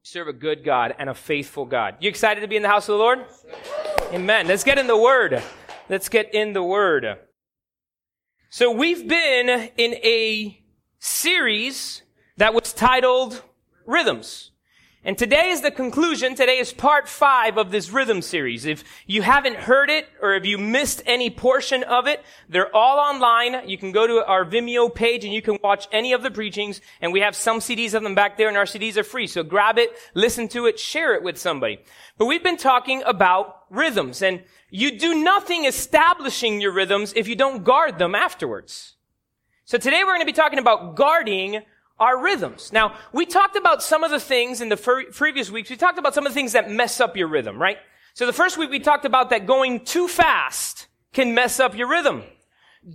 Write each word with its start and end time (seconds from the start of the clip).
We 0.00 0.06
serve 0.06 0.28
a 0.28 0.32
good 0.32 0.64
God 0.64 0.94
and 0.98 1.10
a 1.10 1.14
faithful 1.14 1.66
God. 1.66 1.96
You 2.00 2.08
excited 2.08 2.40
to 2.40 2.48
be 2.48 2.56
in 2.56 2.62
the 2.62 2.68
house 2.68 2.88
of 2.88 2.94
the 2.94 2.98
Lord? 2.98 3.26
Amen. 4.14 4.46
Let's 4.46 4.64
get 4.64 4.78
in 4.78 4.86
the 4.86 4.96
Word. 4.96 5.42
Let's 5.90 6.08
get 6.08 6.34
in 6.34 6.54
the 6.54 6.62
Word. 6.62 7.18
So 8.48 8.70
we've 8.70 9.06
been 9.06 9.70
in 9.76 9.94
a 9.96 10.64
series 11.00 12.00
that 12.38 12.54
was 12.54 12.72
titled 12.72 13.42
Rhythms. 13.84 14.49
And 15.02 15.16
today 15.16 15.48
is 15.48 15.62
the 15.62 15.70
conclusion. 15.70 16.34
Today 16.34 16.58
is 16.58 16.74
part 16.74 17.08
five 17.08 17.56
of 17.56 17.70
this 17.70 17.90
rhythm 17.90 18.20
series. 18.20 18.66
If 18.66 18.84
you 19.06 19.22
haven't 19.22 19.56
heard 19.56 19.88
it 19.88 20.06
or 20.20 20.34
if 20.34 20.44
you 20.44 20.58
missed 20.58 21.02
any 21.06 21.30
portion 21.30 21.82
of 21.84 22.06
it, 22.06 22.22
they're 22.50 22.74
all 22.76 22.98
online. 22.98 23.66
You 23.66 23.78
can 23.78 23.92
go 23.92 24.06
to 24.06 24.22
our 24.26 24.44
Vimeo 24.44 24.94
page 24.94 25.24
and 25.24 25.32
you 25.32 25.40
can 25.40 25.58
watch 25.64 25.88
any 25.90 26.12
of 26.12 26.22
the 26.22 26.30
preachings. 26.30 26.82
And 27.00 27.14
we 27.14 27.20
have 27.20 27.34
some 27.34 27.60
CDs 27.60 27.94
of 27.94 28.02
them 28.02 28.14
back 28.14 28.36
there 28.36 28.48
and 28.48 28.58
our 28.58 28.66
CDs 28.66 28.98
are 28.98 29.02
free. 29.02 29.26
So 29.26 29.42
grab 29.42 29.78
it, 29.78 29.90
listen 30.12 30.48
to 30.48 30.66
it, 30.66 30.78
share 30.78 31.14
it 31.14 31.22
with 31.22 31.38
somebody. 31.38 31.80
But 32.18 32.26
we've 32.26 32.44
been 32.44 32.58
talking 32.58 33.02
about 33.06 33.64
rhythms 33.70 34.20
and 34.20 34.42
you 34.68 34.98
do 34.98 35.24
nothing 35.24 35.64
establishing 35.64 36.60
your 36.60 36.72
rhythms 36.72 37.14
if 37.16 37.26
you 37.26 37.36
don't 37.36 37.64
guard 37.64 37.98
them 37.98 38.14
afterwards. 38.14 38.96
So 39.64 39.78
today 39.78 40.02
we're 40.04 40.10
going 40.10 40.20
to 40.20 40.26
be 40.26 40.32
talking 40.34 40.58
about 40.58 40.94
guarding 40.94 41.62
our 42.00 42.20
rhythms. 42.20 42.72
Now, 42.72 42.96
we 43.12 43.26
talked 43.26 43.56
about 43.56 43.82
some 43.82 44.02
of 44.02 44.10
the 44.10 44.18
things 44.18 44.60
in 44.60 44.70
the 44.70 44.76
fir- 44.76 45.10
previous 45.12 45.50
weeks. 45.50 45.70
We 45.70 45.76
talked 45.76 45.98
about 45.98 46.14
some 46.14 46.26
of 46.26 46.32
the 46.32 46.34
things 46.34 46.52
that 46.52 46.70
mess 46.70 47.00
up 47.00 47.16
your 47.16 47.28
rhythm, 47.28 47.60
right? 47.60 47.76
So 48.14 48.26
the 48.26 48.32
first 48.32 48.58
week 48.58 48.70
we 48.70 48.80
talked 48.80 49.04
about 49.04 49.30
that 49.30 49.46
going 49.46 49.84
too 49.84 50.08
fast 50.08 50.88
can 51.12 51.34
mess 51.34 51.60
up 51.60 51.76
your 51.76 51.88
rhythm. 51.88 52.24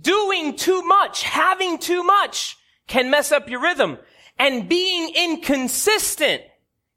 Doing 0.02 0.56
too 0.56 0.82
much, 0.82 1.22
having 1.22 1.78
too 1.78 2.02
much 2.02 2.58
can 2.88 3.10
mess 3.10 3.32
up 3.32 3.48
your 3.48 3.62
rhythm. 3.62 3.98
And 4.38 4.68
being 4.68 5.14
inconsistent 5.14 6.42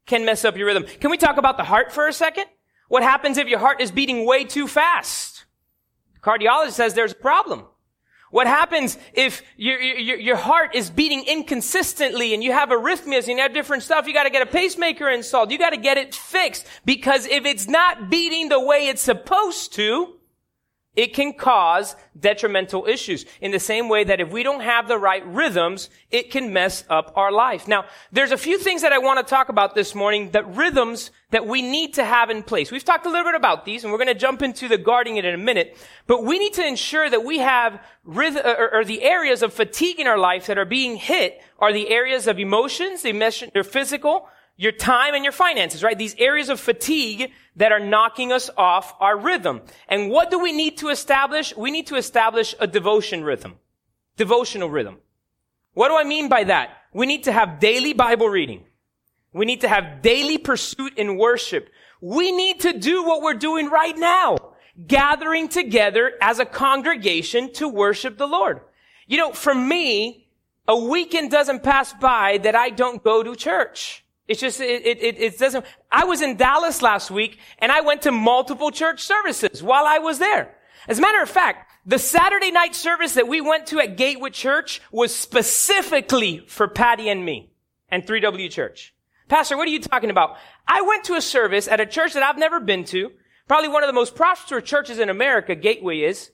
can 0.06 0.24
mess 0.24 0.44
up 0.44 0.56
your 0.56 0.66
rhythm. 0.66 0.84
Can 0.84 1.10
we 1.10 1.16
talk 1.16 1.36
about 1.36 1.56
the 1.56 1.64
heart 1.64 1.92
for 1.92 2.08
a 2.08 2.12
second? 2.12 2.46
What 2.88 3.02
happens 3.04 3.38
if 3.38 3.46
your 3.46 3.60
heart 3.60 3.80
is 3.80 3.90
beating 3.90 4.26
way 4.26 4.44
too 4.44 4.66
fast? 4.66 5.44
cardiologist 6.22 6.72
says 6.72 6.92
there's 6.92 7.12
a 7.12 7.16
problem. 7.16 7.64
What 8.30 8.46
happens 8.46 8.96
if 9.12 9.42
your, 9.56 9.80
your, 9.80 10.16
your, 10.16 10.36
heart 10.36 10.76
is 10.76 10.88
beating 10.88 11.24
inconsistently 11.26 12.32
and 12.32 12.44
you 12.44 12.52
have 12.52 12.68
arrhythmias 12.68 13.26
and 13.26 13.36
you 13.36 13.38
have 13.38 13.52
different 13.52 13.82
stuff? 13.82 14.06
You 14.06 14.14
got 14.14 14.22
to 14.24 14.30
get 14.30 14.42
a 14.42 14.46
pacemaker 14.46 15.08
installed. 15.08 15.50
You 15.50 15.58
got 15.58 15.70
to 15.70 15.76
get 15.76 15.98
it 15.98 16.14
fixed 16.14 16.64
because 16.84 17.26
if 17.26 17.44
it's 17.44 17.66
not 17.66 18.08
beating 18.08 18.48
the 18.48 18.60
way 18.60 18.86
it's 18.86 19.02
supposed 19.02 19.72
to, 19.74 20.14
it 20.96 21.14
can 21.14 21.32
cause 21.32 21.94
detrimental 22.18 22.86
issues 22.86 23.24
in 23.40 23.52
the 23.52 23.60
same 23.60 23.88
way 23.88 24.02
that 24.02 24.20
if 24.20 24.30
we 24.30 24.42
don't 24.42 24.60
have 24.60 24.88
the 24.88 24.98
right 24.98 25.24
rhythms, 25.24 25.88
it 26.10 26.32
can 26.32 26.52
mess 26.52 26.84
up 26.90 27.12
our 27.14 27.30
life. 27.30 27.68
Now, 27.68 27.84
there's 28.10 28.32
a 28.32 28.36
few 28.36 28.58
things 28.58 28.82
that 28.82 28.92
I 28.92 28.98
want 28.98 29.24
to 29.24 29.30
talk 29.30 29.48
about 29.48 29.76
this 29.76 29.94
morning 29.94 30.30
that 30.32 30.56
rhythms 30.56 31.12
that 31.30 31.46
we 31.46 31.62
need 31.62 31.94
to 31.94 32.04
have 32.04 32.28
in 32.28 32.42
place. 32.42 32.72
We've 32.72 32.84
talked 32.84 33.06
a 33.06 33.08
little 33.08 33.24
bit 33.24 33.36
about 33.36 33.64
these 33.64 33.84
and 33.84 33.92
we're 33.92 33.98
going 33.98 34.08
to 34.08 34.14
jump 34.14 34.42
into 34.42 34.66
the 34.66 34.78
guarding 34.78 35.16
it 35.16 35.24
in 35.24 35.32
a 35.32 35.38
minute, 35.38 35.78
but 36.08 36.24
we 36.24 36.40
need 36.40 36.54
to 36.54 36.66
ensure 36.66 37.08
that 37.08 37.24
we 37.24 37.38
have 37.38 37.80
rhythm, 38.04 38.42
uh, 38.44 38.54
or, 38.58 38.74
or 38.80 38.84
the 38.84 39.02
areas 39.02 39.44
of 39.44 39.54
fatigue 39.54 40.00
in 40.00 40.08
our 40.08 40.18
life 40.18 40.46
that 40.46 40.58
are 40.58 40.64
being 40.64 40.96
hit 40.96 41.40
are 41.60 41.72
the 41.72 41.88
areas 41.90 42.26
of 42.26 42.40
emotions, 42.40 43.02
the 43.02 43.20
they're 43.54 43.62
physical, 43.62 44.28
your 44.56 44.72
time 44.72 45.14
and 45.14 45.24
your 45.24 45.32
finances, 45.32 45.82
right? 45.82 45.96
These 45.96 46.16
areas 46.18 46.48
of 46.48 46.58
fatigue 46.58 47.32
that 47.56 47.72
are 47.72 47.80
knocking 47.80 48.32
us 48.32 48.50
off 48.56 48.94
our 49.00 49.18
rhythm. 49.18 49.62
And 49.88 50.10
what 50.10 50.30
do 50.30 50.38
we 50.38 50.52
need 50.52 50.78
to 50.78 50.88
establish? 50.88 51.56
We 51.56 51.70
need 51.70 51.86
to 51.88 51.96
establish 51.96 52.54
a 52.60 52.66
devotion 52.66 53.24
rhythm. 53.24 53.56
Devotional 54.16 54.70
rhythm. 54.70 54.98
What 55.74 55.88
do 55.88 55.96
I 55.96 56.04
mean 56.04 56.28
by 56.28 56.44
that? 56.44 56.70
We 56.92 57.06
need 57.06 57.24
to 57.24 57.32
have 57.32 57.60
daily 57.60 57.92
Bible 57.92 58.28
reading. 58.28 58.64
We 59.32 59.46
need 59.46 59.60
to 59.60 59.68
have 59.68 60.02
daily 60.02 60.38
pursuit 60.38 60.98
in 60.98 61.16
worship. 61.16 61.70
We 62.00 62.32
need 62.32 62.60
to 62.60 62.72
do 62.78 63.04
what 63.04 63.22
we're 63.22 63.34
doing 63.34 63.68
right 63.68 63.96
now. 63.96 64.36
Gathering 64.86 65.48
together 65.48 66.12
as 66.20 66.38
a 66.38 66.44
congregation 66.44 67.52
to 67.54 67.68
worship 67.68 68.18
the 68.18 68.26
Lord. 68.26 68.60
You 69.06 69.18
know, 69.18 69.32
for 69.32 69.54
me, 69.54 70.28
a 70.66 70.76
weekend 70.76 71.30
doesn't 71.30 71.62
pass 71.62 71.92
by 71.92 72.38
that 72.38 72.54
I 72.54 72.70
don't 72.70 73.02
go 73.02 73.22
to 73.22 73.34
church. 73.36 74.04
It's 74.30 74.40
just, 74.40 74.60
it, 74.60 74.86
it, 74.86 75.18
it 75.18 75.38
doesn't, 75.38 75.66
I 75.90 76.04
was 76.04 76.22
in 76.22 76.36
Dallas 76.36 76.82
last 76.82 77.10
week 77.10 77.40
and 77.58 77.72
I 77.72 77.80
went 77.80 78.02
to 78.02 78.12
multiple 78.12 78.70
church 78.70 79.02
services 79.02 79.60
while 79.60 79.86
I 79.86 79.98
was 79.98 80.20
there. 80.20 80.54
As 80.86 80.98
a 80.98 81.02
matter 81.02 81.20
of 81.20 81.28
fact, 81.28 81.68
the 81.84 81.98
Saturday 81.98 82.52
night 82.52 82.76
service 82.76 83.14
that 83.14 83.26
we 83.26 83.40
went 83.40 83.66
to 83.66 83.80
at 83.80 83.96
Gateway 83.96 84.30
Church 84.30 84.80
was 84.92 85.12
specifically 85.12 86.44
for 86.46 86.68
Patty 86.68 87.08
and 87.08 87.24
me 87.24 87.50
and 87.88 88.06
3W 88.06 88.48
Church. 88.52 88.94
Pastor, 89.26 89.56
what 89.56 89.66
are 89.66 89.72
you 89.72 89.80
talking 89.80 90.10
about? 90.10 90.36
I 90.64 90.82
went 90.82 91.02
to 91.06 91.14
a 91.14 91.20
service 91.20 91.66
at 91.66 91.80
a 91.80 91.86
church 91.86 92.12
that 92.12 92.22
I've 92.22 92.38
never 92.38 92.60
been 92.60 92.84
to, 92.84 93.10
probably 93.48 93.68
one 93.68 93.82
of 93.82 93.88
the 93.88 93.92
most 93.92 94.14
prosperous 94.14 94.62
churches 94.62 95.00
in 95.00 95.08
America, 95.08 95.56
Gateway 95.56 96.02
is, 96.02 96.30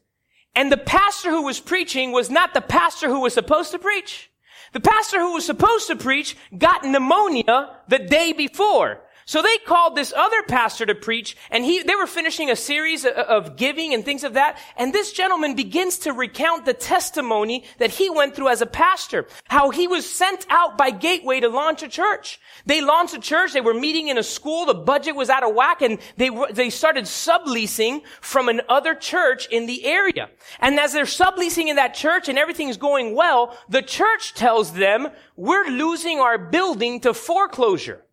and 0.54 0.70
the 0.70 0.76
pastor 0.76 1.30
who 1.30 1.44
was 1.44 1.60
preaching 1.60 2.12
was 2.12 2.28
not 2.28 2.52
the 2.52 2.60
pastor 2.60 3.08
who 3.08 3.20
was 3.20 3.32
supposed 3.32 3.70
to 3.70 3.78
preach. 3.78 4.30
The 4.72 4.80
pastor 4.80 5.18
who 5.20 5.34
was 5.34 5.46
supposed 5.46 5.86
to 5.88 5.96
preach 5.96 6.36
got 6.56 6.84
pneumonia 6.84 7.76
the 7.88 7.98
day 7.98 8.32
before. 8.32 9.00
So 9.28 9.42
they 9.42 9.58
called 9.58 9.96
this 9.96 10.12
other 10.16 10.44
pastor 10.44 10.86
to 10.86 10.94
preach 10.94 11.36
and 11.50 11.64
he, 11.64 11.82
they 11.82 11.96
were 11.96 12.06
finishing 12.06 12.48
a 12.48 12.54
series 12.54 13.04
of 13.04 13.56
giving 13.56 13.92
and 13.92 14.04
things 14.04 14.22
of 14.22 14.34
that. 14.34 14.56
And 14.76 14.92
this 14.92 15.10
gentleman 15.10 15.56
begins 15.56 15.98
to 16.00 16.12
recount 16.12 16.64
the 16.64 16.72
testimony 16.72 17.64
that 17.78 17.90
he 17.90 18.08
went 18.08 18.36
through 18.36 18.50
as 18.50 18.62
a 18.62 18.66
pastor. 18.66 19.26
How 19.48 19.70
he 19.70 19.88
was 19.88 20.08
sent 20.08 20.46
out 20.48 20.78
by 20.78 20.92
Gateway 20.92 21.40
to 21.40 21.48
launch 21.48 21.82
a 21.82 21.88
church. 21.88 22.40
They 22.66 22.80
launched 22.80 23.14
a 23.14 23.18
church. 23.18 23.52
They 23.52 23.60
were 23.60 23.74
meeting 23.74 24.06
in 24.06 24.16
a 24.16 24.22
school. 24.22 24.64
The 24.64 24.74
budget 24.74 25.16
was 25.16 25.28
out 25.28 25.42
of 25.42 25.56
whack 25.56 25.82
and 25.82 25.98
they, 26.16 26.30
they 26.52 26.70
started 26.70 27.06
subleasing 27.06 28.02
from 28.20 28.48
another 28.48 28.94
church 28.94 29.48
in 29.48 29.66
the 29.66 29.86
area. 29.86 30.30
And 30.60 30.78
as 30.78 30.92
they're 30.92 31.04
subleasing 31.04 31.66
in 31.66 31.76
that 31.76 31.94
church 31.94 32.28
and 32.28 32.38
everything's 32.38 32.76
going 32.76 33.16
well, 33.16 33.58
the 33.68 33.82
church 33.82 34.34
tells 34.34 34.72
them, 34.72 35.08
we're 35.34 35.66
losing 35.68 36.20
our 36.20 36.38
building 36.38 37.00
to 37.00 37.12
foreclosure. 37.12 38.05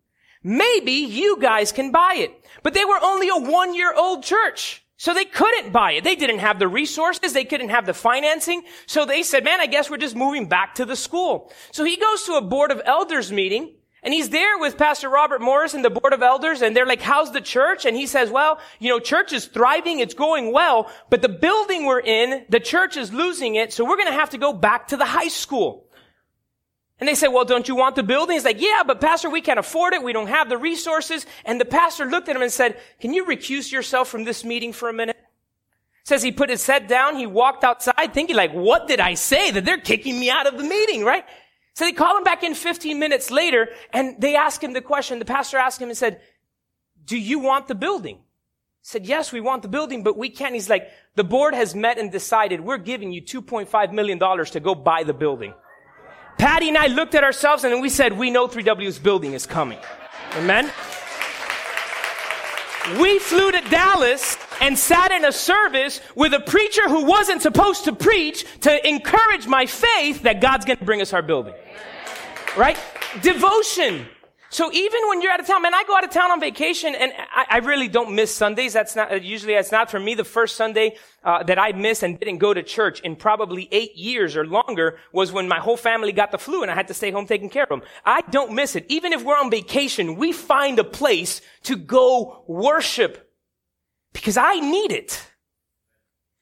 Maybe 0.44 0.92
you 0.92 1.38
guys 1.40 1.72
can 1.72 1.90
buy 1.90 2.16
it. 2.18 2.46
But 2.62 2.74
they 2.74 2.84
were 2.84 2.98
only 3.02 3.28
a 3.30 3.50
one 3.50 3.74
year 3.74 3.92
old 3.94 4.22
church. 4.22 4.82
So 4.96 5.12
they 5.12 5.24
couldn't 5.24 5.72
buy 5.72 5.92
it. 5.92 6.04
They 6.04 6.14
didn't 6.14 6.38
have 6.38 6.58
the 6.58 6.68
resources. 6.68 7.32
They 7.32 7.44
couldn't 7.44 7.70
have 7.70 7.84
the 7.84 7.94
financing. 7.94 8.62
So 8.86 9.04
they 9.04 9.22
said, 9.22 9.42
man, 9.42 9.60
I 9.60 9.66
guess 9.66 9.90
we're 9.90 9.96
just 9.96 10.14
moving 10.14 10.48
back 10.48 10.76
to 10.76 10.84
the 10.84 10.94
school. 10.94 11.52
So 11.72 11.84
he 11.84 11.96
goes 11.96 12.22
to 12.24 12.34
a 12.34 12.40
board 12.40 12.70
of 12.70 12.80
elders 12.84 13.32
meeting 13.32 13.74
and 14.04 14.14
he's 14.14 14.28
there 14.28 14.56
with 14.58 14.78
Pastor 14.78 15.08
Robert 15.08 15.40
Morris 15.40 15.74
and 15.74 15.84
the 15.84 15.90
board 15.90 16.12
of 16.12 16.22
elders 16.22 16.62
and 16.62 16.76
they're 16.76 16.86
like, 16.86 17.00
how's 17.00 17.32
the 17.32 17.40
church? 17.40 17.86
And 17.86 17.96
he 17.96 18.06
says, 18.06 18.30
well, 18.30 18.60
you 18.78 18.88
know, 18.88 19.00
church 19.00 19.32
is 19.32 19.46
thriving. 19.46 19.98
It's 19.98 20.14
going 20.14 20.52
well, 20.52 20.90
but 21.10 21.22
the 21.22 21.28
building 21.28 21.86
we're 21.86 22.00
in, 22.00 22.44
the 22.48 22.60
church 22.60 22.96
is 22.96 23.12
losing 23.12 23.56
it. 23.56 23.72
So 23.72 23.84
we're 23.84 23.96
going 23.96 24.08
to 24.08 24.12
have 24.12 24.30
to 24.30 24.38
go 24.38 24.52
back 24.52 24.88
to 24.88 24.96
the 24.96 25.06
high 25.06 25.28
school. 25.28 25.88
And 27.00 27.08
they 27.08 27.14
said, 27.14 27.28
well, 27.28 27.44
don't 27.44 27.66
you 27.66 27.74
want 27.74 27.96
the 27.96 28.02
building? 28.02 28.34
He's 28.34 28.44
like, 28.44 28.60
yeah, 28.60 28.82
but 28.86 29.00
pastor, 29.00 29.28
we 29.28 29.40
can't 29.40 29.58
afford 29.58 29.94
it. 29.94 30.02
We 30.02 30.12
don't 30.12 30.28
have 30.28 30.48
the 30.48 30.56
resources. 30.56 31.26
And 31.44 31.60
the 31.60 31.64
pastor 31.64 32.04
looked 32.04 32.28
at 32.28 32.36
him 32.36 32.42
and 32.42 32.52
said, 32.52 32.80
can 33.00 33.12
you 33.12 33.26
recuse 33.26 33.72
yourself 33.72 34.08
from 34.08 34.24
this 34.24 34.44
meeting 34.44 34.72
for 34.72 34.88
a 34.88 34.92
minute? 34.92 35.16
Says 36.04 36.22
he 36.22 36.30
put 36.30 36.50
his 36.50 36.66
head 36.66 36.86
down. 36.86 37.16
He 37.16 37.26
walked 37.26 37.64
outside 37.64 38.14
thinking 38.14 38.36
like, 38.36 38.52
what 38.52 38.86
did 38.86 39.00
I 39.00 39.14
say 39.14 39.50
that 39.50 39.64
they're 39.64 39.78
kicking 39.78 40.20
me 40.20 40.30
out 40.30 40.46
of 40.46 40.56
the 40.56 40.64
meeting, 40.64 41.04
right? 41.04 41.24
So 41.74 41.84
they 41.84 41.92
call 41.92 42.16
him 42.16 42.22
back 42.22 42.44
in 42.44 42.54
15 42.54 42.98
minutes 42.98 43.30
later 43.30 43.68
and 43.92 44.20
they 44.20 44.36
ask 44.36 44.62
him 44.62 44.72
the 44.72 44.80
question. 44.80 45.18
The 45.18 45.24
pastor 45.24 45.56
asked 45.56 45.82
him 45.82 45.88
and 45.88 45.98
said, 45.98 46.20
do 47.04 47.18
you 47.18 47.40
want 47.40 47.66
the 47.66 47.74
building? 47.74 48.16
He 48.16 48.86
said, 48.88 49.06
yes, 49.06 49.32
we 49.32 49.40
want 49.40 49.62
the 49.62 49.68
building, 49.68 50.04
but 50.04 50.16
we 50.16 50.30
can't. 50.30 50.54
He's 50.54 50.70
like, 50.70 50.88
the 51.16 51.24
board 51.24 51.54
has 51.54 51.74
met 51.74 51.98
and 51.98 52.12
decided 52.12 52.60
we're 52.60 52.78
giving 52.78 53.10
you 53.12 53.22
$2.5 53.22 53.92
million 53.92 54.18
to 54.18 54.60
go 54.60 54.74
buy 54.74 55.02
the 55.02 55.14
building. 55.14 55.54
Patty 56.38 56.68
and 56.68 56.76
I 56.76 56.88
looked 56.88 57.14
at 57.14 57.24
ourselves 57.24 57.64
and 57.64 57.80
we 57.80 57.88
said, 57.88 58.18
we 58.18 58.30
know 58.30 58.48
3W's 58.48 58.98
building 58.98 59.32
is 59.32 59.46
coming. 59.46 59.78
Amen? 60.36 60.70
We 63.00 63.18
flew 63.18 63.50
to 63.50 63.60
Dallas 63.70 64.36
and 64.60 64.78
sat 64.78 65.10
in 65.10 65.24
a 65.24 65.32
service 65.32 66.00
with 66.14 66.34
a 66.34 66.40
preacher 66.40 66.86
who 66.88 67.04
wasn't 67.04 67.40
supposed 67.40 67.84
to 67.84 67.94
preach 67.94 68.44
to 68.60 68.86
encourage 68.86 69.46
my 69.46 69.64
faith 69.64 70.22
that 70.22 70.40
God's 70.40 70.66
going 70.66 70.78
to 70.78 70.84
bring 70.84 71.00
us 71.00 71.12
our 71.12 71.22
building. 71.22 71.54
Right? 72.56 72.78
Devotion. 73.22 74.06
So 74.54 74.70
even 74.72 75.08
when 75.08 75.20
you're 75.20 75.32
out 75.32 75.40
of 75.40 75.48
town, 75.48 75.62
man, 75.62 75.74
I 75.74 75.82
go 75.82 75.96
out 75.96 76.04
of 76.04 76.10
town 76.10 76.30
on 76.30 76.38
vacation 76.38 76.94
and 76.94 77.12
I, 77.34 77.46
I 77.50 77.58
really 77.58 77.88
don't 77.88 78.14
miss 78.14 78.32
Sundays. 78.32 78.72
That's 78.72 78.94
not, 78.94 79.24
usually 79.24 79.54
that's 79.54 79.72
not 79.72 79.90
for 79.90 79.98
me. 79.98 80.14
The 80.14 80.22
first 80.22 80.54
Sunday 80.54 80.96
uh, 81.24 81.42
that 81.42 81.58
I 81.58 81.72
missed 81.72 82.04
and 82.04 82.20
didn't 82.20 82.38
go 82.38 82.54
to 82.54 82.62
church 82.62 83.00
in 83.00 83.16
probably 83.16 83.68
eight 83.72 83.96
years 83.96 84.36
or 84.36 84.46
longer 84.46 84.96
was 85.10 85.32
when 85.32 85.48
my 85.48 85.58
whole 85.58 85.76
family 85.76 86.12
got 86.12 86.30
the 86.30 86.38
flu 86.38 86.62
and 86.62 86.70
I 86.70 86.76
had 86.76 86.86
to 86.86 86.94
stay 86.94 87.10
home 87.10 87.26
taking 87.26 87.50
care 87.50 87.64
of 87.64 87.68
them. 87.68 87.82
I 88.04 88.20
don't 88.30 88.52
miss 88.52 88.76
it. 88.76 88.86
Even 88.88 89.12
if 89.12 89.24
we're 89.24 89.36
on 89.36 89.50
vacation, 89.50 90.14
we 90.14 90.30
find 90.30 90.78
a 90.78 90.84
place 90.84 91.40
to 91.64 91.74
go 91.74 92.44
worship 92.46 93.32
because 94.12 94.36
I 94.36 94.60
need 94.60 94.92
it. 94.92 95.20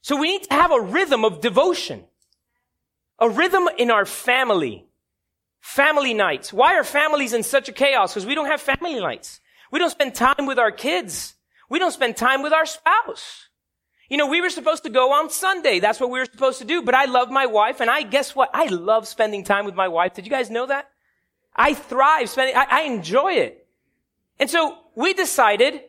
So 0.03 0.17
we 0.17 0.33
need 0.33 0.43
to 0.51 0.53
have 0.53 0.71
a 0.71 0.83
rhythm 0.83 1.25
of 1.25 1.41
devotion, 1.41 2.05
a 3.19 3.31
rhythm 3.31 3.71
in 3.79 3.91
our 3.91 4.05
family. 4.05 4.87
Family 5.63 6.13
nights. 6.13 6.53
Why 6.53 6.75
are 6.75 6.83
families 6.83 7.33
in 7.33 7.45
such 7.45 7.69
a 7.69 7.73
chaos? 7.73 8.13
Because 8.13 8.27
we 8.27 8.35
don't 8.35 8.47
have 8.47 8.61
family 8.61 8.99
nights. 8.99 9.41
We 9.71 9.79
don't 9.79 9.91
spend 9.91 10.13
time 10.15 10.45
with 10.45 10.59
our 10.59 10.73
kids. 10.73 11.35
We 11.71 11.79
don't 11.79 11.93
spend 11.93 12.17
time 12.17 12.43
with 12.43 12.53
our 12.53 12.67
spouse. 12.67 13.49
You 14.09 14.17
know, 14.17 14.27
we 14.27 14.41
were 14.41 14.51
supposed 14.51 14.83
to 14.83 14.91
go 14.91 15.13
on 15.13 15.31
Sunday. 15.31 15.79
That's 15.79 16.01
what 16.01 16.11
we 16.11 16.19
were 16.19 16.27
supposed 16.27 16.59
to 16.59 16.65
do. 16.65 16.83
But 16.83 16.97
I 16.97 17.05
love 17.05 17.31
my 17.31 17.47
wife 17.47 17.81
and 17.81 17.89
I, 17.89 18.03
guess 18.03 18.35
what? 18.35 18.51
I 18.53 18.67
love 18.67 19.07
spending 19.07 19.45
time 19.45 19.65
with 19.65 19.77
my 19.77 19.87
wife. 19.87 20.15
Did 20.15 20.27
you 20.27 20.33
guys 20.33 20.51
know 20.51 20.67
that? 20.67 20.91
I 21.55 21.75
thrive 21.75 22.29
spending, 22.29 22.57
I, 22.57 22.67
I 22.69 22.83
enjoy 22.83 23.35
it. 23.35 23.65
And 24.41 24.51
so 24.51 24.79
we 24.97 25.15
decided 25.15 25.81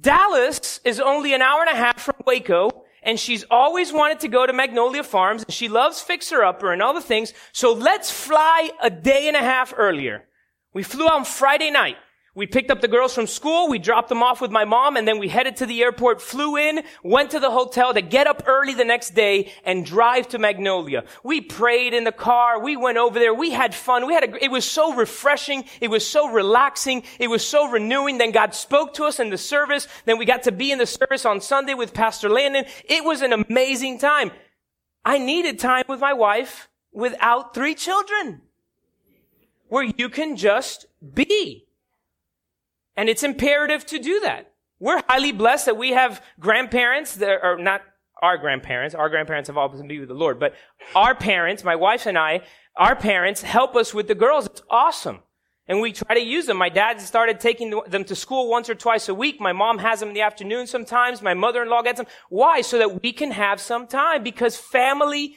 Dallas 0.00 0.80
is 0.82 0.98
only 0.98 1.34
an 1.34 1.42
hour 1.42 1.60
and 1.60 1.70
a 1.70 1.76
half 1.76 2.00
from 2.00 2.16
Waco 2.26 2.85
and 3.02 3.18
she's 3.18 3.44
always 3.50 3.92
wanted 3.92 4.20
to 4.20 4.28
go 4.28 4.46
to 4.46 4.52
Magnolia 4.52 5.02
Farms 5.02 5.44
she 5.48 5.68
loves 5.68 6.00
Fixer 6.00 6.42
Upper 6.42 6.72
and 6.72 6.82
all 6.82 6.94
the 6.94 7.00
things. 7.00 7.32
So 7.52 7.72
let's 7.72 8.10
fly 8.10 8.70
a 8.82 8.90
day 8.90 9.28
and 9.28 9.36
a 9.36 9.40
half 9.40 9.72
earlier. 9.76 10.24
We 10.74 10.82
flew 10.82 11.06
on 11.06 11.24
Friday 11.24 11.70
night. 11.70 11.96
We 12.36 12.46
picked 12.46 12.70
up 12.70 12.82
the 12.82 12.86
girls 12.86 13.14
from 13.14 13.26
school, 13.26 13.66
we 13.66 13.78
dropped 13.78 14.10
them 14.10 14.22
off 14.22 14.42
with 14.42 14.50
my 14.50 14.66
mom, 14.66 14.98
and 14.98 15.08
then 15.08 15.18
we 15.18 15.26
headed 15.26 15.56
to 15.56 15.64
the 15.64 15.82
airport, 15.82 16.20
flew 16.20 16.58
in, 16.58 16.82
went 17.02 17.30
to 17.30 17.40
the 17.40 17.50
hotel 17.50 17.94
to 17.94 18.02
get 18.02 18.26
up 18.26 18.42
early 18.44 18.74
the 18.74 18.84
next 18.84 19.14
day 19.14 19.50
and 19.64 19.86
drive 19.86 20.28
to 20.28 20.38
Magnolia. 20.38 21.04
We 21.24 21.40
prayed 21.40 21.94
in 21.94 22.04
the 22.04 22.12
car, 22.12 22.60
we 22.60 22.76
went 22.76 22.98
over 22.98 23.18
there, 23.18 23.32
we 23.32 23.52
had 23.52 23.74
fun, 23.74 24.06
we 24.06 24.12
had 24.12 24.24
a, 24.24 24.44
it 24.44 24.50
was 24.50 24.70
so 24.70 24.94
refreshing, 24.94 25.64
it 25.80 25.88
was 25.88 26.06
so 26.06 26.30
relaxing, 26.30 27.04
it 27.18 27.28
was 27.28 27.42
so 27.42 27.70
renewing. 27.70 28.18
Then 28.18 28.32
God 28.32 28.54
spoke 28.54 28.92
to 28.94 29.04
us 29.04 29.18
in 29.18 29.30
the 29.30 29.38
service, 29.38 29.88
then 30.04 30.18
we 30.18 30.26
got 30.26 30.42
to 30.42 30.52
be 30.52 30.70
in 30.70 30.76
the 30.76 30.84
service 30.84 31.24
on 31.24 31.40
Sunday 31.40 31.72
with 31.72 31.94
Pastor 31.94 32.28
Landon. 32.28 32.66
It 32.84 33.02
was 33.02 33.22
an 33.22 33.32
amazing 33.32 33.98
time. 33.98 34.30
I 35.06 35.16
needed 35.16 35.58
time 35.58 35.84
with 35.88 36.00
my 36.00 36.12
wife 36.12 36.68
without 36.92 37.54
three 37.54 37.74
children. 37.74 38.42
Where 39.68 39.84
you 39.84 40.10
can 40.10 40.36
just 40.36 40.84
be. 41.14 41.65
And 42.96 43.08
it's 43.08 43.22
imperative 43.22 43.84
to 43.86 43.98
do 43.98 44.20
that. 44.20 44.52
We're 44.78 45.02
highly 45.08 45.32
blessed 45.32 45.66
that 45.66 45.76
we 45.76 45.92
have 45.92 46.22
grandparents 46.38 47.16
that 47.16 47.40
are 47.42 47.58
not 47.58 47.82
our 48.22 48.38
grandparents. 48.38 48.94
Our 48.94 49.08
grandparents 49.08 49.48
have 49.48 49.56
all 49.56 49.68
been 49.68 49.88
be 49.88 50.00
with 50.00 50.08
the 50.08 50.14
Lord, 50.14 50.40
but 50.40 50.54
our 50.94 51.14
parents, 51.14 51.64
my 51.64 51.76
wife 51.76 52.06
and 52.06 52.18
I, 52.18 52.40
our 52.76 52.96
parents 52.96 53.42
help 53.42 53.76
us 53.76 53.92
with 53.92 54.08
the 54.08 54.14
girls. 54.14 54.46
It's 54.46 54.62
awesome. 54.70 55.20
And 55.68 55.80
we 55.80 55.92
try 55.92 56.14
to 56.14 56.20
use 56.20 56.46
them. 56.46 56.58
My 56.58 56.68
dad 56.68 57.00
started 57.00 57.40
taking 57.40 57.80
them 57.88 58.04
to 58.04 58.14
school 58.14 58.48
once 58.48 58.70
or 58.70 58.74
twice 58.74 59.08
a 59.08 59.14
week. 59.14 59.40
My 59.40 59.52
mom 59.52 59.78
has 59.78 60.00
them 60.00 60.10
in 60.10 60.14
the 60.14 60.20
afternoon 60.20 60.66
sometimes. 60.66 61.22
My 61.22 61.34
mother-in-law 61.34 61.82
gets 61.82 61.98
them. 61.98 62.06
Why? 62.28 62.60
So 62.60 62.78
that 62.78 63.02
we 63.02 63.12
can 63.12 63.32
have 63.32 63.60
some 63.60 63.86
time 63.86 64.22
because 64.22 64.56
family 64.56 65.36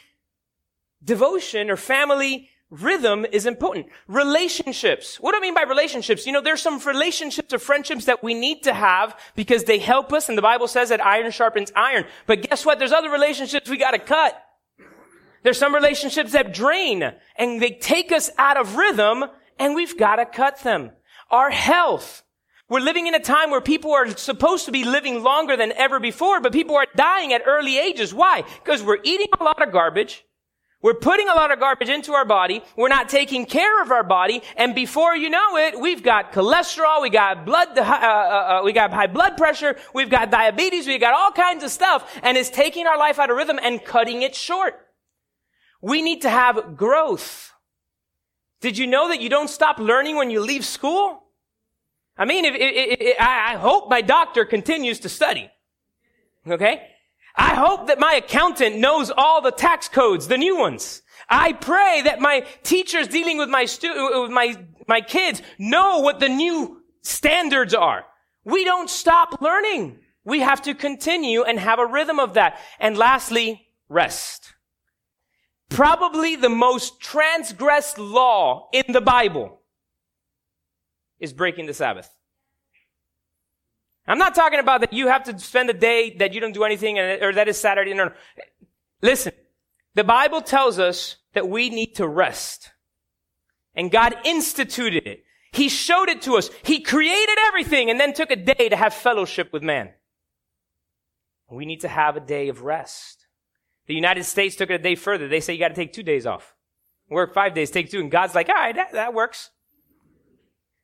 devotion 1.03 1.69
or 1.69 1.77
family 1.77 2.49
Rhythm 2.71 3.25
is 3.25 3.47
important. 3.47 3.87
Relationships. 4.07 5.19
What 5.19 5.31
do 5.31 5.37
I 5.37 5.41
mean 5.41 5.55
by 5.55 5.63
relationships? 5.63 6.27
You 6.27 6.33
know, 6.33 6.41
there's 6.41 6.61
some 6.61 6.77
relationships 6.79 7.51
or 7.51 7.57
friendships 7.57 8.05
that 8.05 8.23
we 8.23 8.35
need 8.35 8.63
to 8.63 8.73
have 8.73 9.19
because 9.35 9.63
they 9.63 9.79
help 9.79 10.13
us 10.13 10.29
and 10.29 10.37
the 10.37 10.43
Bible 10.43 10.67
says 10.67 10.89
that 10.89 11.03
iron 11.03 11.31
sharpens 11.31 11.71
iron. 11.75 12.05
But 12.27 12.47
guess 12.47 12.65
what? 12.65 12.77
There's 12.77 12.91
other 12.91 13.09
relationships 13.09 13.69
we 13.69 13.77
gotta 13.77 13.97
cut. 13.97 14.39
There's 15.41 15.57
some 15.57 15.73
relationships 15.73 16.33
that 16.33 16.53
drain 16.53 17.11
and 17.37 17.59
they 17.59 17.71
take 17.71 18.11
us 18.11 18.29
out 18.37 18.57
of 18.57 18.75
rhythm 18.75 19.25
and 19.57 19.73
we've 19.73 19.97
gotta 19.97 20.27
cut 20.27 20.61
them. 20.61 20.91
Our 21.31 21.49
health. 21.49 22.23
We're 22.69 22.81
living 22.81 23.07
in 23.07 23.15
a 23.15 23.19
time 23.19 23.49
where 23.49 23.61
people 23.61 23.93
are 23.93 24.15
supposed 24.15 24.65
to 24.65 24.71
be 24.71 24.83
living 24.83 25.23
longer 25.23 25.57
than 25.57 25.71
ever 25.71 25.99
before, 25.99 26.39
but 26.39 26.53
people 26.53 26.75
are 26.75 26.85
dying 26.95 27.33
at 27.33 27.41
early 27.47 27.79
ages. 27.79 28.13
Why? 28.13 28.43
Because 28.63 28.83
we're 28.83 28.99
eating 29.03 29.29
a 29.39 29.43
lot 29.43 29.65
of 29.65 29.73
garbage. 29.73 30.23
We're 30.81 30.93
putting 30.93 31.27
a 31.27 31.33
lot 31.33 31.51
of 31.51 31.59
garbage 31.59 31.89
into 31.89 32.13
our 32.13 32.23
body. 32.23 32.63
We're 32.77 32.87
not 32.87 33.09
taking 33.09 33.45
care 33.45 33.81
of 33.81 33.91
our 33.91 34.03
body. 34.03 34.41
And 34.55 34.73
before 34.73 35.13
you 35.13 35.29
know 35.29 35.57
it, 35.57 35.77
we've 35.77 36.01
got 36.01 36.31
cholesterol. 36.31 37.01
We 37.01 37.09
got 37.09 37.45
blood, 37.45 37.77
uh, 37.77 37.81
uh, 37.81 37.85
uh, 37.85 38.61
we 38.63 38.71
got 38.71 38.93
high 38.93 39.07
blood 39.07 39.35
pressure. 39.35 39.75
We've 39.93 40.09
got 40.09 40.31
diabetes. 40.31 40.87
We've 40.87 41.01
got 41.01 41.13
all 41.13 41.31
kinds 41.31 41.65
of 41.65 41.71
stuff. 41.71 42.17
And 42.23 42.37
it's 42.37 42.49
taking 42.49 42.87
our 42.87 42.97
life 42.97 43.19
out 43.19 43.29
of 43.29 43.35
rhythm 43.35 43.59
and 43.61 43.83
cutting 43.83 44.21
it 44.21 44.35
short. 44.35 44.87
We 45.81 46.01
need 46.01 46.21
to 46.21 46.29
have 46.29 46.77
growth. 46.77 47.51
Did 48.61 48.77
you 48.77 48.87
know 48.87 49.09
that 49.09 49.21
you 49.21 49.29
don't 49.29 49.49
stop 49.49 49.79
learning 49.79 50.15
when 50.15 50.29
you 50.29 50.39
leave 50.39 50.65
school? 50.65 51.23
I 52.17 52.23
mean, 52.23 52.45
if, 52.45 52.55
if, 52.55 53.01
if, 53.01 53.15
I 53.19 53.55
hope 53.57 53.89
my 53.89 54.01
doctor 54.01 54.45
continues 54.45 54.99
to 54.99 55.09
study. 55.09 55.49
Okay? 56.47 56.87
I 57.39 57.55
hope 57.55 57.87
that 57.87 57.99
my 57.99 58.15
accountant 58.15 58.79
knows 58.79 59.09
all 59.15 59.41
the 59.41 59.51
tax 59.51 59.87
codes, 59.87 60.27
the 60.27 60.37
new 60.37 60.57
ones. 60.57 61.01
I 61.29 61.53
pray 61.53 62.01
that 62.03 62.19
my 62.19 62.45
teachers 62.63 63.07
dealing 63.07 63.37
with 63.37 63.47
my 63.47 63.63
stu- 63.63 63.87
uh, 63.87 64.23
with 64.23 64.31
my, 64.31 64.57
my 64.89 64.99
kids 64.99 65.41
know 65.57 65.99
what 65.99 66.19
the 66.19 66.27
new 66.27 66.81
standards 67.01 67.73
are. 67.73 68.03
We 68.43 68.65
don't 68.65 68.89
stop 68.89 69.41
learning. 69.41 69.99
We 70.25 70.41
have 70.41 70.61
to 70.63 70.73
continue 70.73 71.43
and 71.43 71.57
have 71.57 71.79
a 71.79 71.85
rhythm 71.85 72.19
of 72.19 72.33
that. 72.33 72.59
And 72.77 72.97
lastly, 72.97 73.67
rest. 73.87 74.53
Probably 75.69 76.35
the 76.35 76.49
most 76.49 76.99
transgressed 76.99 77.97
law 77.97 78.67
in 78.73 78.91
the 78.91 79.01
Bible 79.01 79.61
is 81.21 81.31
breaking 81.31 81.67
the 81.67 81.73
Sabbath. 81.73 82.18
I'm 84.07 84.17
not 84.17 84.35
talking 84.35 84.59
about 84.59 84.81
that 84.81 84.93
you 84.93 85.07
have 85.07 85.23
to 85.25 85.37
spend 85.37 85.69
a 85.69 85.73
day 85.73 86.15
that 86.17 86.33
you 86.33 86.39
don't 86.39 86.53
do 86.53 86.63
anything 86.63 86.97
or 86.97 87.33
that 87.33 87.47
is 87.47 87.59
Saturday. 87.59 87.93
No, 87.93 88.05
no. 88.05 88.13
Listen, 89.01 89.33
the 89.95 90.03
Bible 90.03 90.41
tells 90.41 90.79
us 90.79 91.17
that 91.33 91.47
we 91.47 91.69
need 91.69 91.95
to 91.95 92.07
rest. 92.07 92.71
And 93.75 93.91
God 93.91 94.15
instituted 94.25 95.05
it. 95.05 95.23
He 95.51 95.69
showed 95.69 96.09
it 96.09 96.21
to 96.23 96.37
us. 96.37 96.49
He 96.63 96.81
created 96.81 97.37
everything 97.47 97.89
and 97.89 97.99
then 97.99 98.13
took 98.13 98.31
a 98.31 98.35
day 98.35 98.69
to 98.69 98.75
have 98.75 98.93
fellowship 98.93 99.51
with 99.53 99.63
man. 99.63 99.91
We 101.49 101.65
need 101.65 101.81
to 101.81 101.87
have 101.87 102.15
a 102.15 102.19
day 102.19 102.49
of 102.49 102.63
rest. 102.63 103.27
The 103.87 103.95
United 103.95 104.25
States 104.25 104.55
took 104.55 104.69
it 104.69 104.75
a 104.75 104.83
day 104.83 104.95
further. 104.95 105.27
They 105.27 105.39
say 105.39 105.53
you 105.53 105.59
got 105.59 105.69
to 105.69 105.75
take 105.75 105.93
two 105.93 106.03
days 106.03 106.27
off. 106.27 106.55
Work 107.09 107.33
five 107.33 107.55
days, 107.55 107.71
take 107.71 107.89
two. 107.89 107.99
And 107.99 108.11
God's 108.11 108.35
like, 108.35 108.49
all 108.49 108.55
right, 108.55 108.75
that, 108.75 108.91
that 108.93 109.13
works. 109.15 109.49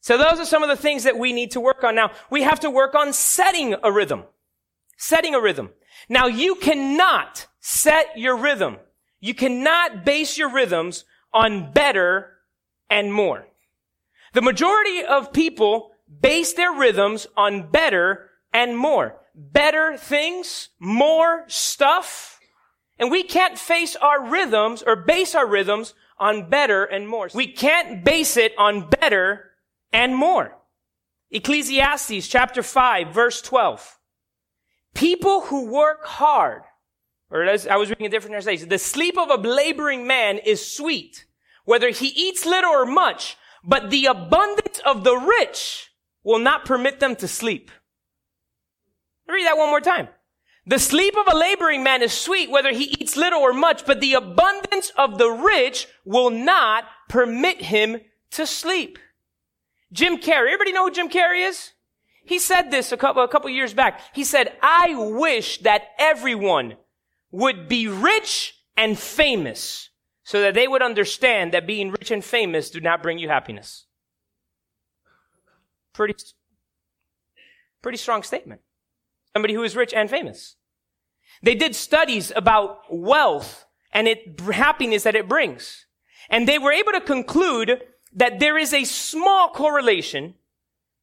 So 0.06 0.20
those 0.20 0.40
are 0.40 0.46
some 0.46 0.62
of 0.62 0.70
the 0.70 0.76
things 0.76 1.06
that 1.06 1.18
we 1.18 1.34
need 1.34 1.50
to 1.54 1.60
work 1.60 1.84
on. 1.84 1.96
Now, 1.96 2.12
we 2.30 2.44
have 2.44 2.60
to 2.60 2.70
work 2.70 2.94
on 2.94 3.12
setting 3.12 3.76
a 3.82 3.92
rhythm. 3.92 4.26
Setting 4.98 5.34
a 5.34 5.42
rhythm. 5.42 5.72
Now, 6.08 6.28
you 6.28 6.54
cannot 6.54 7.48
set 7.60 8.16
your 8.16 8.38
rhythm. 8.38 8.78
You 9.20 9.34
cannot 9.34 10.06
base 10.06 10.38
your 10.38 10.52
rhythms 10.52 11.06
on 11.34 11.72
better 11.72 12.34
and 12.88 13.12
more. 13.12 13.48
The 14.34 14.44
majority 14.44 15.04
of 15.04 15.34
people 15.34 15.90
base 16.22 16.54
their 16.54 16.72
rhythms 16.72 17.26
on 17.36 17.72
better 17.72 18.30
and 18.54 18.78
more. 18.78 19.16
Better 19.34 19.98
things, 19.98 20.70
more 20.78 21.46
stuff. 21.48 22.40
And 23.00 23.10
we 23.10 23.24
can't 23.24 23.58
face 23.58 23.96
our 23.96 24.24
rhythms 24.24 24.84
or 24.86 24.98
base 24.98 25.34
our 25.34 25.48
rhythms 25.48 25.96
on 26.20 26.48
better 26.48 26.86
and 26.86 27.10
more. 27.10 27.28
We 27.34 27.48
can't 27.48 28.06
base 28.06 28.38
it 28.38 28.54
on 28.60 28.88
better 28.88 29.50
and 29.96 30.14
more. 30.14 30.52
Ecclesiastes 31.32 32.28
chapter 32.28 32.62
5 32.62 33.14
verse 33.14 33.42
12. 33.42 33.98
People 34.94 35.42
who 35.42 35.72
work 35.72 36.06
hard, 36.06 36.64
or 37.32 37.44
as 37.44 37.66
I 37.66 37.78
was 37.78 37.90
reading 37.90 38.06
a 38.06 38.10
different 38.10 38.34
translation, 38.34 38.68
the 38.68 38.78
sleep 38.78 39.18
of 39.18 39.30
a 39.30 39.48
laboring 39.48 40.06
man 40.06 40.38
is 40.38 40.76
sweet, 40.76 41.26
whether 41.64 41.90
he 41.92 42.08
eats 42.08 42.46
little 42.46 42.72
or 42.72 42.86
much, 42.86 43.38
but 43.64 43.90
the 43.90 44.06
abundance 44.06 44.82
of 44.86 45.06
the 45.06 45.16
rich 45.16 45.92
will 46.24 46.40
not 46.40 46.66
permit 46.66 47.00
them 47.00 47.16
to 47.16 47.28
sleep. 47.28 47.72
Read 49.30 49.46
that 49.46 49.58
one 49.58 49.70
more 49.70 49.82
time. 49.82 50.10
The 50.68 50.80
sleep 50.80 51.16
of 51.16 51.34
a 51.34 51.38
laboring 51.38 51.84
man 51.84 52.02
is 52.02 52.12
sweet, 52.12 52.50
whether 52.50 52.74
he 52.74 52.96
eats 53.00 53.16
little 53.16 53.40
or 53.40 53.54
much, 53.54 53.86
but 53.86 54.02
the 54.02 54.14
abundance 54.14 54.92
of 54.98 55.18
the 55.18 55.30
rich 55.30 55.88
will 56.04 56.32
not 56.32 56.86
permit 57.08 57.62
him 57.62 58.02
to 58.32 58.46
sleep. 58.46 59.00
Jim 59.92 60.18
Carrey. 60.18 60.48
Everybody 60.48 60.72
know 60.72 60.86
who 60.86 60.92
Jim 60.92 61.10
Carrey 61.10 61.48
is? 61.48 61.72
He 62.26 62.40
said 62.40 62.72
this 62.72 62.92
a 62.92 62.98
couple, 62.98 63.24
a 63.24 63.28
couple 63.28 63.50
years 63.50 63.74
back. 63.74 64.02
He 64.14 64.24
said, 64.24 64.54
I 64.62 64.96
wish 64.96 65.60
that 65.60 65.90
everyone 66.00 66.76
would 67.32 67.68
be 67.68 67.88
rich 67.88 68.60
and 68.76 68.98
famous 68.98 69.90
so 70.24 70.42
that 70.42 70.56
they 70.56 70.68
would 70.68 70.82
understand 70.82 71.54
that 71.54 71.68
being 71.68 71.92
rich 71.92 72.10
and 72.10 72.24
famous 72.24 72.72
do 72.72 72.82
not 72.82 73.04
bring 73.04 73.20
you 73.20 73.30
happiness. 73.30 73.86
Pretty, 75.94 76.16
pretty 77.82 77.98
strong 78.00 78.24
statement. 78.24 78.62
Somebody 79.34 79.54
who 79.54 79.64
is 79.64 79.76
rich 79.76 79.94
and 79.94 80.10
famous. 80.10 80.56
They 81.44 81.56
did 81.56 81.76
studies 81.76 82.32
about 82.36 82.80
wealth 82.90 83.66
and 83.92 84.08
it, 84.08 84.40
happiness 84.40 85.04
that 85.04 85.16
it 85.16 85.30
brings. 85.30 85.86
And 86.30 86.48
they 86.48 86.58
were 86.58 86.72
able 86.72 86.94
to 86.94 87.02
conclude 87.02 87.82
that 88.16 88.40
there 88.40 88.58
is 88.58 88.74
a 88.74 88.86
small 88.86 89.50
correlation 89.50 90.36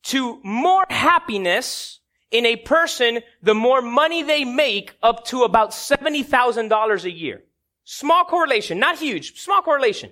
to 0.04 0.40
more 0.42 0.84
happiness 0.90 2.00
in 2.30 2.46
a 2.46 2.56
person 2.56 3.20
the 3.42 3.54
more 3.54 3.82
money 3.82 4.22
they 4.22 4.44
make 4.44 4.96
up 5.02 5.24
to 5.26 5.42
about 5.44 5.70
$70,000 5.70 7.04
a 7.04 7.10
year. 7.10 7.42
Small 7.84 8.24
correlation, 8.24 8.78
not 8.78 8.98
huge, 8.98 9.40
small 9.40 9.62
correlation. 9.62 10.10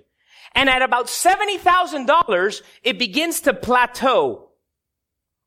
And 0.55 0.69
at 0.69 0.83
about 0.83 1.07
$70,000, 1.07 2.63
it 2.83 2.99
begins 2.99 3.41
to 3.43 3.55
plateau. 3.55 4.49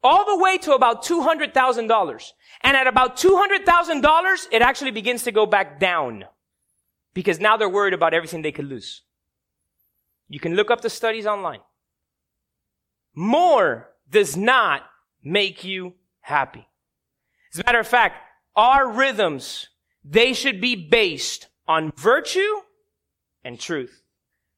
All 0.02 0.26
the 0.26 0.42
way 0.42 0.58
to 0.60 0.74
about 0.74 1.04
$200,000. 1.06 2.32
And 2.62 2.78
at 2.78 2.88
about 2.88 3.18
$200,000, 3.18 4.48
it 4.52 4.62
actually 4.62 4.92
begins 4.92 5.24
to 5.24 5.32
go 5.32 5.46
back 5.46 5.80
down. 5.80 6.26
Because 7.14 7.40
now 7.40 7.58
they're 7.58 7.70
worried 7.70 7.94
about 7.94 8.14
everything 8.14 8.42
they 8.42 8.52
could 8.52 8.68
lose. 8.68 9.02
You 10.34 10.40
can 10.40 10.56
look 10.56 10.72
up 10.72 10.82
the 10.82 10.90
studies 10.90 11.28
online. 11.28 11.60
More 13.14 13.92
does 14.10 14.36
not 14.36 14.82
make 15.24 15.64
you 15.64 15.94
happy. 16.22 16.68
As 17.54 17.60
a 17.60 17.64
matter 17.64 17.80
of 17.80 17.88
fact, 17.88 18.16
our 18.56 18.92
rhythms, 18.92 19.68
they 20.04 20.34
should 20.34 20.60
be 20.60 20.76
based 20.76 21.50
on 21.68 21.92
virtue 21.96 22.62
and 23.44 23.60
truth. 23.60 24.02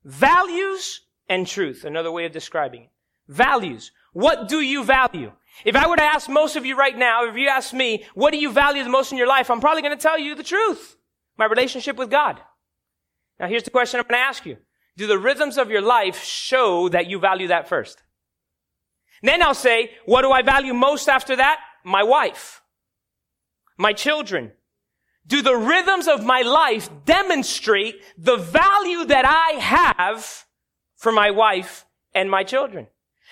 Values 0.06 1.02
and 1.28 1.46
truth. 1.46 1.84
Another 1.84 2.10
way 2.10 2.24
of 2.24 2.32
describing 2.32 2.84
it. 2.84 2.92
Values. 3.28 3.92
What 4.14 4.48
do 4.48 4.62
you 4.62 4.82
value? 4.86 5.34
If 5.66 5.76
I 5.76 5.90
were 5.90 5.98
to 5.98 6.04
ask 6.04 6.30
most 6.30 6.56
of 6.56 6.66
you 6.66 6.78
right 6.78 6.98
now, 6.98 7.28
if 7.28 7.36
you 7.36 7.50
ask 7.50 7.74
me, 7.74 8.06
what 8.14 8.32
do 8.32 8.38
you 8.38 8.54
value 8.54 8.82
the 8.82 8.90
most 8.90 9.12
in 9.12 9.18
your 9.18 9.28
life? 9.28 9.52
I'm 9.52 9.60
probably 9.60 9.82
going 9.82 9.98
to 9.98 10.02
tell 10.02 10.18
you 10.18 10.36
the 10.36 10.44
truth. 10.44 10.96
My 11.38 11.44
relationship 11.44 11.98
with 11.98 12.10
God. 12.10 12.40
Now 13.42 13.50
here's 13.50 13.64
the 13.64 13.72
question 13.72 14.00
I'm 14.00 14.06
going 14.08 14.22
to 14.22 14.26
ask 14.26 14.46
you. 14.46 14.56
Do 14.98 15.08
the 15.08 15.20
rhythms 15.20 15.58
of 15.58 15.70
your 15.70 15.82
life 15.82 16.24
show 16.24 16.90
that 16.90 17.08
you 17.08 17.20
value 17.20 17.48
that 17.48 17.68
first? 17.68 18.02
then 19.22 19.42
I'll 19.42 19.56
say, 19.56 19.90
what 20.06 20.22
do 20.22 20.32
I 20.32 20.44
value 20.44 20.74
most 20.74 21.10
after 21.10 21.36
that? 21.36 21.60
My 21.84 22.04
wife. 22.04 22.62
My 23.78 23.92
children. 23.94 24.52
Do 25.28 25.42
the 25.42 25.56
rhythms 25.56 26.08
of 26.08 26.24
my 26.24 26.42
life 26.42 26.90
demonstrate 27.06 27.96
the 28.18 28.38
value 28.38 29.06
that 29.06 29.26
I 29.26 29.60
have 29.60 30.46
for 30.96 31.12
my 31.12 31.32
wife 31.32 31.86
and 32.14 32.30
my 32.30 32.44
children? 32.44 32.88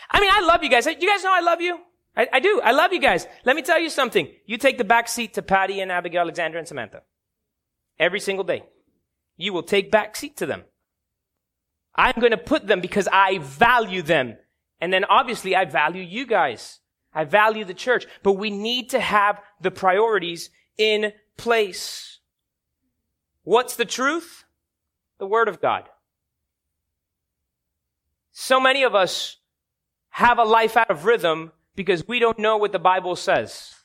I 0.10 0.20
mean, 0.20 0.32
I 0.34 0.42
love 0.42 0.64
you 0.64 0.70
guys. 0.70 0.86
You 0.88 1.08
guys 1.08 1.24
know 1.24 1.34
I 1.34 1.42
love 1.42 1.62
you. 1.62 1.78
I, 2.16 2.28
I, 2.34 2.40
do. 2.40 2.62
I 2.64 2.72
love 2.72 2.94
you 2.94 3.00
guys. 3.00 3.28
Let 3.46 3.56
me 3.56 3.62
tell 3.62 3.80
you 3.80 3.90
something. 3.90 4.28
You 4.46 4.58
take 4.58 4.78
the 4.78 4.84
back 4.84 5.08
seat 5.08 5.36
to 5.36 5.42
Patty 5.42 5.80
and 5.80 5.92
Abigail, 5.92 6.22
Alexandra, 6.22 6.60
and 6.60 6.68
Samantha. 6.68 7.04
Every 8.00 8.20
single 8.20 8.44
day. 8.44 8.64
You 9.38 9.54
will 9.54 9.64
take 9.64 9.92
back 9.92 10.16
seat 10.16 10.38
to 10.38 10.46
them. 10.46 10.64
I'm 11.96 12.16
going 12.20 12.32
to 12.32 12.38
put 12.38 12.68
them 12.68 12.82
because 12.82 13.08
I 13.12 13.38
value 13.40 14.02
them. 14.02 14.38
And 14.82 14.92
then 14.92 15.06
obviously 15.06 15.56
I 15.56 15.66
value 15.66 16.02
you 16.02 16.26
guys. 16.26 16.80
I 17.14 17.26
value 17.26 17.64
the 17.64 17.74
church, 17.74 18.08
but 18.24 18.34
we 18.34 18.50
need 18.50 18.90
to 18.90 19.00
have 19.00 19.40
the 19.62 19.72
priorities 19.72 20.50
in 20.78 21.14
place. 21.38 22.20
What's 23.44 23.76
the 23.76 23.86
truth? 23.86 24.46
The 25.20 25.28
Word 25.28 25.48
of 25.48 25.62
God. 25.62 25.84
So 28.32 28.60
many 28.60 28.84
of 28.84 28.96
us 28.96 29.38
have 30.10 30.40
a 30.40 30.44
life 30.44 30.76
out 30.76 30.90
of 30.90 31.06
rhythm 31.06 31.52
because 31.76 32.08
we 32.08 32.20
don't 32.20 32.40
know 32.40 32.58
what 32.58 32.72
the 32.72 32.80
Bible 32.80 33.16
says. 33.16 33.76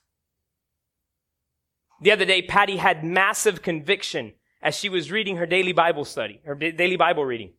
The 2.01 2.13
other 2.13 2.25
day, 2.25 2.43
Patty 2.43 2.77
had 2.77 3.05
massive 3.05 3.61
conviction 3.61 4.35
as 4.63 4.75
she 4.75 4.89
was 4.89 5.11
reading 5.11 5.37
her 5.37 5.47
daily 5.47 5.73
Bible 5.73 6.05
study, 6.05 6.41
her 6.45 6.55
daily 6.55 6.97
Bible 6.97 7.25
reading. 7.25 7.53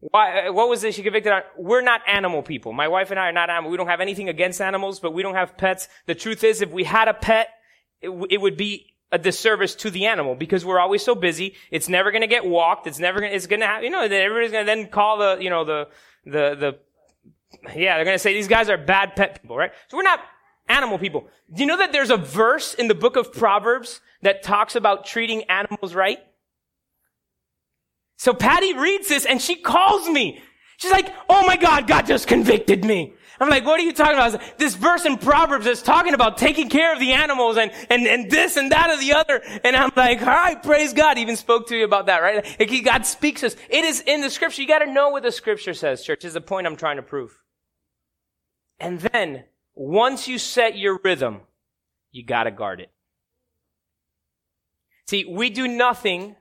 Why, 0.00 0.46
uh, 0.46 0.52
what 0.52 0.68
was 0.68 0.82
it 0.82 0.94
she 0.94 1.02
convicted 1.02 1.32
on? 1.32 1.42
We're 1.58 1.82
not 1.82 2.00
animal 2.06 2.42
people. 2.42 2.72
My 2.72 2.88
wife 2.88 3.10
and 3.10 3.20
I 3.20 3.28
are 3.28 3.32
not 3.32 3.50
animal. 3.50 3.70
We 3.70 3.76
don't 3.76 3.88
have 3.88 4.00
anything 4.00 4.28
against 4.28 4.60
animals, 4.60 4.98
but 4.98 5.12
we 5.12 5.22
don't 5.22 5.34
have 5.34 5.56
pets. 5.58 5.88
The 6.06 6.14
truth 6.14 6.42
is, 6.42 6.62
if 6.62 6.70
we 6.70 6.84
had 6.84 7.08
a 7.08 7.14
pet, 7.14 7.48
it, 8.00 8.06
w- 8.06 8.26
it 8.30 8.40
would 8.40 8.56
be 8.56 8.94
a 9.12 9.18
disservice 9.18 9.74
to 9.74 9.90
the 9.90 10.06
animal 10.06 10.34
because 10.34 10.64
we're 10.64 10.78
always 10.78 11.04
so 11.04 11.14
busy. 11.14 11.54
It's 11.70 11.88
never 11.88 12.10
going 12.10 12.22
to 12.22 12.28
get 12.28 12.46
walked. 12.46 12.86
It's 12.86 12.98
never 12.98 13.20
going 13.20 13.30
to, 13.30 13.36
it's 13.36 13.46
going 13.46 13.60
to 13.60 13.66
have, 13.66 13.84
you 13.84 13.90
know, 13.90 14.02
everybody's 14.02 14.52
going 14.52 14.64
to 14.64 14.66
then 14.66 14.88
call 14.88 15.18
the, 15.18 15.38
you 15.40 15.50
know, 15.50 15.64
the, 15.64 15.88
the, 16.24 16.54
the, 16.54 16.78
yeah, 17.76 17.96
they're 17.96 18.04
going 18.04 18.14
to 18.14 18.18
say 18.18 18.32
these 18.32 18.48
guys 18.48 18.70
are 18.70 18.78
bad 18.78 19.16
pet 19.16 19.42
people, 19.42 19.56
right? 19.56 19.72
So 19.88 19.96
we're 19.98 20.04
not 20.04 20.20
animal 20.68 20.98
people. 20.98 21.26
Do 21.52 21.62
you 21.62 21.66
know 21.66 21.76
that 21.76 21.92
there's 21.92 22.10
a 22.10 22.16
verse 22.16 22.72
in 22.72 22.88
the 22.88 22.94
book 22.94 23.16
of 23.16 23.32
Proverbs 23.32 24.00
that 24.22 24.42
talks 24.42 24.76
about 24.76 25.04
treating 25.04 25.42
animals 25.44 25.94
right? 25.94 26.18
So 28.20 28.34
Patty 28.34 28.74
reads 28.74 29.08
this 29.08 29.24
and 29.24 29.40
she 29.40 29.56
calls 29.56 30.06
me. 30.06 30.42
She's 30.76 30.90
like, 30.90 31.10
oh 31.30 31.46
my 31.46 31.56
God, 31.56 31.86
God 31.86 32.04
just 32.04 32.28
convicted 32.28 32.84
me. 32.84 33.14
I'm 33.40 33.48
like, 33.48 33.64
what 33.64 33.80
are 33.80 33.82
you 33.82 33.94
talking 33.94 34.12
about? 34.12 34.58
This 34.58 34.74
verse 34.74 35.06
in 35.06 35.16
Proverbs 35.16 35.64
is 35.64 35.80
talking 35.80 36.12
about 36.12 36.36
taking 36.36 36.68
care 36.68 36.92
of 36.92 37.00
the 37.00 37.12
animals 37.12 37.56
and, 37.56 37.72
and, 37.88 38.06
and 38.06 38.30
this 38.30 38.58
and 38.58 38.72
that 38.72 38.90
or 38.90 38.98
the 38.98 39.14
other. 39.14 39.40
And 39.64 39.74
I'm 39.74 39.90
like, 39.96 40.20
all 40.20 40.26
right, 40.26 40.62
praise 40.62 40.92
God. 40.92 41.16
Even 41.16 41.34
spoke 41.34 41.68
to 41.68 41.76
you 41.78 41.86
about 41.86 42.06
that, 42.06 42.18
right? 42.18 42.44
Like, 42.60 42.84
God 42.84 43.06
speaks 43.06 43.42
us. 43.42 43.56
It 43.70 43.86
is 43.86 44.02
in 44.02 44.20
the 44.20 44.28
scripture. 44.28 44.60
You 44.60 44.68
got 44.68 44.80
to 44.80 44.92
know 44.92 45.08
what 45.08 45.22
the 45.22 45.32
scripture 45.32 45.72
says, 45.72 46.04
church, 46.04 46.22
is 46.22 46.34
the 46.34 46.42
point 46.42 46.66
I'm 46.66 46.76
trying 46.76 46.96
to 46.96 47.02
prove. 47.02 47.38
And 48.78 49.00
then 49.00 49.44
once 49.74 50.28
you 50.28 50.36
set 50.36 50.76
your 50.76 51.00
rhythm, 51.02 51.40
you 52.12 52.22
got 52.22 52.44
to 52.44 52.50
guard 52.50 52.80
it. 52.80 52.90
See, 55.06 55.24
we 55.24 55.48
do 55.48 55.66
nothing 55.66 56.36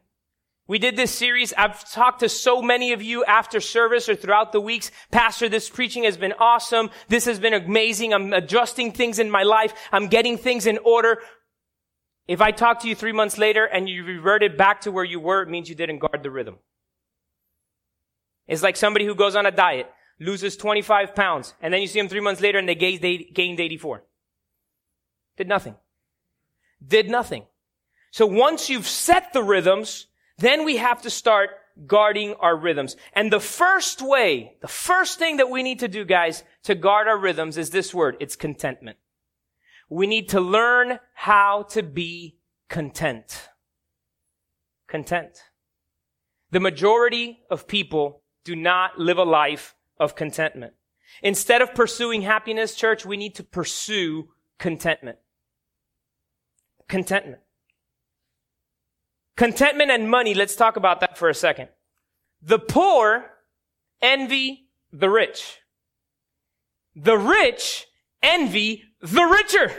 we 0.70 0.78
did 0.78 0.96
this 0.96 1.12
series. 1.12 1.52
I've 1.58 1.92
talked 1.92 2.20
to 2.20 2.30
so 2.30 2.62
many 2.62 2.94
of 2.94 3.02
you 3.02 3.26
after 3.26 3.60
service 3.60 4.08
or 4.08 4.16
throughout 4.16 4.52
the 4.52 4.62
weeks. 4.62 4.92
Pastor, 5.10 5.50
this 5.50 5.68
preaching 5.68 6.04
has 6.04 6.16
been 6.16 6.34
awesome. 6.40 6.92
This 7.08 7.26
has 7.26 7.40
been 7.40 7.56
amazing. 7.56 8.14
I'm 8.14 8.32
adjusting 8.34 8.92
things 8.92 9.18
in 9.18 9.32
my 9.32 9.42
life. 9.42 9.74
I'm 9.92 10.10
getting 10.10 10.38
things 10.38 10.68
in 10.68 10.78
order. 10.86 11.24
If 12.28 12.40
I 12.40 12.52
talk 12.52 12.82
to 12.82 12.88
you 12.88 12.94
three 12.94 13.14
months 13.14 13.40
later 13.40 13.66
and 13.66 13.90
you 13.90 14.04
reverted 14.04 14.58
back 14.58 14.82
to 14.82 14.92
where 14.92 15.04
you 15.04 15.20
were, 15.20 15.42
it 15.42 15.50
means 15.50 15.70
you 15.70 15.76
didn't 15.76 15.98
guard 15.98 16.22
the 16.22 16.30
rhythm. 16.30 16.58
It's 18.48 18.62
like 18.62 18.78
somebody 18.78 19.06
who 19.06 19.16
goes 19.16 19.36
on 19.36 19.48
a 19.48 19.52
diet, 19.52 19.88
loses 20.20 20.56
25 20.56 21.16
pounds, 21.16 21.56
and 21.62 21.74
then 21.74 21.82
you 21.82 21.88
see 21.88 22.00
them 22.00 22.10
three 22.10 22.22
months 22.22 22.42
later 22.42 22.60
and 22.60 22.70
they 22.70 22.76
gained 22.76 23.60
84. 23.60 24.04
Did 25.36 25.48
nothing. 25.48 25.78
Did 26.88 27.10
nothing. 27.10 27.46
So 28.12 28.28
once 28.28 28.70
you've 28.70 28.88
set 28.88 29.34
the 29.34 29.42
rhythms, 29.42 30.06
then 30.40 30.66
we 30.66 30.78
have 30.78 31.02
to 31.04 31.10
start 31.10 31.52
guarding 31.86 32.34
our 32.36 32.58
rhythms. 32.58 32.96
And 33.14 33.32
the 33.32 33.40
first 33.40 34.02
way, 34.02 34.58
the 34.62 34.68
first 34.68 35.20
thing 35.20 35.38
that 35.38 35.50
we 35.50 35.64
need 35.64 35.80
to 35.80 35.88
do, 35.88 36.06
guys, 36.06 36.44
to 36.64 36.76
guard 36.76 37.08
our 37.08 37.18
rhythms 37.18 37.58
is 37.58 37.70
this 37.70 37.94
word. 37.94 38.18
It's 38.20 38.36
contentment. 38.36 38.98
We 39.90 40.08
need 40.08 40.30
to 40.30 40.42
learn 40.42 41.00
how 41.14 41.64
to 41.70 41.84
be 41.84 42.38
content. 42.68 43.50
Content. 44.88 45.44
The 46.52 46.60
majority 46.60 47.40
of 47.50 47.68
people 47.68 48.24
do 48.44 48.56
not 48.56 49.00
live 49.00 49.18
a 49.18 49.24
life 49.24 49.76
of 50.00 50.16
contentment. 50.16 50.74
Instead 51.22 51.62
of 51.62 51.74
pursuing 51.74 52.22
happiness, 52.22 52.76
church, 52.76 53.06
we 53.06 53.18
need 53.18 53.36
to 53.36 53.44
pursue 53.44 54.30
contentment. 54.58 55.18
Contentment. 56.88 57.42
Contentment 59.40 59.90
and 59.90 60.10
money, 60.10 60.34
let's 60.34 60.58
talk 60.58 60.76
about 60.76 61.00
that 61.00 61.18
for 61.18 61.30
a 61.30 61.34
second. 61.34 61.70
The 62.42 62.60
poor 62.60 63.24
envy 64.02 64.68
the 64.92 65.10
rich. 65.10 65.60
The 66.94 67.18
rich 67.18 67.88
envy 68.22 68.84
the 69.00 69.24
richer. 69.24 69.72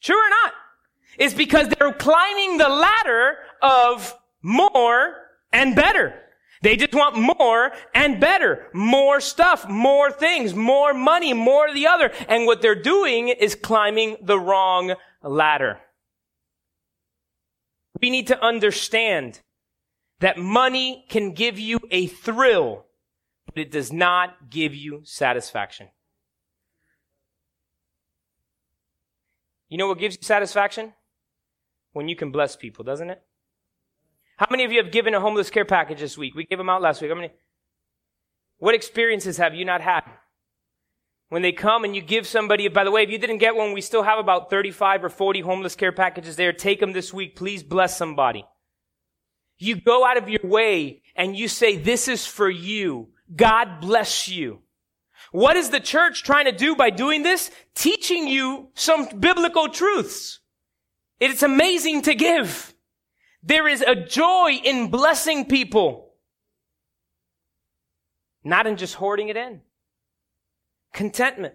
True 0.00 0.14
or 0.14 0.30
not? 0.30 0.52
It's 1.18 1.34
because 1.34 1.66
they're 1.66 1.94
climbing 1.94 2.58
the 2.58 2.68
ladder 2.68 3.38
of 3.60 4.14
more 4.40 5.16
and 5.52 5.74
better. 5.74 6.14
They 6.62 6.76
just 6.76 6.94
want 6.94 7.16
more 7.16 7.72
and 7.92 8.20
better. 8.20 8.68
More 8.72 9.20
stuff, 9.20 9.68
more 9.68 10.12
things, 10.12 10.54
more 10.54 10.94
money, 10.94 11.32
more 11.32 11.66
of 11.66 11.74
the 11.74 11.88
other. 11.88 12.12
And 12.28 12.46
what 12.46 12.62
they're 12.62 12.80
doing 12.80 13.30
is 13.30 13.56
climbing 13.56 14.18
the 14.22 14.38
wrong 14.38 14.94
ladder. 15.24 15.80
We 18.00 18.10
need 18.10 18.26
to 18.28 18.42
understand 18.42 19.40
that 20.20 20.38
money 20.38 21.04
can 21.08 21.32
give 21.32 21.58
you 21.58 21.80
a 21.90 22.06
thrill, 22.06 22.86
but 23.46 23.58
it 23.58 23.70
does 23.70 23.92
not 23.92 24.50
give 24.50 24.74
you 24.74 25.00
satisfaction. 25.04 25.88
You 29.68 29.78
know 29.78 29.88
what 29.88 29.98
gives 29.98 30.16
you 30.16 30.22
satisfaction? 30.22 30.92
When 31.92 32.08
you 32.08 32.16
can 32.16 32.30
bless 32.30 32.56
people, 32.56 32.84
doesn't 32.84 33.10
it? 33.10 33.22
How 34.36 34.46
many 34.50 34.64
of 34.64 34.72
you 34.72 34.82
have 34.82 34.92
given 34.92 35.14
a 35.14 35.20
homeless 35.20 35.50
care 35.50 35.64
package 35.64 36.00
this 36.00 36.18
week? 36.18 36.34
We 36.34 36.44
gave 36.44 36.58
them 36.58 36.68
out 36.68 36.82
last 36.82 37.00
week. 37.00 37.10
How 37.10 37.16
many? 37.16 37.30
What 38.58 38.74
experiences 38.74 39.36
have 39.36 39.54
you 39.54 39.64
not 39.64 39.80
had? 39.80 40.02
When 41.34 41.42
they 41.42 41.50
come 41.50 41.82
and 41.82 41.96
you 41.96 42.00
give 42.00 42.28
somebody, 42.28 42.68
by 42.68 42.84
the 42.84 42.92
way, 42.92 43.02
if 43.02 43.10
you 43.10 43.18
didn't 43.18 43.38
get 43.38 43.56
one, 43.56 43.72
we 43.72 43.80
still 43.80 44.04
have 44.04 44.20
about 44.20 44.50
35 44.50 45.02
or 45.02 45.08
40 45.08 45.40
homeless 45.40 45.74
care 45.74 45.90
packages 45.90 46.36
there. 46.36 46.52
Take 46.52 46.78
them 46.78 46.92
this 46.92 47.12
week. 47.12 47.34
Please 47.34 47.64
bless 47.64 47.98
somebody. 47.98 48.44
You 49.58 49.74
go 49.74 50.06
out 50.06 50.16
of 50.16 50.28
your 50.28 50.42
way 50.44 51.02
and 51.16 51.36
you 51.36 51.48
say, 51.48 51.76
this 51.76 52.06
is 52.06 52.24
for 52.24 52.48
you. 52.48 53.08
God 53.34 53.80
bless 53.80 54.28
you. 54.28 54.60
What 55.32 55.56
is 55.56 55.70
the 55.70 55.80
church 55.80 56.22
trying 56.22 56.44
to 56.44 56.52
do 56.52 56.76
by 56.76 56.90
doing 56.90 57.24
this? 57.24 57.50
Teaching 57.74 58.28
you 58.28 58.68
some 58.74 59.08
biblical 59.18 59.70
truths. 59.70 60.38
It's 61.18 61.42
amazing 61.42 62.02
to 62.02 62.14
give. 62.14 62.72
There 63.42 63.66
is 63.66 63.82
a 63.82 63.96
joy 63.96 64.60
in 64.62 64.88
blessing 64.88 65.46
people. 65.46 66.14
not 68.44 68.68
in 68.68 68.76
just 68.76 68.94
hoarding 68.94 69.30
it 69.30 69.36
in. 69.36 69.63
Contentment. 70.94 71.54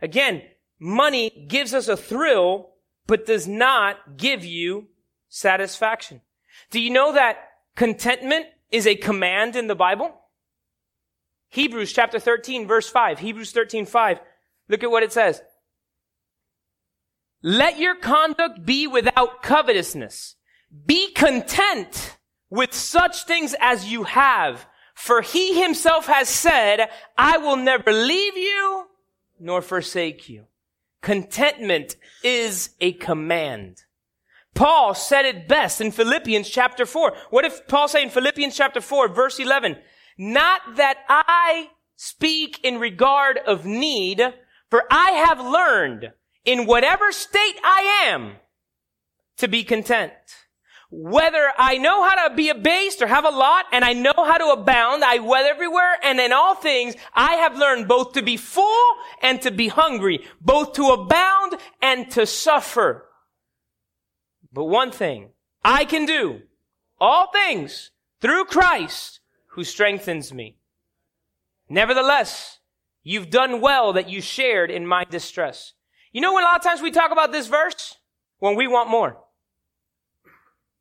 Again, 0.00 0.42
money 0.78 1.46
gives 1.48 1.74
us 1.74 1.88
a 1.88 1.96
thrill, 1.96 2.70
but 3.08 3.26
does 3.26 3.48
not 3.48 4.16
give 4.16 4.44
you 4.44 4.86
satisfaction. 5.28 6.20
Do 6.70 6.78
you 6.78 6.90
know 6.90 7.14
that 7.14 7.38
contentment 7.74 8.46
is 8.70 8.86
a 8.86 8.94
command 8.94 9.56
in 9.56 9.66
the 9.66 9.74
Bible? 9.74 10.14
Hebrews 11.48 11.92
chapter 11.92 12.20
13 12.20 12.68
verse 12.68 12.88
5. 12.88 13.18
Hebrews 13.18 13.52
13 13.52 13.86
5. 13.86 14.20
Look 14.68 14.84
at 14.84 14.90
what 14.90 15.02
it 15.02 15.12
says. 15.12 15.42
Let 17.42 17.78
your 17.78 17.94
conduct 17.94 18.66
be 18.66 18.86
without 18.86 19.42
covetousness. 19.42 20.36
Be 20.84 21.12
content 21.12 22.18
with 22.50 22.74
such 22.74 23.24
things 23.24 23.54
as 23.60 23.90
you 23.90 24.02
have. 24.04 24.66
For 24.98 25.22
he 25.22 25.62
himself 25.62 26.06
has 26.06 26.28
said, 26.28 26.90
I 27.16 27.38
will 27.38 27.56
never 27.56 27.92
leave 27.92 28.36
you 28.36 28.88
nor 29.38 29.62
forsake 29.62 30.28
you. 30.28 30.46
Contentment 31.00 31.94
is 32.24 32.70
a 32.80 32.94
command. 32.94 33.84
Paul 34.54 34.94
said 34.94 35.24
it 35.24 35.46
best 35.46 35.80
in 35.80 35.92
Philippians 35.92 36.50
chapter 36.50 36.84
4. 36.84 37.16
What 37.30 37.44
if 37.44 37.68
Paul 37.68 37.86
say 37.86 38.02
in 38.02 38.10
Philippians 38.10 38.56
chapter 38.56 38.80
4 38.80 39.08
verse 39.08 39.38
11, 39.38 39.76
not 40.18 40.62
that 40.74 40.98
I 41.08 41.68
speak 41.94 42.58
in 42.64 42.80
regard 42.80 43.38
of 43.46 43.64
need, 43.64 44.20
for 44.68 44.82
I 44.90 45.12
have 45.12 45.40
learned 45.40 46.12
in 46.44 46.66
whatever 46.66 47.12
state 47.12 47.56
I 47.62 48.08
am 48.08 48.32
to 49.36 49.46
be 49.46 49.62
content. 49.62 50.12
Whether 50.90 51.52
I 51.58 51.76
know 51.76 52.02
how 52.02 52.28
to 52.28 52.34
be 52.34 52.48
abased 52.48 53.02
or 53.02 53.06
have 53.06 53.26
a 53.26 53.30
lot 53.30 53.66
and 53.72 53.84
I 53.84 53.92
know 53.92 54.14
how 54.16 54.38
to 54.38 54.58
abound, 54.58 55.04
I 55.04 55.18
weather 55.18 55.50
everywhere 55.50 55.96
and 56.02 56.18
in 56.18 56.32
all 56.32 56.54
things 56.54 56.94
I 57.12 57.34
have 57.34 57.58
learned 57.58 57.88
both 57.88 58.12
to 58.12 58.22
be 58.22 58.38
full 58.38 58.86
and 59.20 59.40
to 59.42 59.50
be 59.50 59.68
hungry, 59.68 60.24
both 60.40 60.72
to 60.74 60.86
abound 60.86 61.56
and 61.82 62.10
to 62.12 62.24
suffer. 62.24 63.04
But 64.50 64.64
one 64.64 64.90
thing 64.90 65.30
I 65.62 65.84
can 65.84 66.06
do, 66.06 66.40
all 66.98 67.30
things 67.32 67.90
through 68.22 68.46
Christ 68.46 69.20
who 69.52 69.64
strengthens 69.64 70.32
me. 70.32 70.56
Nevertheless, 71.68 72.60
you've 73.02 73.28
done 73.28 73.60
well 73.60 73.92
that 73.92 74.08
you 74.08 74.22
shared 74.22 74.70
in 74.70 74.86
my 74.86 75.04
distress. 75.04 75.74
You 76.12 76.22
know 76.22 76.32
when 76.32 76.44
a 76.44 76.46
lot 76.46 76.56
of 76.56 76.62
times 76.62 76.80
we 76.80 76.90
talk 76.90 77.12
about 77.12 77.30
this 77.30 77.46
verse? 77.46 77.96
When 78.38 78.56
we 78.56 78.66
want 78.66 78.88
more. 78.88 79.18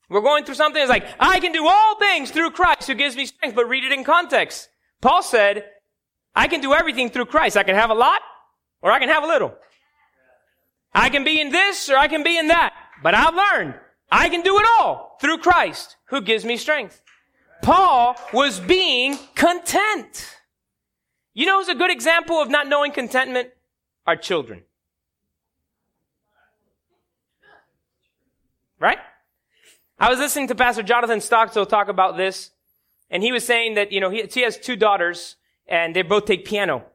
We're 0.09 0.21
going 0.21 0.45
through 0.45 0.55
something 0.55 0.79
that's 0.79 0.89
like, 0.89 1.07
I 1.19 1.39
can 1.39 1.51
do 1.51 1.67
all 1.67 1.99
things 1.99 2.31
through 2.31 2.51
Christ 2.51 2.87
who 2.87 2.93
gives 2.93 3.15
me 3.15 3.25
strength, 3.25 3.55
but 3.55 3.67
read 3.67 3.83
it 3.83 3.91
in 3.91 4.03
context. 4.03 4.69
Paul 5.01 5.21
said, 5.21 5.65
I 6.35 6.47
can 6.47 6.61
do 6.61 6.73
everything 6.73 7.09
through 7.09 7.25
Christ. 7.25 7.57
I 7.57 7.63
can 7.63 7.75
have 7.75 7.89
a 7.89 7.95
lot 7.95 8.21
or 8.81 8.91
I 8.91 8.99
can 8.99 9.09
have 9.09 9.23
a 9.23 9.27
little. 9.27 9.53
I 10.93 11.09
can 11.09 11.23
be 11.23 11.41
in 11.41 11.51
this 11.51 11.89
or 11.89 11.97
I 11.97 12.07
can 12.07 12.23
be 12.23 12.37
in 12.37 12.47
that. 12.47 12.73
But 13.03 13.15
I've 13.15 13.35
learned 13.35 13.75
I 14.09 14.29
can 14.29 14.41
do 14.41 14.57
it 14.59 14.65
all 14.79 15.17
through 15.19 15.39
Christ 15.39 15.97
who 16.05 16.21
gives 16.21 16.45
me 16.45 16.57
strength. 16.57 17.01
Paul 17.61 18.15
was 18.33 18.59
being 18.59 19.17
content. 19.35 20.37
You 21.33 21.45
know 21.45 21.59
who's 21.59 21.67
a 21.67 21.75
good 21.75 21.91
example 21.91 22.41
of 22.41 22.49
not 22.49 22.67
knowing 22.67 22.91
contentment? 22.91 23.49
Our 24.05 24.15
children. 24.15 24.63
Right? 28.79 28.99
I 29.99 30.09
was 30.11 30.19
listening 30.19 30.47
to 30.49 30.55
Pastor 30.55 30.83
Jonathan 30.83 31.19
Stockstill 31.21 31.65
talk 31.65 31.87
about 31.87 32.17
this, 32.17 32.51
and 33.09 33.23
he 33.23 33.31
was 33.31 33.43
saying 33.43 33.75
that, 33.75 33.91
you 33.91 33.99
know, 33.99 34.11
he, 34.11 34.23
he 34.31 34.41
has 34.41 34.57
two 34.57 34.75
daughters, 34.75 35.37
and 35.67 35.95
they 35.95 36.03
both 36.03 36.25
take 36.25 36.45
piano. 36.45 36.85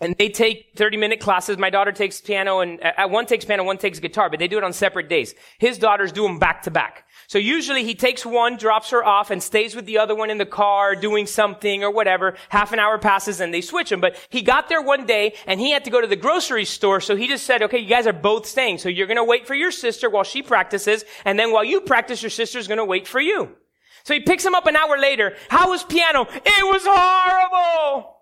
And 0.00 0.16
they 0.18 0.28
take 0.28 0.72
30 0.76 0.96
minute 0.96 1.20
classes. 1.20 1.56
My 1.58 1.70
daughter 1.70 1.92
takes 1.92 2.20
piano 2.20 2.58
and 2.58 2.80
uh, 2.82 3.06
one 3.06 3.24
takes 3.24 3.44
piano, 3.44 3.62
one 3.62 3.78
takes 3.78 4.00
guitar, 4.00 4.28
but 4.28 4.40
they 4.40 4.48
do 4.48 4.58
it 4.58 4.64
on 4.64 4.72
separate 4.72 5.08
days. 5.08 5.32
His 5.58 5.78
daughters 5.78 6.10
do 6.10 6.24
them 6.24 6.40
back 6.40 6.62
to 6.62 6.72
back. 6.72 7.06
So 7.32 7.38
usually 7.38 7.82
he 7.82 7.94
takes 7.94 8.26
one, 8.26 8.58
drops 8.58 8.90
her 8.90 9.02
off, 9.02 9.30
and 9.30 9.42
stays 9.42 9.74
with 9.74 9.86
the 9.86 9.96
other 9.96 10.14
one 10.14 10.28
in 10.28 10.36
the 10.36 10.44
car 10.44 10.94
doing 10.94 11.26
something 11.26 11.82
or 11.82 11.90
whatever. 11.90 12.34
Half 12.50 12.74
an 12.74 12.78
hour 12.78 12.98
passes 12.98 13.40
and 13.40 13.54
they 13.54 13.62
switch 13.62 13.88
them. 13.88 14.02
But 14.02 14.16
he 14.28 14.42
got 14.42 14.68
there 14.68 14.82
one 14.82 15.06
day 15.06 15.34
and 15.46 15.58
he 15.58 15.70
had 15.70 15.84
to 15.84 15.90
go 15.90 16.02
to 16.02 16.06
the 16.06 16.14
grocery 16.14 16.66
store. 16.66 17.00
So 17.00 17.16
he 17.16 17.26
just 17.26 17.46
said, 17.46 17.62
okay, 17.62 17.78
you 17.78 17.88
guys 17.88 18.06
are 18.06 18.12
both 18.12 18.44
staying. 18.44 18.76
So 18.76 18.90
you're 18.90 19.06
going 19.06 19.16
to 19.16 19.24
wait 19.24 19.46
for 19.46 19.54
your 19.54 19.70
sister 19.70 20.10
while 20.10 20.24
she 20.24 20.42
practices. 20.42 21.06
And 21.24 21.38
then 21.38 21.52
while 21.52 21.64
you 21.64 21.80
practice, 21.80 22.22
your 22.22 22.28
sister's 22.28 22.68
going 22.68 22.76
to 22.76 22.84
wait 22.84 23.08
for 23.08 23.18
you. 23.18 23.56
So 24.04 24.12
he 24.12 24.20
picks 24.20 24.44
him 24.44 24.54
up 24.54 24.66
an 24.66 24.76
hour 24.76 24.98
later. 24.98 25.34
How 25.48 25.70
was 25.70 25.82
piano? 25.84 26.26
It 26.30 26.66
was 26.66 26.82
horrible. 26.84 28.14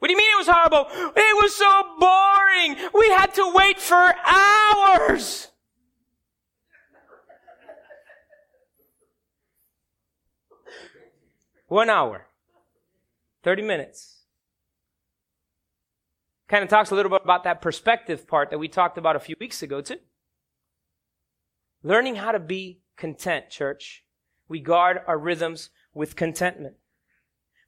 What 0.00 0.08
do 0.08 0.12
you 0.12 0.18
mean 0.18 0.30
it 0.32 0.38
was 0.38 0.48
horrible? 0.48 0.88
It 0.90 1.36
was 1.40 1.54
so 1.54 1.82
boring. 2.00 2.90
We 2.94 3.10
had 3.10 3.32
to 3.34 3.52
wait 3.54 3.78
for 3.78 4.12
hours. 4.26 5.52
One 11.74 11.90
hour. 11.90 12.28
30 13.42 13.62
minutes. 13.62 14.26
Kind 16.46 16.62
of 16.62 16.70
talks 16.70 16.92
a 16.92 16.94
little 16.94 17.10
bit 17.10 17.22
about 17.24 17.42
that 17.42 17.60
perspective 17.60 18.28
part 18.28 18.50
that 18.50 18.60
we 18.60 18.68
talked 18.68 18.96
about 18.96 19.16
a 19.16 19.18
few 19.18 19.34
weeks 19.40 19.60
ago, 19.60 19.80
too. 19.80 19.96
Learning 21.82 22.14
how 22.14 22.30
to 22.30 22.38
be 22.38 22.78
content, 22.96 23.50
church. 23.50 24.04
We 24.48 24.60
guard 24.60 25.00
our 25.08 25.18
rhythms 25.18 25.70
with 25.92 26.14
contentment. 26.14 26.76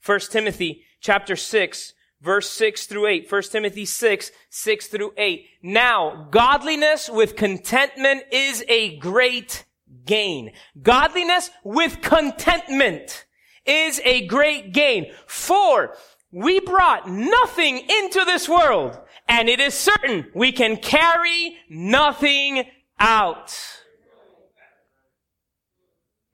1 0.05 0.21
Timothy 0.31 0.85
chapter 1.01 1.35
6 1.35 1.95
verse 2.21 2.49
6 2.49 2.87
through 2.87 3.07
8. 3.09 3.33
1 3.33 3.43
Timothy 3.51 3.85
6, 3.85 4.31
6 4.49 4.87
through 4.87 5.15
8. 5.17 5.47
Now, 5.65 6.29
godliness 6.31 7.11
with 7.11 7.35
contentment 7.35 8.23
is 8.31 8.63
a 8.69 8.99
great 8.99 9.65
gain. 10.05 10.53
Godliness 10.81 11.51
with 11.65 12.03
contentment 12.03 13.27
is 13.67 14.01
a 14.05 14.27
great 14.27 14.73
gain. 14.73 15.13
For 15.27 15.97
we 16.33 16.61
brought 16.61 17.09
nothing 17.09 17.79
into 17.79 18.25
this 18.25 18.49
world, 18.49 18.99
and 19.29 19.49
it 19.49 19.61
is 19.61 19.75
certain 19.75 20.27
we 20.35 20.53
can 20.53 20.77
carry 20.77 21.57
nothing 21.69 22.65
out. 22.99 23.57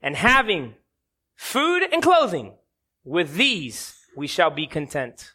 And 0.01 0.15
having 0.15 0.75
food 1.35 1.83
and 1.91 2.03
clothing, 2.03 2.53
with 3.05 3.35
these 3.35 3.97
we 4.15 4.27
shall 4.27 4.49
be 4.49 4.67
content. 4.67 5.33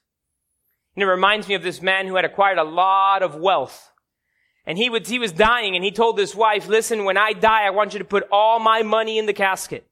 And 0.94 1.02
it 1.02 1.06
reminds 1.06 1.48
me 1.48 1.54
of 1.54 1.62
this 1.62 1.80
man 1.80 2.06
who 2.06 2.16
had 2.16 2.24
acquired 2.24 2.58
a 2.58 2.64
lot 2.64 3.22
of 3.22 3.36
wealth. 3.36 3.92
And 4.66 4.76
he 4.76 4.90
he 5.06 5.18
was 5.18 5.32
dying 5.32 5.74
and 5.74 5.84
he 5.84 5.90
told 5.90 6.18
his 6.18 6.34
wife, 6.34 6.68
listen, 6.68 7.04
when 7.04 7.16
I 7.16 7.32
die, 7.32 7.66
I 7.66 7.70
want 7.70 7.94
you 7.94 7.98
to 8.00 8.04
put 8.04 8.28
all 8.30 8.58
my 8.58 8.82
money 8.82 9.18
in 9.18 9.24
the 9.24 9.32
casket. 9.32 9.87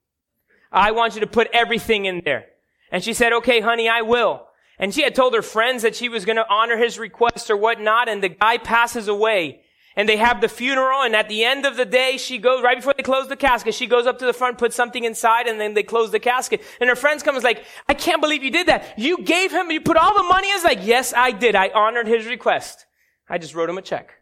I 0.71 0.91
want 0.91 1.15
you 1.15 1.21
to 1.21 1.27
put 1.27 1.47
everything 1.53 2.05
in 2.05 2.21
there. 2.23 2.45
And 2.91 3.03
she 3.03 3.13
said, 3.13 3.33
okay, 3.33 3.59
honey, 3.59 3.89
I 3.89 4.01
will. 4.01 4.45
And 4.79 4.93
she 4.93 5.01
had 5.01 5.15
told 5.15 5.33
her 5.33 5.41
friends 5.41 5.81
that 5.83 5.95
she 5.95 6.09
was 6.09 6.25
going 6.25 6.35
to 6.35 6.47
honor 6.49 6.77
his 6.77 6.99
request 6.99 7.49
or 7.49 7.57
whatnot. 7.57 8.09
And 8.09 8.23
the 8.23 8.29
guy 8.29 8.57
passes 8.57 9.07
away 9.07 9.61
and 9.97 10.07
they 10.07 10.15
have 10.15 10.39
the 10.39 10.47
funeral 10.47 11.01
and 11.01 11.15
at 11.15 11.27
the 11.27 11.43
end 11.43 11.65
of 11.65 11.75
the 11.75 11.83
day 11.83 12.17
she 12.17 12.37
goes 12.37 12.63
right 12.63 12.77
before 12.77 12.93
they 12.95 13.03
close 13.03 13.27
the 13.27 13.35
casket 13.35 13.73
she 13.73 13.87
goes 13.87 14.07
up 14.07 14.19
to 14.19 14.25
the 14.25 14.31
front 14.31 14.57
puts 14.57 14.75
something 14.75 15.03
inside 15.03 15.47
and 15.47 15.59
then 15.59 15.73
they 15.73 15.83
close 15.83 16.11
the 16.11 16.19
casket 16.19 16.61
and 16.79 16.87
her 16.87 16.95
friends 16.95 17.23
come 17.23 17.35
and 17.35 17.39
is 17.39 17.43
like 17.43 17.65
i 17.89 17.93
can't 17.93 18.21
believe 18.21 18.43
you 18.43 18.51
did 18.51 18.67
that 18.67 18.97
you 18.97 19.17
gave 19.23 19.51
him 19.51 19.69
you 19.71 19.81
put 19.81 19.97
all 19.97 20.15
the 20.15 20.23
money 20.23 20.49
in 20.49 20.63
like 20.63 20.79
yes 20.83 21.13
i 21.17 21.31
did 21.31 21.55
i 21.55 21.69
honored 21.69 22.07
his 22.07 22.25
request 22.27 22.85
i 23.27 23.37
just 23.37 23.55
wrote 23.55 23.69
him 23.69 23.77
a 23.77 23.81
check 23.81 24.13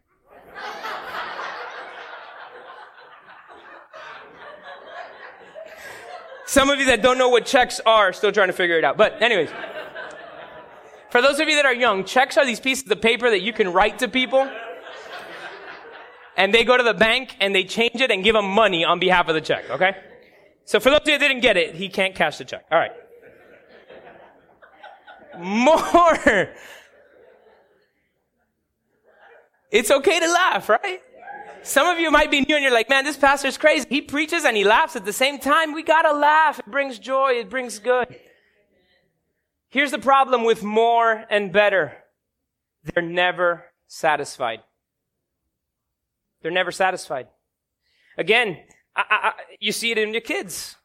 some 6.46 6.70
of 6.70 6.78
you 6.78 6.86
that 6.86 7.02
don't 7.02 7.18
know 7.18 7.28
what 7.28 7.44
checks 7.44 7.80
are 7.84 8.12
still 8.12 8.32
trying 8.32 8.48
to 8.48 8.54
figure 8.54 8.78
it 8.78 8.84
out 8.84 8.96
but 8.96 9.20
anyways 9.22 9.50
for 11.10 11.20
those 11.20 11.38
of 11.40 11.48
you 11.48 11.56
that 11.56 11.66
are 11.66 11.74
young 11.74 12.04
checks 12.04 12.36
are 12.36 12.46
these 12.46 12.60
pieces 12.60 12.90
of 12.90 13.00
paper 13.00 13.30
that 13.30 13.40
you 13.40 13.52
can 13.52 13.72
write 13.72 13.98
to 13.98 14.08
people 14.08 14.48
and 16.36 16.52
they 16.52 16.64
go 16.64 16.76
to 16.76 16.82
the 16.82 16.94
bank 16.94 17.36
and 17.40 17.54
they 17.54 17.64
change 17.64 18.00
it 18.00 18.10
and 18.10 18.22
give 18.22 18.34
them 18.34 18.48
money 18.48 18.84
on 18.84 18.98
behalf 18.98 19.28
of 19.28 19.34
the 19.34 19.40
check, 19.40 19.68
okay? 19.70 19.96
So 20.66 20.78
for 20.80 20.90
those 20.90 21.00
of 21.00 21.08
you 21.08 21.18
that 21.18 21.28
didn't 21.28 21.40
get 21.40 21.56
it, 21.56 21.74
he 21.74 21.88
can't 21.88 22.14
cash 22.14 22.38
the 22.38 22.44
check. 22.44 22.66
All 22.70 22.78
right. 22.78 22.92
More. 25.38 26.54
It's 29.68 29.90
okay 29.90 30.20
to 30.20 30.32
laugh, 30.32 30.68
right? 30.68 31.02
Some 31.66 31.88
of 31.88 31.98
you 31.98 32.12
might 32.12 32.30
be 32.30 32.42
new 32.42 32.54
and 32.54 32.62
you're 32.62 32.72
like, 32.72 32.88
man, 32.88 33.04
this 33.04 33.16
pastor's 33.16 33.58
crazy. 33.58 33.86
He 33.90 34.00
preaches 34.00 34.44
and 34.44 34.56
he 34.56 34.62
laughs 34.62 34.94
at 34.94 35.04
the 35.04 35.12
same 35.12 35.40
time. 35.40 35.72
We 35.72 35.82
gotta 35.82 36.12
laugh. 36.12 36.60
It 36.60 36.66
brings 36.66 37.00
joy. 37.00 37.32
It 37.32 37.50
brings 37.50 37.80
good. 37.80 38.14
Here's 39.68 39.90
the 39.90 39.98
problem 39.98 40.44
with 40.44 40.62
more 40.62 41.24
and 41.28 41.52
better. 41.52 41.92
They're 42.84 43.02
never 43.02 43.64
satisfied. 43.88 44.60
They're 46.40 46.52
never 46.52 46.70
satisfied. 46.70 47.26
Again, 48.16 48.58
I, 48.94 49.04
I, 49.10 49.32
you 49.58 49.72
see 49.72 49.90
it 49.90 49.98
in 49.98 50.12
your 50.12 50.20
kids. 50.20 50.76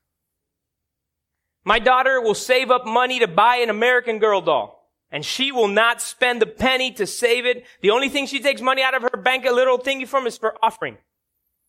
My 1.64 1.78
daughter 1.78 2.20
will 2.20 2.34
save 2.34 2.72
up 2.72 2.88
money 2.88 3.20
to 3.20 3.28
buy 3.28 3.58
an 3.58 3.70
American 3.70 4.18
Girl 4.18 4.42
doll. 4.42 4.81
And 5.12 5.26
she 5.26 5.52
will 5.52 5.68
not 5.68 6.02
spend 6.02 6.42
a 6.42 6.46
penny 6.46 6.92
to 6.94 7.06
save 7.06 7.46
it. 7.46 7.66
The 7.82 7.90
only 7.90 8.08
thing 8.08 8.28
she 8.28 8.40
takes 8.40 8.62
money 8.62 8.82
out 8.82 8.94
of 8.94 9.02
her 9.02 9.18
bank, 9.18 9.46
a 9.46 9.52
little 9.52 9.78
thingy 9.78 10.08
from, 10.08 10.26
is 10.26 10.38
for 10.38 10.56
offering. 10.64 10.98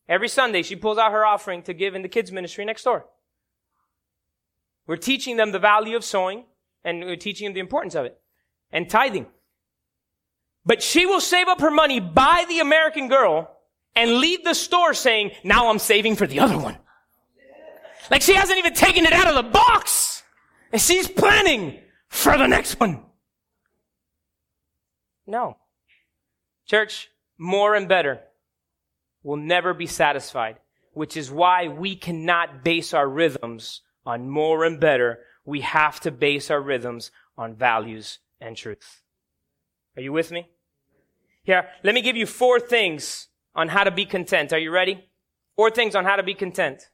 Every 0.07 0.29
Sunday, 0.29 0.63
she 0.63 0.75
pulls 0.75 0.97
out 0.97 1.11
her 1.11 1.25
offering 1.25 1.61
to 1.63 1.73
give 1.73 1.93
in 1.93 2.01
the 2.01 2.09
kids 2.09 2.31
ministry 2.31 2.63
next 2.63 2.83
door. 2.83 3.05
We're 4.87 4.97
teaching 4.97 5.37
them 5.37 5.51
the 5.51 5.59
value 5.59 5.95
of 5.95 6.03
sowing, 6.03 6.45
and 6.83 7.01
we're 7.01 7.15
teaching 7.15 7.47
them 7.47 7.53
the 7.53 7.59
importance 7.59 7.95
of 7.95 8.05
it. 8.05 8.19
And 8.71 8.89
tithing. 8.89 9.27
But 10.65 10.81
she 10.81 11.05
will 11.05 11.21
save 11.21 11.47
up 11.47 11.61
her 11.61 11.71
money, 11.71 11.99
buy 11.99 12.45
the 12.47 12.59
American 12.59 13.07
Girl, 13.09 13.49
and 13.95 14.19
leave 14.19 14.43
the 14.43 14.55
store 14.55 14.93
saying, 14.93 15.31
now 15.43 15.69
I'm 15.69 15.79
saving 15.79 16.15
for 16.15 16.25
the 16.25 16.39
other 16.39 16.57
one. 16.57 16.77
Like 18.09 18.21
she 18.21 18.33
hasn't 18.33 18.57
even 18.57 18.73
taken 18.73 19.05
it 19.05 19.13
out 19.13 19.27
of 19.27 19.35
the 19.35 19.49
box. 19.49 20.23
And 20.71 20.81
she's 20.81 21.07
planning 21.07 21.79
for 22.09 22.37
the 22.37 22.47
next 22.47 22.79
one. 22.79 23.03
No. 25.25 25.57
Church, 26.65 27.09
more 27.37 27.75
and 27.75 27.87
better 27.87 28.21
will 29.23 29.37
never 29.37 29.73
be 29.73 29.87
satisfied, 29.87 30.57
which 30.93 31.17
is 31.17 31.31
why 31.31 31.67
we 31.67 31.95
cannot 31.95 32.63
base 32.63 32.93
our 32.93 33.07
rhythms 33.07 33.81
on 34.05 34.29
more 34.29 34.63
and 34.63 34.79
better. 34.79 35.19
We 35.45 35.61
have 35.61 35.99
to 36.01 36.11
base 36.11 36.51
our 36.51 36.61
rhythms 36.61 37.11
on 37.37 37.55
values 37.55 38.19
and 38.39 38.55
truth. 38.55 39.01
Are 39.95 40.01
you 40.01 40.11
with 40.11 40.31
me? 40.31 40.47
Here, 41.43 41.67
let 41.83 41.93
me 41.93 42.01
give 42.01 42.15
you 42.15 42.25
four 42.25 42.59
things 42.59 43.27
on 43.55 43.69
how 43.69 43.83
to 43.83 43.91
be 43.91 44.05
content. 44.05 44.53
Are 44.53 44.59
you 44.59 44.71
ready? 44.71 45.09
Four 45.55 45.69
things 45.69 45.95
on 45.95 46.05
how 46.05 46.15
to 46.15 46.23
be 46.23 46.33
content. 46.33 46.89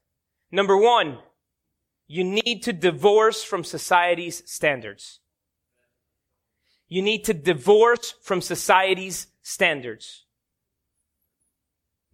Number 0.52 0.76
one, 0.76 1.20
you 2.08 2.24
need 2.24 2.64
to 2.64 2.74
divorce 2.74 3.44
from 3.44 3.64
society's 3.64 4.42
standards. 4.52 5.20
You 6.90 7.02
need 7.02 7.24
to 7.26 7.34
divorce 7.34 8.16
from 8.22 8.42
society's 8.42 9.28
standards. 9.42 10.26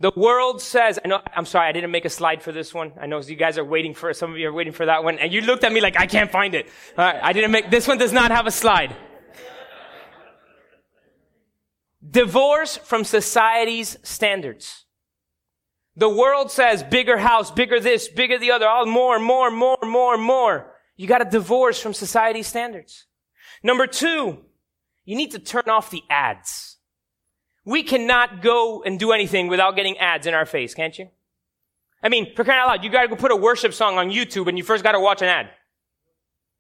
The 0.01 0.11
world 0.15 0.61
says, 0.61 0.99
I 1.03 1.07
know, 1.07 1.21
I'm 1.33 1.45
sorry, 1.45 1.69
I 1.69 1.71
didn't 1.71 1.91
make 1.91 2.03
a 2.03 2.09
slide 2.09 2.43
for 2.43 2.51
this 2.51 2.73
one. 2.73 2.91
I 2.99 3.05
know 3.05 3.21
you 3.21 3.37
guys 3.37 3.57
are 3.57 3.63
waiting 3.63 3.93
for, 3.93 4.13
some 4.13 4.33
of 4.33 4.37
you 4.37 4.49
are 4.49 4.53
waiting 4.53 4.73
for 4.73 4.85
that 4.85 5.05
one, 5.05 5.17
and 5.19 5.31
you 5.31 5.39
looked 5.39 5.63
at 5.63 5.71
me 5.71 5.79
like, 5.79 5.97
I 5.97 6.05
can't 6.05 6.29
find 6.29 6.53
it. 6.53 6.67
I 6.97 7.31
didn't 7.31 7.51
make, 7.51 7.71
this 7.71 7.87
one 7.87 7.97
does 7.97 8.11
not 8.11 8.31
have 8.31 8.45
a 8.45 8.51
slide. 8.51 8.93
Divorce 12.07 12.75
from 12.75 13.05
society's 13.05 13.97
standards. 14.03 14.83
The 15.95 16.09
world 16.09 16.51
says 16.51 16.83
bigger 16.83 17.17
house, 17.17 17.49
bigger 17.49 17.79
this, 17.79 18.09
bigger 18.09 18.37
the 18.37 18.51
other, 18.51 18.67
all 18.67 18.85
more, 18.85 19.17
more, 19.17 19.49
more, 19.49 19.79
more, 19.81 20.17
more. 20.17 20.73
You 20.97 21.07
got 21.07 21.19
to 21.19 21.25
divorce 21.25 21.79
from 21.79 21.93
society's 21.93 22.47
standards. 22.47 23.05
Number 23.63 23.87
two, 23.87 24.44
you 25.05 25.15
need 25.15 25.31
to 25.31 25.39
turn 25.39 25.69
off 25.69 25.91
the 25.91 26.03
ads. 26.09 26.77
We 27.63 27.83
cannot 27.83 28.41
go 28.41 28.83
and 28.83 28.99
do 28.99 29.11
anything 29.11 29.47
without 29.47 29.75
getting 29.75 29.97
ads 29.97 30.27
in 30.27 30.33
our 30.33 30.45
face, 30.45 30.73
can't 30.73 30.97
you? 30.97 31.09
I 32.03 32.09
mean, 32.09 32.35
for 32.35 32.43
crying 32.43 32.61
out 32.61 32.67
loud, 32.67 32.83
you 32.83 32.91
gotta 32.91 33.07
go 33.07 33.15
put 33.15 33.31
a 33.31 33.35
worship 33.35 33.73
song 33.73 33.97
on 33.97 34.09
YouTube 34.11 34.47
and 34.47 34.57
you 34.57 34.63
first 34.63 34.83
gotta 34.83 34.99
watch 34.99 35.21
an 35.21 35.27
ad. 35.27 35.49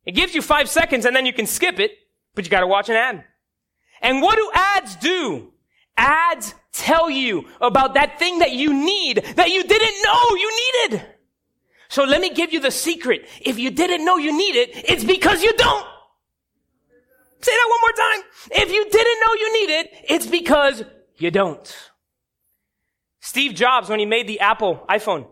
It 0.05 0.13
gives 0.13 0.33
you 0.33 0.41
five 0.41 0.69
seconds 0.69 1.05
and 1.05 1.15
then 1.15 1.25
you 1.25 1.33
can 1.33 1.45
skip 1.45 1.79
it, 1.79 1.91
but 2.33 2.45
you 2.45 2.51
gotta 2.51 2.67
watch 2.67 2.89
an 2.89 2.95
ad. 2.95 3.23
And 4.01 4.21
what 4.21 4.37
do 4.37 4.49
ads 4.53 4.95
do? 4.95 5.51
Ads 5.97 6.55
tell 6.73 7.09
you 7.09 7.47
about 7.61 7.93
that 7.93 8.19
thing 8.19 8.39
that 8.39 8.51
you 8.51 8.73
need 8.73 9.23
that 9.35 9.49
you 9.49 9.63
didn't 9.63 10.03
know 10.03 10.35
you 10.35 10.61
needed. 10.89 11.05
So 11.89 12.03
let 12.03 12.21
me 12.21 12.31
give 12.31 12.51
you 12.51 12.59
the 12.59 12.71
secret. 12.71 13.27
If 13.41 13.59
you 13.59 13.71
didn't 13.71 14.03
know 14.03 14.17
you 14.17 14.35
need 14.35 14.55
it, 14.55 14.71
it's 14.89 15.03
because 15.03 15.43
you 15.43 15.53
don't. 15.53 15.87
Say 17.45 17.51
that 17.51 17.69
one 17.69 17.79
more 17.81 17.91
time. 17.91 18.63
If 18.63 18.71
you 18.71 18.89
didn't 18.89 19.19
know 19.23 19.33
you 19.35 19.53
need 19.53 19.69
it, 19.69 19.91
it's 20.09 20.25
because 20.25 20.83
you 21.17 21.29
don't. 21.29 21.91
Steve 23.19 23.53
Jobs, 23.53 23.87
when 23.87 23.99
he 23.99 24.07
made 24.07 24.25
the 24.27 24.39
Apple 24.39 24.83
iPhone, 24.89 25.27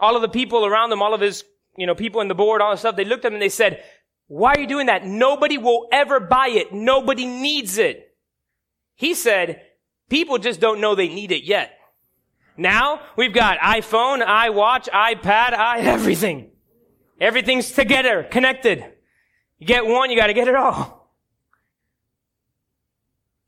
all 0.00 0.16
of 0.16 0.22
the 0.22 0.28
people 0.28 0.66
around 0.66 0.90
him, 0.90 1.00
all 1.00 1.14
of 1.14 1.20
his, 1.20 1.44
you 1.76 1.86
know, 1.86 1.94
people 1.94 2.20
in 2.22 2.26
the 2.26 2.34
board, 2.34 2.60
all 2.60 2.72
the 2.72 2.76
stuff, 2.76 2.96
they 2.96 3.04
looked 3.04 3.24
at 3.24 3.28
him 3.28 3.34
and 3.34 3.42
they 3.42 3.50
said, 3.50 3.84
why 4.26 4.54
are 4.54 4.58
you 4.58 4.66
doing 4.66 4.86
that? 4.86 5.06
Nobody 5.06 5.58
will 5.58 5.86
ever 5.92 6.18
buy 6.18 6.48
it. 6.48 6.72
Nobody 6.72 7.24
needs 7.24 7.78
it. 7.78 8.16
He 8.96 9.14
said, 9.14 9.62
people 10.08 10.38
just 10.38 10.58
don't 10.58 10.80
know 10.80 10.96
they 10.96 11.06
need 11.06 11.30
it 11.30 11.44
yet. 11.44 11.70
Now 12.56 13.00
we've 13.16 13.32
got 13.32 13.58
iPhone, 13.60 14.26
iWatch, 14.26 14.88
iPad, 14.88 15.52
i 15.52 15.78
everything. 15.82 16.50
Everything's 17.20 17.70
together, 17.70 18.24
connected. 18.24 18.84
You 19.60 19.68
get 19.68 19.86
one, 19.86 20.10
you 20.10 20.16
gotta 20.16 20.34
get 20.34 20.48
it 20.48 20.56
all. 20.56 20.97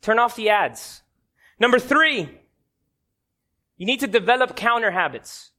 Turn 0.02 0.18
off 0.18 0.36
the 0.36 0.48
ads. 0.48 1.02
Number 1.58 1.78
three, 1.78 2.28
you 3.76 3.86
need 3.86 4.00
to 4.00 4.06
develop 4.06 4.56
counter 4.56 4.90
habits. 4.90 5.50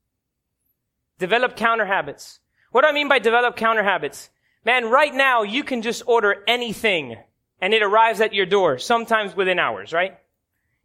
Develop 1.19 1.56
counter 1.56 1.86
habits. 1.86 2.39
What 2.71 2.82
do 2.82 2.88
I 2.88 2.93
mean 2.93 3.08
by 3.08 3.19
develop 3.19 3.56
counter 3.56 3.84
habits? 3.84 4.30
Man, 4.65 4.89
right 4.89 5.13
now 5.13 5.43
you 5.43 5.63
can 5.63 5.82
just 5.82 6.04
order 6.08 6.43
anything 6.47 7.17
and 7.60 7.73
it 7.73 7.84
arrives 7.84 8.21
at 8.21 8.34
your 8.34 8.45
door, 8.45 8.80
sometimes 8.80 9.36
within 9.36 9.60
hours, 9.60 9.93
right? 9.93 10.17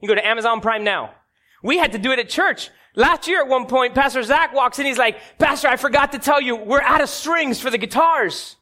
You 0.01 0.09
go 0.09 0.15
to 0.15 0.27
Amazon 0.27 0.61
Prime 0.61 0.85
now. 0.85 1.15
We 1.63 1.79
had 1.79 1.93
to 1.93 1.99
do 1.99 2.13
it 2.13 2.19
at 2.19 2.29
church. 2.29 2.71
Last 2.95 3.29
year 3.29 3.43
at 3.43 3.49
one 3.49 3.67
point, 3.67 3.95
Pastor 3.95 4.23
Zach 4.23 4.53
walks 4.55 4.79
in, 4.79 4.87
he's 4.87 4.99
like, 4.99 5.19
Pastor, 5.39 5.69
I 5.69 5.77
forgot 5.77 6.13
to 6.13 6.19
tell 6.19 6.41
you, 6.41 6.57
we're 6.57 6.83
out 6.83 7.01
of 7.01 7.09
strings 7.09 7.61
for 7.61 7.71
the 7.71 7.79
guitars. 7.79 8.57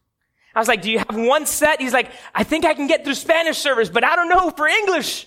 I 0.54 0.60
was 0.60 0.68
like, 0.68 0.82
do 0.82 0.90
you 0.90 0.98
have 0.98 1.16
one 1.16 1.46
set? 1.46 1.80
He's 1.80 1.92
like, 1.92 2.12
I 2.34 2.44
think 2.44 2.64
I 2.64 2.74
can 2.74 2.86
get 2.86 3.04
through 3.04 3.14
Spanish 3.14 3.58
service, 3.58 3.88
but 3.88 4.04
I 4.04 4.14
don't 4.14 4.28
know 4.28 4.50
for 4.50 4.68
English. 4.68 5.26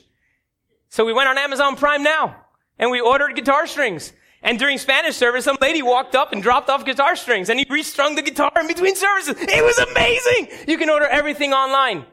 So 0.90 1.06
we 1.06 1.14
went 1.14 1.28
on 1.28 1.38
Amazon 1.38 1.76
Prime 1.76 2.02
now 2.04 2.36
and 2.80 2.92
we 2.92 3.02
ordered 3.02 3.36
guitar 3.36 3.68
strings. 3.68 4.14
And 4.42 4.58
during 4.58 4.78
Spanish 4.78 5.16
service, 5.16 5.44
some 5.44 5.58
lady 5.60 5.82
walked 5.82 6.16
up 6.16 6.32
and 6.32 6.42
dropped 6.42 6.70
off 6.70 6.86
guitar 6.86 7.16
strings 7.16 7.50
and 7.50 7.60
he 7.60 7.66
restrung 7.70 8.16
the 8.16 8.22
guitar 8.22 8.52
in 8.58 8.68
between 8.68 8.96
services. 8.96 9.36
It 9.38 9.64
was 9.64 9.78
amazing. 9.80 10.48
You 10.68 10.78
can 10.78 10.90
order 10.90 11.08
everything 11.08 11.52
online. 11.54 12.06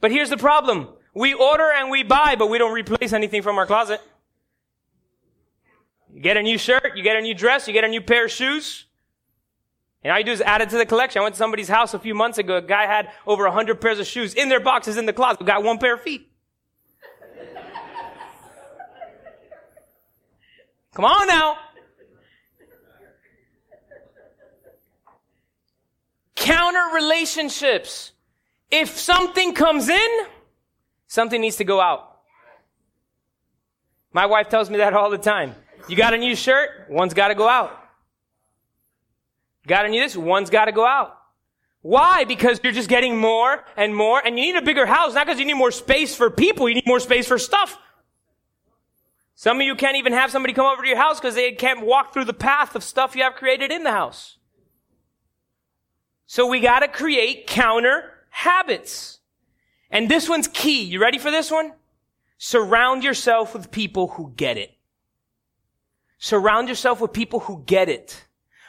But 0.00 0.10
here's 0.10 0.28
the 0.28 0.36
problem. 0.36 0.88
We 1.14 1.32
order 1.32 1.70
and 1.72 1.90
we 1.90 2.02
buy, 2.02 2.36
but 2.36 2.50
we 2.50 2.58
don't 2.58 2.74
replace 2.74 3.12
anything 3.12 3.42
from 3.42 3.56
our 3.58 3.66
closet. 3.66 4.00
You 6.12 6.20
get 6.20 6.36
a 6.36 6.42
new 6.42 6.58
shirt, 6.58 6.96
you 6.96 7.02
get 7.02 7.16
a 7.16 7.22
new 7.22 7.34
dress, 7.34 7.66
you 7.66 7.72
get 7.72 7.84
a 7.84 7.88
new 7.88 8.02
pair 8.02 8.26
of 8.26 8.30
shoes. 8.30 8.86
And 10.04 10.12
all 10.12 10.18
you 10.18 10.24
do 10.24 10.32
is 10.32 10.40
add 10.40 10.60
it 10.60 10.70
to 10.70 10.78
the 10.78 10.86
collection. 10.86 11.20
I 11.20 11.22
went 11.22 11.34
to 11.34 11.38
somebody's 11.38 11.68
house 11.68 11.94
a 11.94 11.98
few 11.98 12.14
months 12.14 12.38
ago. 12.38 12.56
A 12.56 12.62
guy 12.62 12.86
had 12.86 13.10
over 13.26 13.46
a 13.46 13.52
hundred 13.52 13.80
pairs 13.80 14.00
of 14.00 14.06
shoes 14.06 14.34
in 14.34 14.48
their 14.48 14.60
boxes 14.60 14.96
in 14.96 15.06
the 15.06 15.12
closet. 15.12 15.44
Got 15.46 15.62
one 15.62 15.78
pair 15.78 15.94
of 15.94 16.02
feet. 16.02 16.28
Come 20.94 21.04
on 21.04 21.26
now. 21.26 21.56
Counter 26.34 26.94
relationships. 26.94 28.12
If 28.70 28.98
something 28.98 29.54
comes 29.54 29.88
in, 29.88 30.26
something 31.06 31.40
needs 31.40 31.56
to 31.56 31.64
go 31.64 31.80
out. 31.80 32.18
My 34.12 34.26
wife 34.26 34.48
tells 34.48 34.68
me 34.68 34.78
that 34.78 34.92
all 34.92 35.10
the 35.10 35.18
time. 35.18 35.54
You 35.88 35.96
got 35.96 36.12
a 36.12 36.18
new 36.18 36.34
shirt? 36.34 36.86
One's 36.90 37.14
got 37.14 37.28
to 37.28 37.34
go 37.34 37.48
out. 37.48 37.81
Got 39.66 39.82
to 39.82 39.88
need 39.88 40.00
this? 40.00 40.16
One's 40.16 40.50
got 40.50 40.66
to 40.66 40.72
go 40.72 40.86
out. 40.86 41.18
Why? 41.82 42.24
Because 42.24 42.60
you're 42.62 42.72
just 42.72 42.88
getting 42.88 43.16
more 43.16 43.64
and 43.76 43.94
more, 43.94 44.20
and 44.24 44.38
you 44.38 44.52
need 44.52 44.56
a 44.56 44.62
bigger 44.62 44.86
house, 44.86 45.14
not 45.14 45.26
because 45.26 45.40
you 45.40 45.46
need 45.46 45.54
more 45.54 45.72
space 45.72 46.14
for 46.14 46.30
people, 46.30 46.68
you 46.68 46.76
need 46.76 46.86
more 46.86 47.00
space 47.00 47.26
for 47.26 47.38
stuff. 47.38 47.78
Some 49.34 49.60
of 49.60 49.66
you 49.66 49.74
can't 49.74 49.96
even 49.96 50.12
have 50.12 50.30
somebody 50.30 50.54
come 50.54 50.66
over 50.66 50.82
to 50.82 50.88
your 50.88 50.98
house 50.98 51.18
because 51.18 51.34
they 51.34 51.52
can't 51.52 51.84
walk 51.84 52.12
through 52.12 52.26
the 52.26 52.32
path 52.32 52.76
of 52.76 52.84
stuff 52.84 53.16
you 53.16 53.24
have 53.24 53.34
created 53.34 53.72
in 53.72 53.82
the 53.82 53.90
house. 53.90 54.38
So 56.26 56.46
we 56.46 56.60
gotta 56.60 56.86
create 56.86 57.48
counter 57.48 58.10
habits. 58.30 59.18
And 59.90 60.08
this 60.08 60.28
one's 60.28 60.48
key. 60.48 60.84
You 60.84 61.00
ready 61.00 61.18
for 61.18 61.30
this 61.30 61.50
one? 61.50 61.72
Surround 62.38 63.02
yourself 63.02 63.52
with 63.52 63.70
people 63.70 64.08
who 64.08 64.32
get 64.36 64.56
it. 64.56 64.70
Surround 66.18 66.68
yourself 66.68 67.00
with 67.00 67.12
people 67.12 67.40
who 67.40 67.64
get 67.66 67.88
it. 67.88 68.24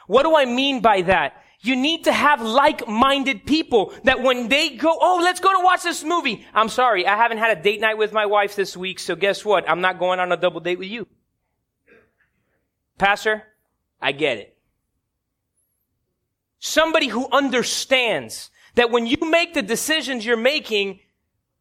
What 0.08 0.24
do 0.24 0.36
I 0.36 0.46
mean 0.46 0.82
by 0.82 1.02
that? 1.04 1.44
You 1.62 1.78
need 1.78 2.04
to 2.04 2.12
have 2.12 2.42
like-minded 2.42 3.46
people 3.46 3.94
that 4.04 4.22
when 4.22 4.50
they 4.50 4.72
go, 4.72 4.98
oh, 5.00 5.22
let's 5.24 5.39
go 5.39 5.58
to 5.58 5.63
watch 5.63 5.84
this 5.84 6.04
movie. 6.04 6.46
I'm 6.54 6.68
sorry, 6.68 7.08
I 7.08 7.16
haven't 7.16 7.38
had 7.38 7.58
a 7.58 7.62
date 7.62 7.80
night 7.80 7.98
with 7.98 8.12
my 8.12 8.26
wife 8.26 8.56
this 8.56 8.76
week, 8.76 9.00
so 9.00 9.16
guess 9.16 9.46
what? 9.46 9.70
I'm 9.70 9.80
not 9.80 9.98
going 9.98 10.20
on 10.20 10.32
a 10.34 10.38
double 10.38 10.60
date 10.60 10.78
with 10.78 10.89
you. 10.89 11.08
Pastor, 12.98 13.44
I 14.02 14.12
get 14.12 14.39
it. 14.39 14.58
Somebody 16.60 17.08
who 17.08 17.30
understands 17.32 18.50
that 18.76 18.92
when 18.92 19.06
you 19.06 19.18
make 19.22 19.54
the 19.54 19.62
decisions 19.62 20.26
you're 20.26 20.36
making, 20.36 21.00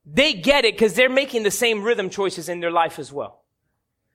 they 0.04 0.32
get 0.32 0.64
it 0.64 0.74
because 0.74 0.94
they're 0.94 1.08
making 1.08 1.44
the 1.44 1.50
same 1.50 1.82
rhythm 1.82 2.10
choices 2.10 2.48
in 2.48 2.60
their 2.60 2.70
life 2.72 2.98
as 2.98 3.12
well. 3.12 3.41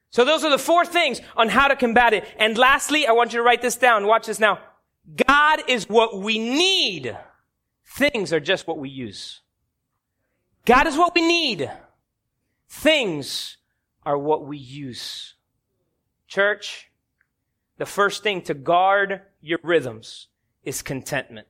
So 0.10 0.24
those 0.24 0.43
are 0.43 0.50
the 0.50 0.58
four 0.58 0.86
things 0.86 1.22
on 1.36 1.50
how 1.50 1.67
to 1.67 1.76
combat 1.76 2.13
it. 2.13 2.26
And 2.38 2.58
lastly, 2.58 3.08
I 3.08 3.12
want 3.12 3.34
you 3.34 3.39
to 3.39 3.43
write 3.43 3.62
this 3.62 3.76
down. 3.76 4.08
Watch 4.08 4.28
this 4.28 4.39
now. 4.39 4.60
God 5.28 5.62
is 5.67 5.88
what 5.88 6.20
we 6.20 6.38
need. 6.38 7.17
Things 7.86 8.34
are 8.34 8.39
just 8.39 8.67
what 8.67 8.78
we 8.78 8.89
use. 8.89 9.41
God 10.65 10.88
is 10.88 10.98
what 10.98 11.15
we 11.15 11.22
need. 11.22 11.72
Things 12.70 13.58
are 14.06 14.17
what 14.17 14.46
we 14.46 14.58
use. 14.58 15.36
Church, 16.28 16.91
the 17.78 17.86
first 17.86 18.24
thing 18.24 18.41
to 18.43 18.54
guard 18.54 19.22
your 19.41 19.60
rhythms 19.63 20.28
is 20.63 20.82
contentment. 20.82 21.48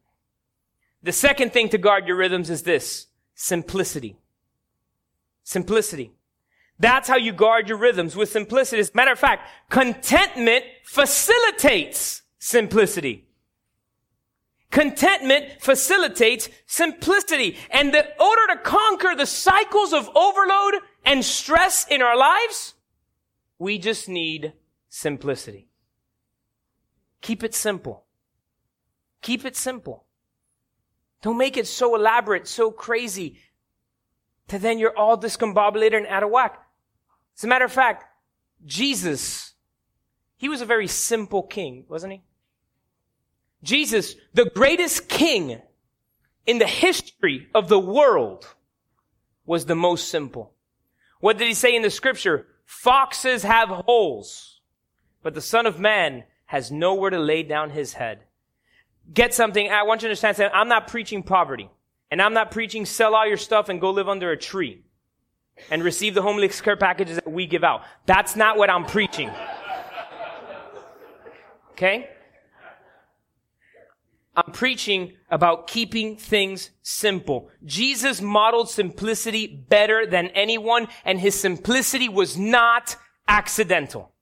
The 1.02 1.12
second 1.12 1.54
thing 1.54 1.70
to 1.70 1.78
guard 1.78 2.08
your 2.08 2.18
rhythms 2.18 2.50
is 2.50 2.64
this, 2.64 3.08
simplicity. 3.34 4.18
Simplicity. 5.44 6.12
That's 6.80 7.10
how 7.10 7.18
you 7.18 7.34
guard 7.34 7.70
your 7.70 7.78
rhythms 7.78 8.16
with 8.16 8.30
simplicity. 8.30 8.80
As 8.80 8.90
a 8.90 8.96
matter 8.96 9.12
of 9.12 9.20
fact, 9.20 9.48
contentment 9.70 10.64
facilitates 10.84 12.22
simplicity. 12.38 13.28
Contentment 14.70 15.62
facilitates 15.62 16.50
simplicity. 16.66 17.58
And 17.72 17.94
the 17.94 18.06
order 18.22 18.54
to 18.54 18.60
conquer 18.64 19.16
the 19.16 19.26
cycles 19.26 19.94
of 19.94 20.10
overload 20.16 20.76
and 21.04 21.26
stress 21.26 21.88
in 21.88 22.02
our 22.02 22.18
lives, 22.18 22.76
we 23.58 23.80
just 23.80 24.08
need 24.08 24.54
simplicity. 24.88 25.68
Keep 27.22 27.44
it 27.44 27.56
simple. 27.56 28.06
Keep 29.22 29.46
it 29.46 29.56
simple. 29.56 30.06
Don't 31.24 31.38
make 31.38 31.58
it 31.58 31.66
so 31.66 31.96
elaborate, 31.96 32.48
so 32.48 32.70
crazy, 32.70 33.40
that 34.48 34.62
then 34.62 34.78
you're 34.78 34.96
all 34.96 35.18
discombobulated 35.18 35.98
and 35.98 36.08
out 36.08 36.24
of 36.24 36.30
whack. 36.30 36.67
As 37.38 37.44
a 37.44 37.48
matter 37.48 37.66
of 37.66 37.72
fact, 37.72 38.06
Jesus, 38.66 39.54
he 40.38 40.50
was 40.50 40.62
a 40.62 40.66
very 40.66 40.88
simple 40.88 41.44
king, 41.44 41.86
wasn't 41.88 42.14
he? 42.14 42.22
Jesus, 43.64 44.16
the 44.34 44.50
greatest 44.50 45.08
king 45.08 45.62
in 46.46 46.58
the 46.58 46.68
history 46.68 47.48
of 47.54 47.68
the 47.68 47.80
world, 47.80 48.48
was 49.46 49.66
the 49.66 49.76
most 49.76 50.10
simple. 50.10 50.54
What 51.20 51.38
did 51.38 51.48
he 51.48 51.54
say 51.54 51.76
in 51.76 51.82
the 51.82 51.90
scripture? 51.90 52.48
Foxes 52.66 53.44
have 53.44 53.70
holes, 53.70 54.60
but 55.24 55.34
the 55.34 55.42
son 55.42 55.66
of 55.66 55.80
man 55.80 56.24
has 56.46 56.72
nowhere 56.72 57.10
to 57.10 57.20
lay 57.20 57.44
down 57.44 57.70
his 57.70 57.94
head. 57.94 58.20
Get 59.14 59.34
something. 59.34 59.70
I 59.70 59.84
want 59.84 60.02
you 60.02 60.08
to 60.08 60.12
understand. 60.12 60.52
I'm 60.54 60.68
not 60.68 60.88
preaching 60.88 61.24
poverty. 61.24 61.70
And 62.10 62.22
I'm 62.22 62.34
not 62.34 62.52
preaching 62.52 62.86
sell 62.86 63.16
all 63.16 63.28
your 63.28 63.38
stuff 63.38 63.70
and 63.70 63.82
go 63.82 63.92
live 63.92 64.10
under 64.10 64.32
a 64.32 64.38
tree 64.38 64.84
and 65.70 65.84
receive 65.84 66.14
the 66.14 66.22
homeless 66.22 66.62
care 66.62 66.78
packages 66.78 67.16
that 67.16 67.32
we 67.32 67.46
give 67.46 67.64
out. 67.64 67.82
That's 68.06 68.36
not 68.36 68.58
what 68.58 68.70
I'm 68.70 68.86
preaching. 68.86 69.32
Okay? 71.72 72.10
I'm 74.36 74.52
preaching 74.52 75.14
about 75.32 75.68
keeping 75.68 76.16
things 76.16 76.70
simple. 76.84 77.50
Jesus 77.66 78.22
modeled 78.22 78.70
simplicity 78.70 79.48
better 79.48 80.06
than 80.06 80.28
anyone, 80.28 80.88
and 81.04 81.20
his 81.20 81.34
simplicity 81.34 82.08
was 82.08 82.38
not 82.38 82.96
accidental. 83.28 84.14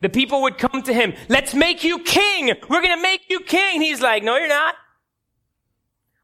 The 0.00 0.08
people 0.08 0.42
would 0.42 0.58
come 0.58 0.82
to 0.82 0.92
him, 0.92 1.14
let's 1.28 1.54
make 1.54 1.84
you 1.84 2.00
king. 2.00 2.48
We're 2.68 2.82
going 2.82 2.96
to 2.96 3.02
make 3.02 3.22
you 3.28 3.40
king. 3.40 3.82
He's 3.82 4.00
like, 4.00 4.24
no, 4.24 4.36
you're 4.36 4.48
not. 4.48 4.74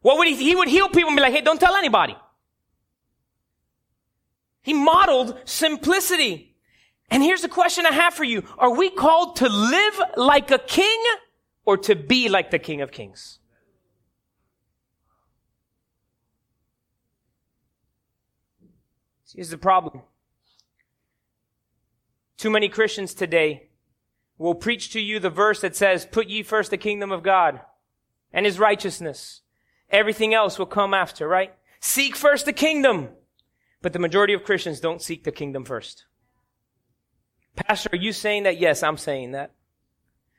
What 0.00 0.18
would 0.18 0.28
he, 0.28 0.36
he 0.36 0.56
would 0.56 0.68
heal 0.68 0.88
people 0.88 1.08
and 1.08 1.16
be 1.16 1.22
like, 1.22 1.32
hey, 1.32 1.42
don't 1.42 1.60
tell 1.60 1.76
anybody. 1.76 2.16
He 4.66 4.74
modeled 4.74 5.38
simplicity. 5.46 6.54
And 7.08 7.22
here's 7.22 7.40
the 7.40 7.48
question 7.48 7.86
I 7.86 7.92
have 7.92 8.12
for 8.12 8.24
you. 8.24 8.42
Are 8.58 8.76
we 8.76 8.90
called 8.90 9.36
to 9.36 9.48
live 9.48 10.00
like 10.16 10.50
a 10.50 10.58
king 10.58 11.00
or 11.66 11.76
to 11.76 11.94
be 11.94 12.30
like 12.30 12.50
the 12.50 12.58
King 12.58 12.80
of 12.80 12.92
Kings. 12.92 13.40
Here's 19.34 19.50
the 19.50 19.58
problem. 19.58 20.00
Too 22.38 22.48
many 22.48 22.70
Christians 22.70 23.12
today 23.12 23.68
will 24.38 24.54
preach 24.54 24.92
to 24.92 25.00
you 25.00 25.18
the 25.18 25.28
verse 25.28 25.60
that 25.60 25.76
says, 25.76 26.06
put 26.06 26.28
ye 26.28 26.42
first 26.42 26.70
the 26.70 26.78
kingdom 26.78 27.12
of 27.12 27.22
God 27.22 27.60
and 28.32 28.46
his 28.46 28.58
righteousness. 28.58 29.42
Everything 29.90 30.32
else 30.32 30.58
will 30.58 30.66
come 30.66 30.94
after, 30.94 31.28
right? 31.28 31.52
Seek 31.80 32.16
first 32.16 32.46
the 32.46 32.52
kingdom. 32.52 33.08
But 33.82 33.92
the 33.92 33.98
majority 33.98 34.32
of 34.34 34.44
Christians 34.44 34.80
don't 34.80 35.02
seek 35.02 35.24
the 35.24 35.32
kingdom 35.32 35.64
first. 35.64 36.06
Pastor, 37.54 37.90
are 37.92 37.96
you 37.96 38.12
saying 38.12 38.44
that? 38.44 38.58
Yes, 38.58 38.82
I'm 38.82 38.96
saying 38.96 39.32
that. 39.32 39.52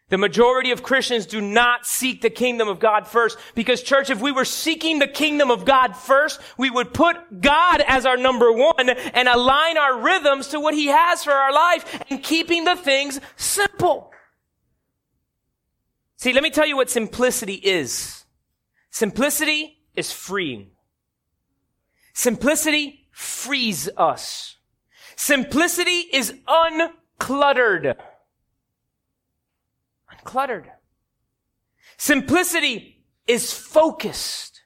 The 0.10 0.18
majority 0.18 0.72
of 0.72 0.84
Christians 0.84 1.26
do 1.26 1.42
not 1.42 1.86
seek 1.86 2.22
the 2.22 2.30
kingdom 2.30 2.70
of 2.70 2.80
God 2.80 3.08
first 3.08 3.38
because 3.56 3.84
church, 3.84 4.10
if 4.10 4.22
we 4.22 4.32
were 4.32 4.46
seeking 4.46 5.00
the 5.00 5.08
kingdom 5.08 5.52
of 5.52 5.66
God 5.66 5.98
first, 5.98 6.40
we 6.58 6.70
would 6.70 6.94
put 6.94 7.42
God 7.42 7.84
as 7.86 8.06
our 8.06 8.16
number 8.16 8.50
one 8.52 8.90
and 8.90 9.28
align 9.28 9.78
our 9.78 10.00
rhythms 10.00 10.48
to 10.50 10.62
what 10.62 10.74
he 10.74 10.88
has 10.88 11.26
for 11.26 11.34
our 11.34 11.52
life 11.52 12.04
and 12.10 12.24
keeping 12.24 12.64
the 12.64 12.78
things 12.78 13.20
simple. 13.36 14.12
See, 16.16 16.32
let 16.32 16.42
me 16.42 16.52
tell 16.52 16.66
you 16.66 16.78
what 16.78 16.90
simplicity 16.90 17.56
is. 17.56 18.24
Simplicity 18.90 19.78
is 19.94 20.14
freeing. 20.14 20.72
Simplicity 22.14 23.07
frees 23.18 23.90
us. 23.98 24.58
Simplicity 25.16 26.06
is 26.14 26.36
uncluttered 26.48 27.98
Uncluttered. 30.14 30.66
Simplicity 31.98 33.04
is 33.28 33.52
focused. 33.52 34.62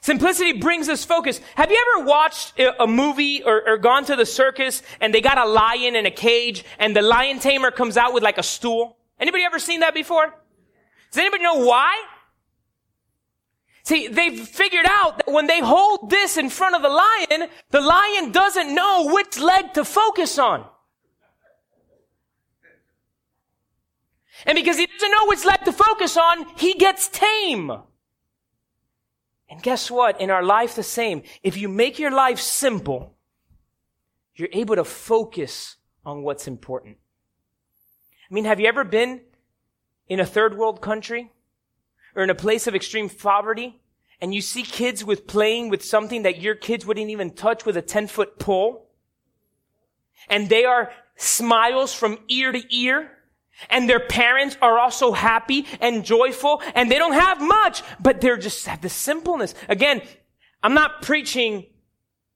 Simplicity 0.00 0.54
brings 0.54 0.88
us 0.88 1.04
focus. 1.04 1.40
Have 1.54 1.70
you 1.70 1.84
ever 1.96 2.06
watched 2.06 2.58
a 2.58 2.86
movie 2.86 3.42
or, 3.42 3.68
or, 3.68 3.76
gone 3.76 4.04
to 4.06 4.16
the 4.16 4.26
circus 4.26 4.82
and 5.00 5.12
they 5.14 5.20
got 5.20 5.38
a 5.38 5.44
lion 5.44 5.94
in 5.94 6.06
a 6.06 6.10
cage 6.10 6.64
and 6.78 6.96
the 6.96 7.02
lion 7.02 7.38
tamer 7.38 7.70
comes 7.70 7.98
out 7.98 8.14
with 8.14 8.22
like 8.22 8.38
a 8.38 8.42
stool? 8.42 8.96
Anybody 9.20 9.44
ever 9.44 9.58
seen 9.58 9.80
that 9.80 9.94
before? 9.94 10.34
Does 11.12 11.18
anybody 11.18 11.44
know 11.44 11.66
why? 11.66 11.92
See, 13.84 14.06
they've 14.06 14.46
figured 14.46 14.86
out 14.88 15.18
that 15.18 15.32
when 15.32 15.46
they 15.46 15.60
hold 15.60 16.08
this 16.08 16.36
in 16.36 16.50
front 16.50 16.76
of 16.76 16.82
the 16.82 16.88
lion, 16.88 17.48
the 17.70 17.80
lion 17.80 18.30
doesn't 18.30 18.74
know 18.74 19.12
which 19.12 19.38
leg 19.38 19.74
to 19.74 19.84
focus 19.84 20.38
on. 20.38 20.64
And 24.46 24.56
because 24.56 24.76
he 24.76 24.86
doesn't 24.86 25.10
know 25.10 25.26
which 25.26 25.44
leg 25.44 25.64
to 25.64 25.72
focus 25.72 26.16
on, 26.16 26.46
he 26.56 26.74
gets 26.74 27.08
tame. 27.08 27.72
And 29.48 29.62
guess 29.62 29.90
what? 29.90 30.20
In 30.20 30.30
our 30.30 30.42
life, 30.42 30.74
the 30.74 30.82
same. 30.82 31.22
If 31.42 31.56
you 31.56 31.68
make 31.68 31.98
your 31.98 32.10
life 32.10 32.40
simple, 32.40 33.14
you're 34.34 34.48
able 34.52 34.76
to 34.76 34.84
focus 34.84 35.76
on 36.04 36.22
what's 36.22 36.46
important. 36.46 36.96
I 38.30 38.34
mean, 38.34 38.44
have 38.44 38.60
you 38.60 38.66
ever 38.66 38.84
been 38.84 39.20
in 40.08 40.20
a 40.20 40.26
third 40.26 40.56
world 40.56 40.80
country 40.80 41.30
or 42.14 42.22
in 42.22 42.30
a 42.30 42.34
place 42.34 42.66
of 42.66 42.74
extreme 42.74 43.08
poverty 43.08 43.80
and 44.20 44.34
you 44.34 44.40
see 44.40 44.62
kids 44.62 45.04
with 45.04 45.26
playing 45.26 45.68
with 45.68 45.84
something 45.84 46.22
that 46.22 46.40
your 46.40 46.54
kids 46.54 46.86
wouldn't 46.86 47.10
even 47.10 47.30
touch 47.30 47.64
with 47.64 47.76
a 47.76 47.82
10 47.82 48.06
foot 48.06 48.38
pole? 48.38 48.88
And 50.28 50.48
they 50.48 50.64
are 50.64 50.92
smiles 51.16 51.92
from 51.92 52.18
ear 52.28 52.52
to 52.52 52.62
ear 52.74 53.10
and 53.70 53.88
their 53.88 54.00
parents 54.00 54.56
are 54.62 54.78
also 54.78 55.12
happy 55.12 55.66
and 55.80 56.04
joyful 56.04 56.62
and 56.74 56.90
they 56.90 56.98
don't 56.98 57.12
have 57.12 57.40
much, 57.40 57.82
but 58.00 58.20
they're 58.20 58.36
just 58.36 58.66
have 58.66 58.80
the 58.80 58.88
simpleness. 58.88 59.54
Again, 59.68 60.02
I'm 60.62 60.74
not 60.74 61.02
preaching 61.02 61.66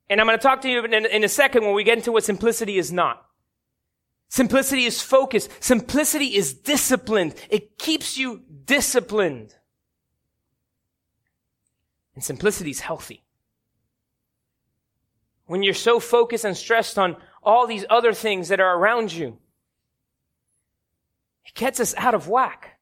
and 0.09 0.21
I'm 0.21 0.27
going 0.27 0.39
to 0.39 0.43
talk 0.43 0.61
to 0.63 0.69
you 0.69 0.85
in, 0.85 1.07
in 1.07 1.25
a 1.25 1.29
second 1.29 1.65
when 1.65 1.75
we 1.75 1.85
get 1.85 1.99
into 1.99 2.13
what 2.13 2.25
simplicity 2.25 2.79
is 2.79 2.93
not. 2.93 3.25
Simplicity 4.29 4.85
is 4.85 5.01
focus. 5.01 5.49
Simplicity 5.61 6.37
is 6.37 6.53
disciplined. 6.53 7.35
It 7.49 7.79
keeps 7.79 8.19
you 8.19 8.43
disciplined. 8.65 9.55
And 12.17 12.25
simplicity 12.25 12.71
is 12.71 12.81
healthy. 12.81 13.23
When 15.47 15.63
you're 15.63 15.75
so 15.75 16.01
focused 16.01 16.45
and 16.45 16.57
stressed 16.57 16.99
on 16.99 17.17
all 17.43 17.69
these 17.69 17.85
other 17.89 18.13
things 18.13 18.49
that 18.49 18.59
are 18.59 18.77
around 18.77 19.13
you, 19.13 19.39
it 21.45 21.55
gets 21.55 21.79
us 21.79 21.95
out 21.97 22.15
of 22.15 22.27
whack. 22.27 22.81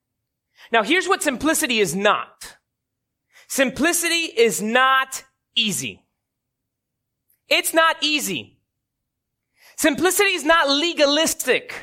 Now 0.72 0.82
here's 0.82 1.08
what 1.08 1.22
simplicity 1.22 1.80
is 1.80 1.94
not. 1.94 2.56
Simplicity 3.48 4.32
is 4.36 4.62
not 4.62 5.24
easy. 5.54 6.04
It's 7.48 7.74
not 7.74 7.96
easy. 8.00 8.56
Simplicity 9.76 10.30
is 10.30 10.44
not 10.44 10.70
legalistic. 10.70 11.74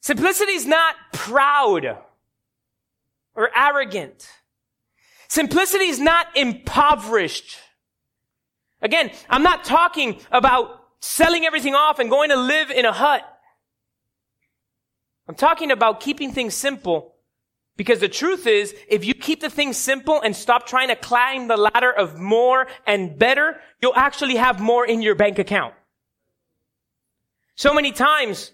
Simplicity 0.00 0.52
is 0.52 0.66
not 0.66 0.94
proud 1.12 1.98
or 3.34 3.50
arrogant. 3.56 4.28
Simplicity 5.30 5.86
is 5.86 5.98
not 5.98 6.26
impoverished. 6.36 7.56
Again, 8.82 9.10
I'm 9.30 9.42
not 9.42 9.64
talking 9.64 10.20
about 10.30 10.82
selling 11.00 11.46
everything 11.46 11.74
off 11.74 11.98
and 11.98 12.10
going 12.10 12.28
to 12.28 12.36
live 12.36 12.70
in 12.70 12.84
a 12.84 12.92
hut 12.92 13.24
I'm 15.30 15.36
talking 15.36 15.70
about 15.70 16.00
keeping 16.00 16.32
things 16.32 16.54
simple 16.54 17.14
because 17.76 18.00
the 18.00 18.08
truth 18.08 18.48
is, 18.48 18.74
if 18.88 19.04
you 19.04 19.14
keep 19.14 19.40
the 19.40 19.48
things 19.48 19.76
simple 19.76 20.20
and 20.20 20.34
stop 20.34 20.66
trying 20.66 20.88
to 20.88 20.96
climb 20.96 21.46
the 21.46 21.56
ladder 21.56 21.92
of 21.92 22.18
more 22.18 22.66
and 22.84 23.16
better, 23.16 23.60
you'll 23.80 23.94
actually 23.94 24.34
have 24.34 24.58
more 24.58 24.84
in 24.84 25.02
your 25.02 25.14
bank 25.14 25.38
account. 25.38 25.72
So 27.54 27.72
many 27.72 27.92
times, 27.92 28.50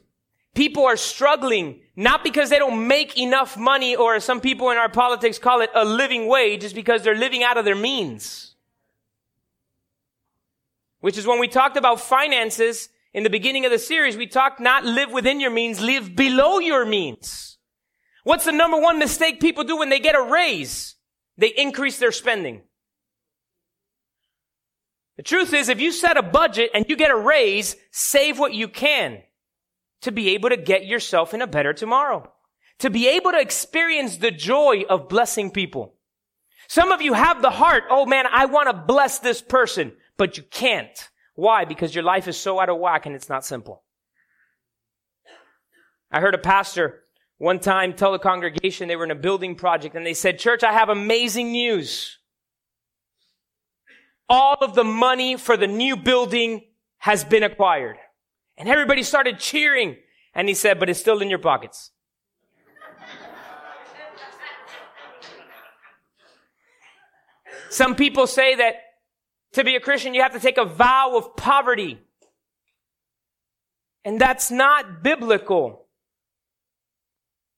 people 0.56 0.86
are 0.86 0.96
struggling 0.96 1.80
not 1.94 2.24
because 2.24 2.50
they 2.50 2.58
don't 2.58 2.88
make 2.88 3.16
enough 3.16 3.56
money 3.56 3.94
or 3.94 4.18
some 4.20 4.40
people 4.40 4.70
in 4.70 4.76
our 4.76 4.88
politics 4.88 5.38
call 5.38 5.60
it 5.60 5.70
a 5.74 5.84
living 5.84 6.26
wage, 6.26 6.62
just 6.62 6.74
because 6.74 7.02
they're 7.02 7.14
living 7.14 7.42
out 7.42 7.56
of 7.56 7.64
their 7.64 7.76
means. 7.76 8.54
Which 11.00 11.16
is 11.16 11.26
when 11.26 11.38
we 11.38 11.46
talked 11.46 11.76
about 11.76 12.00
finances 12.00 12.88
in 13.14 13.22
the 13.22 13.30
beginning 13.30 13.64
of 13.64 13.70
the 13.70 13.78
series, 13.78 14.16
we 14.16 14.26
talked 14.26 14.60
not 14.60 14.84
live 14.84 15.12
within 15.12 15.40
your 15.40 15.50
means, 15.50 15.80
live 15.80 16.16
below 16.16 16.58
your 16.58 16.84
means. 16.84 17.58
What's 18.24 18.44
the 18.44 18.52
number 18.52 18.78
one 18.78 18.98
mistake 18.98 19.40
people 19.40 19.64
do 19.64 19.76
when 19.78 19.88
they 19.88 20.00
get 20.00 20.16
a 20.16 20.22
raise? 20.22 20.96
They 21.38 21.48
increase 21.48 21.98
their 21.98 22.12
spending. 22.12 22.62
The 25.16 25.22
truth 25.22 25.54
is, 25.54 25.68
if 25.68 25.80
you 25.80 25.92
set 25.92 26.18
a 26.18 26.22
budget 26.22 26.70
and 26.74 26.84
you 26.88 26.96
get 26.96 27.10
a 27.10 27.16
raise, 27.16 27.76
save 27.90 28.38
what 28.38 28.52
you 28.52 28.68
can 28.68 29.22
to 30.02 30.12
be 30.12 30.30
able 30.30 30.48
to 30.50 30.56
get 30.56 30.87
yourself 30.87 31.35
in 31.35 31.42
a 31.42 31.46
better 31.46 31.72
tomorrow. 31.72 32.32
To 32.80 32.90
be 32.90 33.09
able 33.09 33.32
to 33.32 33.40
experience 33.40 34.18
the 34.18 34.30
joy 34.30 34.85
of 34.88 35.09
blessing 35.09 35.50
people. 35.50 35.94
Some 36.68 36.92
of 36.92 37.00
you 37.00 37.12
have 37.12 37.42
the 37.42 37.50
heart, 37.50 37.85
oh 37.90 38.06
man, 38.06 38.26
I 38.30 38.46
want 38.46 38.68
to 38.68 38.72
bless 38.74 39.18
this 39.18 39.40
person, 39.40 39.92
but 40.16 40.37
you 40.37 40.42
can't. 40.42 41.09
Why? 41.35 41.64
Because 41.64 41.94
your 41.94 42.04
life 42.04 42.28
is 42.28 42.37
so 42.37 42.61
out 42.61 42.68
of 42.68 42.78
whack 42.78 43.06
and 43.06 43.14
it's 43.14 43.28
not 43.28 43.44
simple. 43.44 43.82
I 46.11 46.20
heard 46.20 46.35
a 46.35 46.38
pastor 46.38 47.04
one 47.38 47.61
time 47.61 47.92
tell 47.92 48.12
the 48.12 48.18
congregation 48.18 48.88
they 48.88 48.96
were 48.96 49.04
in 49.04 49.11
a 49.11 49.16
building 49.16 49.54
project 49.54 49.94
and 49.94 50.06
they 50.06 50.14
said, 50.14 50.38
church, 50.38 50.64
I 50.64 50.72
have 50.72 50.88
amazing 50.88 51.52
news. 51.52 52.18
All 54.28 54.56
of 54.61 54.74
the 54.74 54.85
money 54.85 55.37
for 55.37 55.56
the 55.56 55.66
new 55.66 55.96
building 55.96 56.62
has 56.98 57.24
been 57.24 57.42
acquired. 57.42 57.96
And 58.58 58.68
everybody 58.68 59.02
started 59.02 59.38
cheering. 59.38 59.96
And 60.34 60.48
he 60.48 60.54
said, 60.54 60.78
but 60.78 60.88
it's 60.88 61.00
still 61.00 61.20
in 61.20 61.30
your 61.30 61.38
pockets. 61.38 61.90
Some 67.70 67.94
people 67.94 68.26
say 68.26 68.54
that 68.54 68.74
to 69.52 69.64
be 69.64 69.76
a 69.76 69.80
Christian, 69.80 70.14
you 70.14 70.22
have 70.22 70.32
to 70.32 70.40
take 70.40 70.58
a 70.58 70.64
vow 70.64 71.16
of 71.16 71.36
poverty. 71.36 71.98
And 74.04 74.20
that's 74.20 74.50
not 74.50 75.02
biblical. 75.02 75.86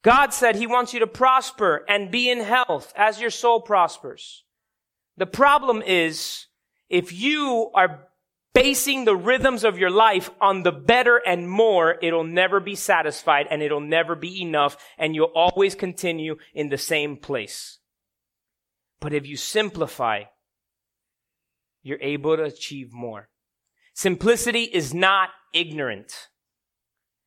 God 0.01 0.33
said 0.33 0.55
he 0.55 0.67
wants 0.67 0.93
you 0.93 1.01
to 1.01 1.07
prosper 1.07 1.85
and 1.87 2.09
be 2.09 2.29
in 2.29 2.39
health 2.39 2.93
as 2.95 3.21
your 3.21 3.29
soul 3.29 3.61
prospers. 3.61 4.43
The 5.17 5.25
problem 5.25 5.81
is 5.81 6.47
if 6.89 7.13
you 7.13 7.69
are 7.73 8.07
basing 8.53 9.05
the 9.05 9.15
rhythms 9.15 9.63
of 9.63 9.77
your 9.77 9.89
life 9.89 10.29
on 10.41 10.63
the 10.63 10.71
better 10.71 11.17
and 11.17 11.49
more, 11.49 11.97
it'll 12.01 12.23
never 12.23 12.59
be 12.59 12.75
satisfied 12.75 13.47
and 13.49 13.61
it'll 13.61 13.79
never 13.79 14.15
be 14.15 14.41
enough 14.41 14.77
and 14.97 15.15
you'll 15.15 15.31
always 15.35 15.75
continue 15.75 16.37
in 16.53 16.69
the 16.69 16.77
same 16.77 17.17
place. 17.17 17.79
But 18.99 19.13
if 19.13 19.27
you 19.27 19.37
simplify, 19.37 20.23
you're 21.81 22.01
able 22.01 22.35
to 22.35 22.43
achieve 22.43 22.91
more. 22.91 23.29
Simplicity 23.93 24.63
is 24.63 24.93
not 24.93 25.29
ignorant. 25.53 26.29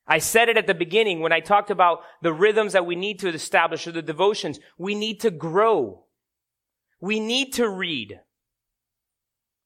I 0.07 0.19
said 0.19 0.49
it 0.49 0.57
at 0.57 0.67
the 0.67 0.75
beginning 0.75 1.21
when 1.21 1.33
I 1.33 1.41
talked 1.41 1.71
about 1.71 2.01
the 2.23 2.33
rhythms 2.33 2.73
that 2.73 2.87
we 2.87 2.97
need 2.97 3.21
to 3.21 3.29
establish 3.29 3.87
or 3.87 3.93
the 3.93 4.03
devotions. 4.03 4.59
We 4.77 4.95
need 4.95 5.21
to 5.21 5.31
grow. 5.31 6.07
We 7.01 7.21
need 7.21 7.53
to 7.55 7.69
read 7.69 8.21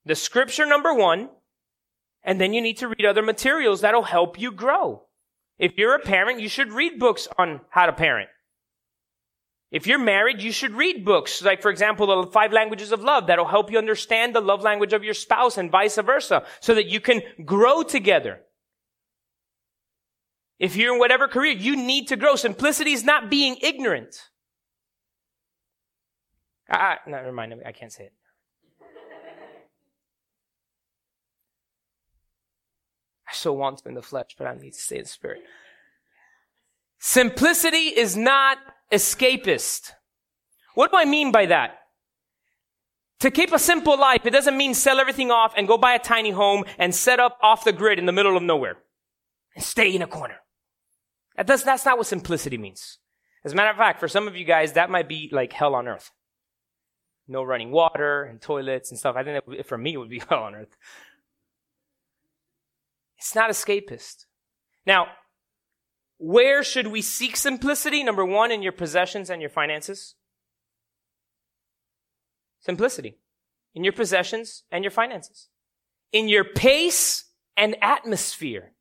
the 0.06 0.14
scripture 0.14 0.64
number 0.64 0.94
one, 0.94 1.30
and 2.26 2.40
then 2.40 2.52
you 2.52 2.60
need 2.60 2.76
to 2.78 2.88
read 2.88 3.06
other 3.06 3.22
materials 3.22 3.80
that'll 3.80 4.02
help 4.02 4.38
you 4.38 4.50
grow. 4.50 5.04
If 5.58 5.78
you're 5.78 5.94
a 5.94 6.00
parent, 6.00 6.40
you 6.40 6.48
should 6.48 6.72
read 6.72 6.98
books 6.98 7.28
on 7.38 7.60
how 7.70 7.86
to 7.86 7.92
parent. 7.92 8.28
If 9.70 9.86
you're 9.86 9.98
married, 9.98 10.42
you 10.42 10.52
should 10.52 10.72
read 10.72 11.04
books, 11.04 11.42
like 11.42 11.62
for 11.62 11.70
example, 11.70 12.24
the 12.24 12.30
five 12.30 12.52
languages 12.52 12.92
of 12.92 13.00
love 13.00 13.28
that'll 13.28 13.46
help 13.46 13.70
you 13.70 13.78
understand 13.78 14.34
the 14.34 14.40
love 14.40 14.62
language 14.62 14.92
of 14.92 15.04
your 15.04 15.14
spouse 15.14 15.56
and 15.56 15.70
vice 15.70 15.96
versa, 15.96 16.44
so 16.60 16.74
that 16.74 16.86
you 16.86 17.00
can 17.00 17.22
grow 17.44 17.82
together. 17.82 18.40
If 20.58 20.76
you're 20.76 20.94
in 20.94 20.98
whatever 20.98 21.28
career, 21.28 21.52
you 21.52 21.76
need 21.76 22.08
to 22.08 22.16
grow. 22.16 22.36
Simplicity 22.36 22.92
is 22.92 23.04
not 23.04 23.30
being 23.30 23.56
ignorant. 23.60 24.16
Ah, 26.70 26.98
no, 27.06 27.16
never 27.18 27.32
mind. 27.32 27.54
I 27.64 27.72
can't 27.72 27.92
say 27.92 28.04
it. 28.04 28.12
So 33.36 33.52
want 33.52 33.78
to 33.78 33.84
be 33.84 33.90
in 33.90 33.94
the 33.94 34.02
flesh, 34.02 34.34
but 34.38 34.46
I 34.46 34.54
need 34.54 34.72
to 34.72 34.80
stay 34.80 34.98
in 34.98 35.04
spirit. 35.04 35.42
Simplicity 36.98 37.88
is 37.96 38.16
not 38.16 38.58
escapist. 38.92 39.92
What 40.74 40.90
do 40.90 40.96
I 40.96 41.04
mean 41.04 41.32
by 41.32 41.46
that? 41.46 41.78
To 43.20 43.30
keep 43.30 43.52
a 43.52 43.58
simple 43.58 43.98
life, 43.98 44.26
it 44.26 44.30
doesn't 44.30 44.56
mean 44.56 44.74
sell 44.74 45.00
everything 45.00 45.30
off 45.30 45.54
and 45.56 45.66
go 45.66 45.78
buy 45.78 45.94
a 45.94 45.98
tiny 45.98 46.30
home 46.30 46.64
and 46.78 46.94
set 46.94 47.18
up 47.18 47.38
off 47.42 47.64
the 47.64 47.72
grid 47.72 47.98
in 47.98 48.06
the 48.06 48.12
middle 48.12 48.36
of 48.36 48.42
nowhere 48.42 48.76
and 49.54 49.64
stay 49.64 49.94
in 49.94 50.02
a 50.02 50.06
corner. 50.06 50.36
That 51.36 51.46
does, 51.46 51.64
that's 51.64 51.84
not 51.84 51.96
what 51.96 52.06
simplicity 52.06 52.58
means. 52.58 52.98
As 53.44 53.52
a 53.52 53.56
matter 53.56 53.70
of 53.70 53.76
fact, 53.76 54.00
for 54.00 54.08
some 54.08 54.28
of 54.28 54.36
you 54.36 54.44
guys, 54.44 54.72
that 54.72 54.90
might 54.90 55.08
be 55.08 55.30
like 55.32 55.52
hell 55.52 55.74
on 55.74 55.88
earth. 55.88 56.10
No 57.28 57.42
running 57.42 57.70
water 57.70 58.24
and 58.24 58.40
toilets 58.40 58.90
and 58.90 58.98
stuff. 58.98 59.16
I 59.16 59.24
think 59.24 59.44
that 59.46 59.66
for 59.66 59.78
me, 59.78 59.94
it 59.94 59.96
would 59.98 60.10
be 60.10 60.22
hell 60.28 60.42
on 60.42 60.54
earth. 60.54 60.76
It's 63.18 63.34
not 63.34 63.50
escapist. 63.50 64.26
Now, 64.86 65.06
where 66.18 66.62
should 66.62 66.88
we 66.88 67.02
seek 67.02 67.36
simplicity? 67.36 68.02
Number 68.02 68.24
one, 68.24 68.50
in 68.50 68.62
your 68.62 68.72
possessions 68.72 69.30
and 69.30 69.40
your 69.40 69.50
finances. 69.50 70.14
Simplicity. 72.60 73.18
In 73.74 73.84
your 73.84 73.92
possessions 73.92 74.64
and 74.70 74.82
your 74.82 74.90
finances. 74.90 75.48
In 76.12 76.28
your 76.28 76.44
pace 76.44 77.26
and 77.56 77.76
atmosphere. 77.82 78.72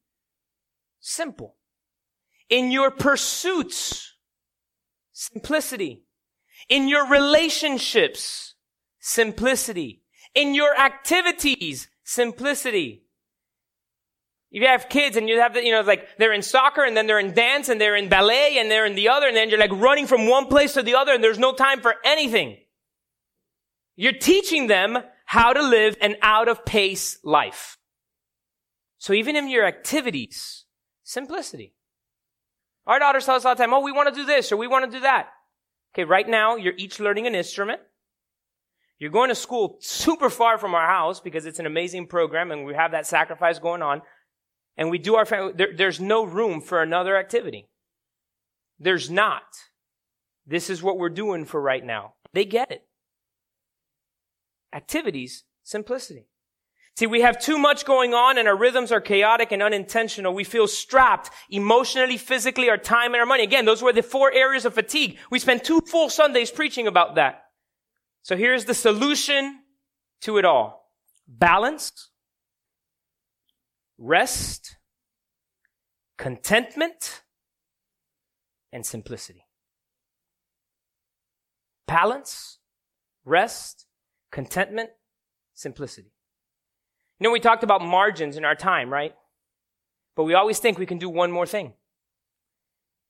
Simple. 0.99 1.55
In 2.49 2.71
your 2.71 2.91
pursuits. 2.91 4.13
Simplicity. 5.11 6.05
In 6.69 6.87
your 6.87 7.07
relationships. 7.07 8.55
Simplicity. 8.99 10.03
In 10.33 10.55
your 10.55 10.77
activities. 10.77 11.89
Simplicity. 12.03 13.04
If 14.51 14.61
you 14.61 14.67
have 14.67 14.87
kids 14.89 15.17
and 15.17 15.27
you 15.27 15.39
have, 15.39 15.53
the, 15.53 15.63
you 15.63 15.71
know, 15.71 15.81
like 15.81 16.07
they're 16.17 16.33
in 16.33 16.41
soccer 16.41 16.83
and 16.83 16.95
then 16.95 17.07
they're 17.07 17.19
in 17.19 17.33
dance 17.33 17.67
and 17.67 17.79
they're 17.79 17.95
in 17.95 18.09
ballet 18.09 18.57
and 18.57 18.71
they're 18.71 18.85
in 18.85 18.95
the 18.95 19.09
other 19.09 19.27
and 19.27 19.35
then 19.35 19.49
you're 19.49 19.59
like 19.59 19.71
running 19.71 20.07
from 20.07 20.27
one 20.27 20.47
place 20.47 20.73
to 20.73 20.83
the 20.83 20.95
other 20.95 21.13
and 21.13 21.23
there's 21.23 21.39
no 21.39 21.53
time 21.53 21.81
for 21.81 21.95
anything. 22.05 22.57
You're 23.95 24.13
teaching 24.13 24.67
them 24.67 24.97
how 25.25 25.53
to 25.53 25.61
live 25.61 25.97
an 26.01 26.15
out 26.21 26.47
of 26.47 26.65
pace 26.65 27.19
life. 27.23 27.77
So 28.97 29.13
even 29.13 29.35
in 29.35 29.49
your 29.49 29.65
activities, 29.65 30.65
simplicity. 31.03 31.73
Our 32.87 32.99
daughters 32.99 33.25
tell 33.25 33.35
us 33.35 33.45
all 33.45 33.55
the 33.55 33.63
time, 33.63 33.73
oh, 33.73 33.81
we 33.81 33.91
want 33.91 34.13
to 34.13 34.15
do 34.15 34.25
this 34.25 34.51
or 34.51 34.57
we 34.57 34.67
want 34.67 34.85
to 34.85 34.97
do 34.97 35.01
that. 35.01 35.27
Okay, 35.93 36.03
right 36.03 36.27
now 36.27 36.55
you're 36.55 36.73
each 36.77 36.99
learning 36.99 37.25
an 37.25 37.35
instrument. 37.35 37.81
You're 38.99 39.11
going 39.11 39.29
to 39.29 39.35
school 39.35 39.77
super 39.81 40.29
far 40.29 40.57
from 40.57 40.73
our 40.73 40.87
house 40.87 41.19
because 41.19 41.45
it's 41.45 41.59
an 41.59 41.65
amazing 41.65 42.07
program 42.07 42.51
and 42.51 42.65
we 42.65 42.73
have 42.73 42.91
that 42.91 43.05
sacrifice 43.05 43.59
going 43.59 43.81
on 43.81 44.01
and 44.77 44.89
we 44.89 44.97
do 44.97 45.15
our 45.15 45.25
family, 45.25 45.53
there, 45.55 45.73
there's 45.75 45.99
no 45.99 46.23
room 46.23 46.61
for 46.61 46.81
another 46.81 47.17
activity. 47.17 47.67
There's 48.79 49.09
not. 49.09 49.43
This 50.45 50.69
is 50.69 50.83
what 50.83 50.97
we're 50.97 51.09
doing 51.09 51.45
for 51.45 51.61
right 51.61 51.83
now. 51.83 52.13
They 52.33 52.45
get 52.45 52.71
it. 52.71 52.83
Activities, 54.73 55.43
simplicity. 55.63 56.27
See, 56.97 57.07
we 57.07 57.21
have 57.21 57.39
too 57.39 57.57
much 57.57 57.85
going 57.85 58.13
on 58.13 58.37
and 58.37 58.47
our 58.47 58.55
rhythms 58.55 58.91
are 58.91 59.01
chaotic 59.01 59.51
and 59.51 59.61
unintentional. 59.61 60.33
We 60.33 60.45
feel 60.45 60.67
strapped 60.67 61.29
emotionally, 61.49 62.17
physically, 62.17 62.69
our 62.69 62.77
time 62.77 63.13
and 63.13 63.19
our 63.19 63.25
money. 63.25 63.43
Again, 63.43 63.65
those 63.65 63.81
were 63.81 63.91
the 63.91 64.03
four 64.03 64.31
areas 64.31 64.63
of 64.63 64.73
fatigue. 64.73 65.17
We 65.29 65.39
spent 65.39 65.65
two 65.65 65.81
full 65.81 66.09
Sundays 66.09 66.51
preaching 66.51 66.87
about 66.87 67.15
that. 67.15 67.43
So 68.21 68.37
here's 68.37 68.65
the 68.65 68.73
solution 68.73 69.59
to 70.21 70.37
it 70.37 70.45
all. 70.45 70.89
Balance, 71.27 72.11
rest, 73.97 74.77
contentment, 76.17 77.23
and 78.71 78.85
simplicity. 78.85 79.45
Balance, 81.87 82.59
rest, 83.23 83.85
contentment, 84.31 84.89
simplicity. 85.53 86.11
You 87.19 87.25
know, 87.25 87.31
we 87.31 87.39
talked 87.39 87.63
about 87.63 87.81
margins 87.81 88.35
in 88.35 88.43
our 88.43 88.55
time, 88.55 88.91
right? 88.91 89.15
But 90.15 90.23
we 90.23 90.33
always 90.33 90.59
think 90.59 90.77
we 90.77 90.85
can 90.85 90.97
do 90.97 91.09
one 91.09 91.31
more 91.31 91.45
thing. 91.45 91.73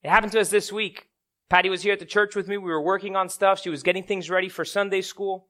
It 0.02 0.10
happened 0.10 0.32
to 0.32 0.40
us 0.40 0.50
this 0.50 0.72
week. 0.72 1.08
Patty 1.48 1.68
was 1.68 1.82
here 1.82 1.92
at 1.92 1.98
the 1.98 2.06
church 2.06 2.34
with 2.36 2.48
me. 2.48 2.56
We 2.56 2.70
were 2.70 2.82
working 2.82 3.16
on 3.16 3.28
stuff. 3.28 3.60
She 3.60 3.70
was 3.70 3.82
getting 3.82 4.04
things 4.04 4.30
ready 4.30 4.48
for 4.48 4.64
Sunday 4.64 5.00
school. 5.00 5.48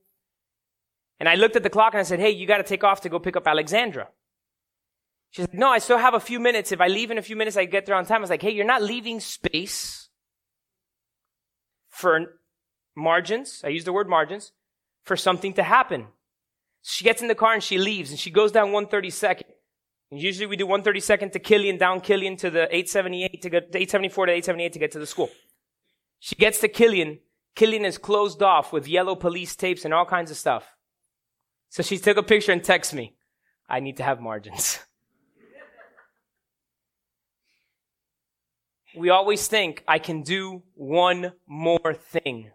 And 1.19 1.29
I 1.29 1.35
looked 1.35 1.57
at 1.57 1.63
the 1.63 1.71
clock 1.71 1.95
and 1.95 2.01
I 2.01 2.05
said, 2.05 2.21
Hey, 2.21 2.31
you 2.31 2.47
got 2.47 2.59
to 2.59 2.63
take 2.63 2.85
off 2.85 3.01
to 3.03 3.09
go 3.09 3.19
pick 3.19 3.37
up 3.37 3.47
Alexandra. 3.47 4.09
She 5.37 5.43
said, 5.43 5.53
No, 5.53 5.69
I 5.69 5.81
still 5.81 5.99
have 5.99 6.15
a 6.15 6.21
few 6.21 6.41
minutes. 6.41 6.73
If 6.73 6.81
I 6.81 6.89
leave 6.89 7.11
in 7.11 7.19
a 7.19 7.23
few 7.23 7.37
minutes, 7.37 7.59
I 7.59 7.67
get 7.67 7.85
there 7.85 7.95
on 7.95 8.07
time. 8.07 8.19
I 8.19 8.21
was 8.23 8.31
like, 8.31 8.41
Hey, 8.41 8.53
you're 8.53 8.65
not 8.65 8.83
leaving 8.83 9.21
space 9.21 10.09
for 11.91 12.41
margins. 12.97 13.61
I 13.63 13.69
use 13.69 13.85
the 13.85 13.93
word 13.93 14.09
margins 14.09 14.53
for 15.05 15.15
something 15.15 15.53
to 15.53 15.63
happen. 15.63 16.07
She 16.81 17.05
gets 17.05 17.21
in 17.21 17.29
the 17.29 17.35
car 17.35 17.53
and 17.53 17.63
she 17.63 17.77
leaves 17.77 18.11
and 18.11 18.19
she 18.19 18.31
goes 18.31 18.51
down 18.51 18.69
132nd. 18.69 19.43
And 20.11 20.23
usually 20.23 20.47
we 20.47 20.57
do 20.57 20.67
132nd 20.67 21.33
to 21.33 21.39
Killian, 21.39 21.77
down 21.77 22.01
Killian 22.01 22.39
to 22.39 22.49
the 22.49 22.63
878 22.75 23.43
to 23.43 23.51
get, 23.51 23.63
874 23.65 24.27
to 24.27 24.33
878 24.33 24.73
to 24.73 24.79
get 24.79 24.91
to 24.93 24.99
the 24.99 25.07
school. 25.07 25.29
She 26.19 26.35
gets 26.35 26.61
to 26.61 26.69
Killian. 26.69 27.19
Killian 27.55 27.85
is 27.85 27.99
closed 27.99 28.43
off 28.43 28.73
with 28.73 28.89
yellow 28.89 29.15
police 29.15 29.55
tapes 29.55 29.85
and 29.85 29.93
all 29.93 30.07
kinds 30.07 30.31
of 30.31 30.39
stuff. 30.39 30.65
So 31.69 31.83
she 31.83 31.99
took 31.99 32.17
a 32.17 32.23
picture 32.23 32.53
and 32.53 32.65
texts 32.65 32.95
me. 32.95 33.17
I 33.69 33.81
need 33.81 33.99
to 33.99 34.03
have 34.03 34.19
margins. 34.19 34.79
we 38.97 39.11
always 39.11 39.47
think 39.47 39.85
I 39.87 39.99
can 39.99 40.23
do 40.23 40.63
one 40.75 41.33
more 41.47 41.95
thing. 41.95 42.51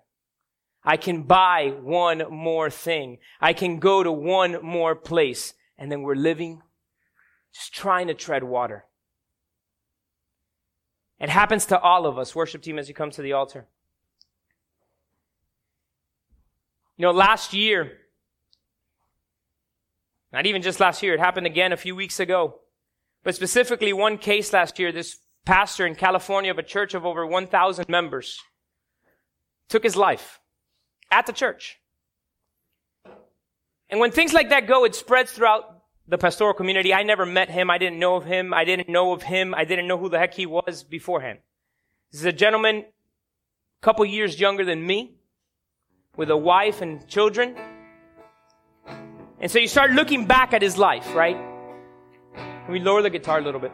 I 0.84 0.98
can 0.98 1.24
buy 1.24 1.74
one 1.82 2.24
more 2.30 2.70
thing. 2.70 3.20
I 3.40 3.54
can 3.54 3.80
go 3.80 4.04
to 4.04 4.12
one 4.12 4.58
more 4.64 4.96
place. 4.96 5.54
And 5.78 5.92
then 5.92 6.02
we're 6.02 6.16
living 6.16 6.62
just 7.54 7.74
trying 7.74 8.08
to 8.08 8.14
tread 8.14 8.44
water. 8.44 8.86
It 11.20 11.30
happens 11.30 11.68
to 11.68 11.80
all 11.80 12.06
of 12.08 12.18
us. 12.18 12.34
Worship 12.34 12.64
team, 12.64 12.80
as 12.80 12.88
you 12.88 12.96
come 12.96 13.12
to 13.12 13.22
the 13.22 13.34
altar. 13.34 13.68
You 16.98 17.04
know, 17.04 17.12
last 17.12 17.54
year, 17.54 17.98
not 20.34 20.46
even 20.46 20.62
just 20.62 20.80
last 20.80 21.04
year, 21.04 21.14
it 21.14 21.20
happened 21.20 21.46
again 21.46 21.74
a 21.74 21.78
few 21.78 21.96
weeks 21.96 22.20
ago. 22.20 22.62
But 23.24 23.36
specifically, 23.36 23.94
one 23.94 24.18
case 24.18 24.54
last 24.54 24.80
year, 24.80 24.92
this 24.92 25.18
pastor 25.46 25.86
in 25.86 25.96
California 25.96 26.52
of 26.52 26.58
a 26.58 26.64
church 26.64 26.94
of 26.94 27.06
over 27.06 27.26
1,000 27.26 27.90
members 27.90 28.40
took 29.70 29.84
his 29.84 29.96
life 29.96 30.40
at 31.10 31.26
the 31.26 31.34
church. 31.34 31.80
And 33.90 34.00
when 34.00 34.12
things 34.12 34.34
like 34.34 34.50
that 34.50 34.68
go, 34.68 34.86
it 34.86 34.96
spreads 34.96 35.32
throughout 35.32 35.82
the 36.08 36.18
pastoral 36.18 36.54
community. 36.54 36.94
I 36.94 37.04
never 37.04 37.26
met 37.26 37.50
him. 37.50 37.70
I 37.70 37.78
didn't 37.78 38.00
know 38.00 38.16
of 38.16 38.26
him. 38.26 38.54
I 38.54 38.64
didn't 38.64 38.90
know 38.90 39.14
of 39.14 39.22
him. 39.24 39.54
I 39.54 39.66
didn't 39.66 39.88
know 39.88 39.98
who 39.98 40.10
the 40.10 40.20
heck 40.20 40.34
he 40.34 40.46
was 40.46 40.84
beforehand. 40.84 41.40
This 42.12 42.22
is 42.22 42.26
a 42.26 42.34
gentleman, 42.34 42.78
a 42.78 43.82
couple 43.82 44.06
years 44.06 44.40
younger 44.40 44.66
than 44.66 44.86
me, 44.86 45.16
with 46.16 46.30
a 46.30 46.38
wife 46.38 46.82
and 46.82 47.08
children. 47.08 47.56
And 49.40 49.50
so 49.50 49.60
you 49.60 49.68
start 49.68 49.92
looking 49.92 50.26
back 50.26 50.54
at 50.54 50.62
his 50.62 50.78
life, 50.78 51.16
right? 51.16 51.38
Can 52.36 52.72
we 52.72 52.80
lower 52.80 53.02
the 53.02 53.10
guitar 53.10 53.40
a 53.40 53.42
little 53.42 53.60
bit? 53.60 53.72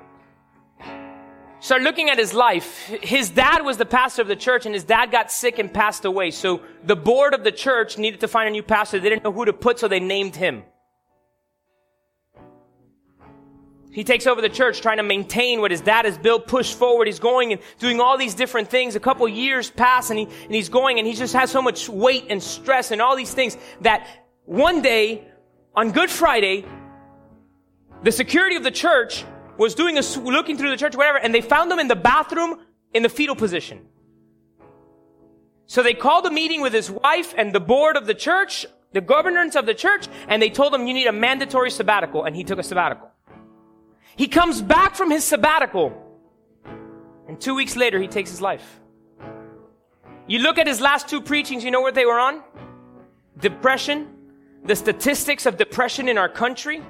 Start 1.59 1.81
looking 1.81 2.09
at 2.09 2.19
his 2.19 2.35
life. 2.35 2.85
His 3.01 3.31
dad 3.31 3.63
was 3.63 3.77
the 3.77 3.85
pastor 3.85 4.21
of 4.21 4.27
the 4.27 4.35
church 4.35 4.67
and 4.67 4.75
his 4.75 4.83
dad 4.83 5.11
got 5.11 5.31
sick 5.31 5.57
and 5.57 5.73
passed 5.73 6.05
away. 6.05 6.29
So 6.29 6.61
the 6.83 6.95
board 6.95 7.33
of 7.33 7.43
the 7.43 7.51
church 7.51 7.97
needed 7.97 8.19
to 8.19 8.27
find 8.27 8.47
a 8.47 8.51
new 8.51 8.61
pastor. 8.61 8.99
They 8.99 9.09
didn't 9.09 9.23
know 9.23 9.31
who 9.31 9.45
to 9.45 9.53
put, 9.53 9.79
so 9.79 9.87
they 9.87 9.99
named 9.99 10.35
him. 10.35 10.63
He 13.91 14.03
takes 14.03 14.27
over 14.27 14.41
the 14.41 14.49
church 14.49 14.81
trying 14.81 14.97
to 14.97 15.03
maintain 15.03 15.59
what 15.59 15.71
his 15.71 15.81
dad 15.81 16.05
has 16.05 16.19
built, 16.19 16.45
push 16.45 16.75
forward. 16.75 17.07
He's 17.07 17.17
going 17.17 17.53
and 17.53 17.61
doing 17.79 17.99
all 17.99 18.19
these 18.19 18.35
different 18.35 18.69
things. 18.69 18.95
A 18.95 18.99
couple 18.99 19.27
years 19.27 19.71
pass 19.71 20.11
and, 20.11 20.19
he, 20.19 20.25
and 20.25 20.53
he's 20.53 20.69
going 20.69 20.99
and 20.99 21.07
he 21.07 21.15
just 21.15 21.33
has 21.33 21.49
so 21.49 21.63
much 21.63 21.89
weight 21.89 22.25
and 22.29 22.41
stress 22.43 22.91
and 22.91 23.01
all 23.01 23.15
these 23.15 23.33
things 23.33 23.57
that 23.81 24.07
one 24.45 24.83
day 24.83 25.27
on 25.75 25.91
Good 25.91 26.11
Friday, 26.11 26.65
the 28.03 28.11
security 28.11 28.55
of 28.55 28.63
the 28.63 28.69
church 28.69 29.25
was 29.57 29.75
doing 29.75 29.97
a, 29.97 30.01
looking 30.19 30.57
through 30.57 30.69
the 30.69 30.77
church, 30.77 30.95
whatever, 30.95 31.17
and 31.17 31.33
they 31.33 31.41
found 31.41 31.71
him 31.71 31.79
in 31.79 31.87
the 31.87 31.95
bathroom 31.95 32.59
in 32.93 33.03
the 33.03 33.09
fetal 33.09 33.35
position. 33.35 33.85
So 35.65 35.83
they 35.83 35.93
called 35.93 36.25
a 36.25 36.31
meeting 36.31 36.61
with 36.61 36.73
his 36.73 36.89
wife 36.89 37.33
and 37.37 37.53
the 37.53 37.59
board 37.59 37.97
of 37.97 38.05
the 38.05 38.13
church, 38.13 38.65
the 38.93 39.01
governance 39.01 39.55
of 39.55 39.65
the 39.65 39.73
church, 39.73 40.07
and 40.27 40.41
they 40.41 40.49
told 40.49 40.73
him 40.73 40.87
you 40.87 40.93
need 40.93 41.07
a 41.07 41.11
mandatory 41.11 41.71
sabbatical, 41.71 42.23
and 42.23 42.35
he 42.35 42.43
took 42.43 42.59
a 42.59 42.63
sabbatical. 42.63 43.09
He 44.15 44.27
comes 44.27 44.61
back 44.61 44.95
from 44.95 45.11
his 45.11 45.23
sabbatical, 45.23 45.93
and 47.27 47.39
two 47.39 47.53
weeks 47.53 47.75
later 47.75 47.99
he 47.99 48.07
takes 48.07 48.29
his 48.29 48.41
life. 48.41 48.79
You 50.25 50.39
look 50.39 50.57
at 50.57 50.67
his 50.67 50.81
last 50.81 51.07
two 51.07 51.21
preachings, 51.21 51.63
you 51.63 51.71
know 51.71 51.81
what 51.81 51.95
they 51.95 52.05
were 52.05 52.19
on? 52.19 52.41
Depression, 53.39 54.07
the 54.65 54.75
statistics 54.75 55.45
of 55.45 55.57
depression 55.57 56.09
in 56.09 56.17
our 56.17 56.29
country, 56.29 56.81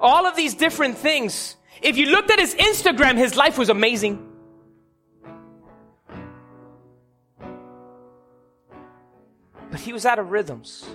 all 0.00 0.26
of 0.26 0.36
these 0.36 0.54
different 0.54 0.98
things 0.98 1.56
if 1.82 1.96
you 1.96 2.06
looked 2.06 2.30
at 2.30 2.38
his 2.38 2.54
Instagram, 2.54 3.16
his 3.16 3.36
life 3.36 3.58
was 3.58 3.68
amazing. 3.68 4.26
But 9.70 9.80
he 9.80 9.92
was 9.92 10.06
out 10.06 10.18
of 10.18 10.30
rhythms. 10.30 10.86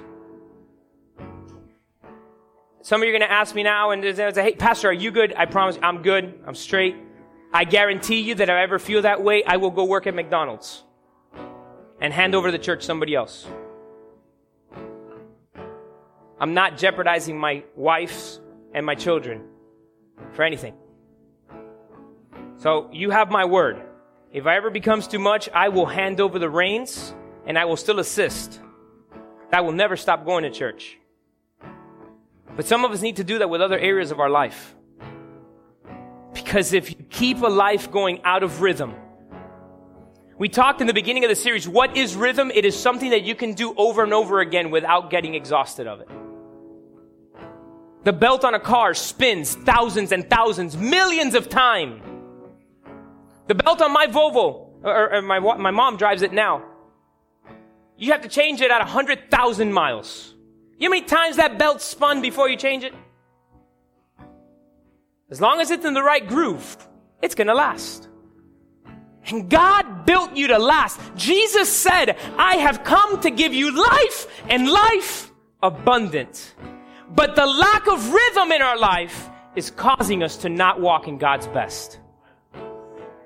Some 2.81 3.01
of 3.01 3.07
you 3.07 3.13
are 3.13 3.17
going 3.17 3.29
to 3.29 3.31
ask 3.31 3.53
me 3.53 3.63
now 3.63 3.91
and 3.91 4.03
say, 4.15 4.31
hey, 4.33 4.53
Pastor, 4.53 4.89
are 4.89 4.93
you 4.93 5.11
good? 5.11 5.33
I 5.37 5.45
promise 5.45 5.77
I'm 5.83 6.01
good. 6.01 6.41
I'm 6.47 6.55
straight. 6.55 6.95
I 7.53 7.63
guarantee 7.63 8.21
you 8.21 8.35
that 8.35 8.49
if 8.49 8.49
I 8.49 8.63
ever 8.63 8.79
feel 8.79 9.03
that 9.03 9.21
way, 9.21 9.43
I 9.43 9.57
will 9.57 9.71
go 9.71 9.83
work 9.83 10.07
at 10.07 10.15
McDonald's 10.15 10.83
and 11.99 12.11
hand 12.11 12.33
over 12.33 12.49
the 12.49 12.57
church 12.57 12.79
to 12.79 12.85
somebody 12.85 13.13
else. 13.13 13.45
I'm 16.39 16.55
not 16.55 16.77
jeopardizing 16.77 17.37
my 17.37 17.63
wife's 17.75 18.39
and 18.73 18.83
my 18.83 18.95
children 18.95 19.43
for 20.33 20.43
anything. 20.43 20.73
So 22.57 22.89
you 22.91 23.09
have 23.09 23.31
my 23.31 23.45
word. 23.45 23.81
If 24.31 24.45
I 24.45 24.55
ever 24.55 24.69
becomes 24.69 25.07
too 25.07 25.19
much, 25.19 25.49
I 25.53 25.69
will 25.69 25.85
hand 25.85 26.21
over 26.21 26.39
the 26.39 26.49
reins 26.49 27.13
and 27.45 27.57
I 27.57 27.65
will 27.65 27.77
still 27.77 27.99
assist. 27.99 28.59
I 29.51 29.61
will 29.61 29.73
never 29.73 29.97
stop 29.97 30.25
going 30.25 30.43
to 30.43 30.51
church. 30.51 30.97
But 32.55 32.65
some 32.65 32.85
of 32.85 32.91
us 32.91 33.01
need 33.01 33.17
to 33.17 33.23
do 33.23 33.39
that 33.39 33.49
with 33.49 33.61
other 33.61 33.77
areas 33.77 34.11
of 34.11 34.19
our 34.19 34.29
life. 34.29 34.75
Because 36.33 36.73
if 36.73 36.89
you 36.89 36.97
keep 37.09 37.41
a 37.41 37.47
life 37.47 37.91
going 37.91 38.21
out 38.23 38.43
of 38.43 38.61
rhythm, 38.61 38.93
we 40.37 40.49
talked 40.49 40.81
in 40.81 40.87
the 40.87 40.93
beginning 40.93 41.23
of 41.23 41.29
the 41.29 41.35
series, 41.35 41.67
what 41.67 41.97
is 41.97 42.15
rhythm? 42.15 42.51
It 42.53 42.65
is 42.65 42.79
something 42.79 43.09
that 43.11 43.23
you 43.23 43.35
can 43.35 43.53
do 43.53 43.73
over 43.75 44.03
and 44.03 44.13
over 44.13 44.39
again 44.39 44.71
without 44.71 45.09
getting 45.09 45.35
exhausted 45.35 45.87
of 45.87 46.01
it. 46.01 46.09
The 48.03 48.13
belt 48.13 48.43
on 48.43 48.55
a 48.55 48.59
car 48.59 48.93
spins 48.93 49.55
thousands 49.55 50.11
and 50.11 50.27
thousands, 50.29 50.75
millions 50.75 51.35
of 51.35 51.49
times. 51.49 52.01
The 53.47 53.55
belt 53.55 53.81
on 53.81 53.91
my 53.91 54.07
Volvo, 54.07 54.69
or, 54.83 55.13
or 55.13 55.21
my, 55.21 55.39
my 55.39 55.71
mom 55.71 55.97
drives 55.97 56.21
it 56.21 56.33
now. 56.33 56.63
You 57.97 58.11
have 58.13 58.21
to 58.21 58.29
change 58.29 58.61
it 58.61 58.71
at 58.71 58.79
100,000 58.79 59.73
miles. 59.73 60.33
You 60.79 60.89
know 60.89 60.95
how 60.95 60.99
many 60.99 61.05
times 61.05 61.37
that 61.37 61.59
belt 61.59 61.81
spun 61.81 62.21
before 62.21 62.49
you 62.49 62.57
change 62.57 62.83
it? 62.83 62.93
As 65.29 65.39
long 65.39 65.61
as 65.61 65.69
it's 65.69 65.85
in 65.85 65.93
the 65.93 66.01
right 66.01 66.27
groove, 66.27 66.77
it's 67.21 67.35
gonna 67.35 67.53
last. 67.53 68.09
And 69.27 69.49
God 69.49 70.05
built 70.05 70.35
you 70.35 70.47
to 70.47 70.57
last. 70.57 70.99
Jesus 71.15 71.71
said, 71.71 72.17
I 72.37 72.55
have 72.55 72.83
come 72.83 73.21
to 73.21 73.29
give 73.29 73.53
you 73.53 73.71
life 73.71 74.27
and 74.49 74.67
life 74.67 75.31
abundant. 75.61 76.55
But 77.13 77.35
the 77.35 77.45
lack 77.45 77.87
of 77.87 78.13
rhythm 78.13 78.51
in 78.53 78.61
our 78.61 78.77
life 78.77 79.29
is 79.55 79.69
causing 79.69 80.23
us 80.23 80.37
to 80.37 80.49
not 80.49 80.79
walk 80.79 81.07
in 81.07 81.17
God's 81.17 81.47
best. 81.47 81.99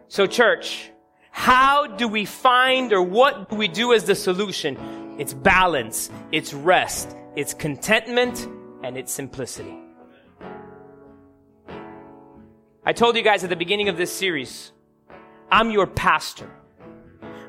So 0.07 0.25
church, 0.25 0.91
how 1.29 1.85
do 1.85 2.07
we 2.07 2.25
find 2.25 2.93
or 2.93 3.01
what 3.01 3.49
do 3.49 3.55
we 3.55 3.67
do 3.67 3.93
as 3.93 4.05
the 4.05 4.15
solution? 4.15 4.77
It's 5.19 5.33
balance, 5.33 6.09
it's 6.31 6.53
rest, 6.53 7.15
it's 7.35 7.53
contentment, 7.53 8.47
and 8.83 8.97
it's 8.97 9.11
simplicity. 9.11 9.77
I 12.83 12.93
told 12.93 13.15
you 13.15 13.21
guys 13.21 13.43
at 13.43 13.49
the 13.49 13.55
beginning 13.55 13.89
of 13.89 13.97
this 13.97 14.11
series, 14.11 14.71
I'm 15.51 15.69
your 15.69 15.87
pastor. 15.87 16.49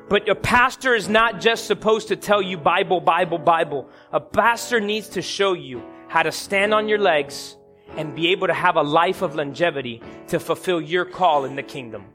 But 0.07 0.29
a 0.29 0.35
pastor 0.35 0.93
is 0.95 1.09
not 1.09 1.41
just 1.41 1.65
supposed 1.65 2.07
to 2.09 2.15
tell 2.15 2.41
you 2.41 2.57
Bible, 2.57 3.01
Bible, 3.01 3.39
Bible. 3.39 3.89
A 4.11 4.19
pastor 4.19 4.79
needs 4.79 5.09
to 5.09 5.21
show 5.21 5.53
you 5.53 5.83
how 6.07 6.23
to 6.23 6.31
stand 6.31 6.73
on 6.73 6.87
your 6.87 6.99
legs 6.99 7.57
and 7.95 8.15
be 8.15 8.29
able 8.29 8.47
to 8.47 8.53
have 8.53 8.75
a 8.75 8.81
life 8.81 9.21
of 9.21 9.35
longevity 9.35 10.01
to 10.27 10.39
fulfill 10.39 10.81
your 10.81 11.05
call 11.05 11.45
in 11.45 11.55
the 11.55 11.63
kingdom. 11.63 12.05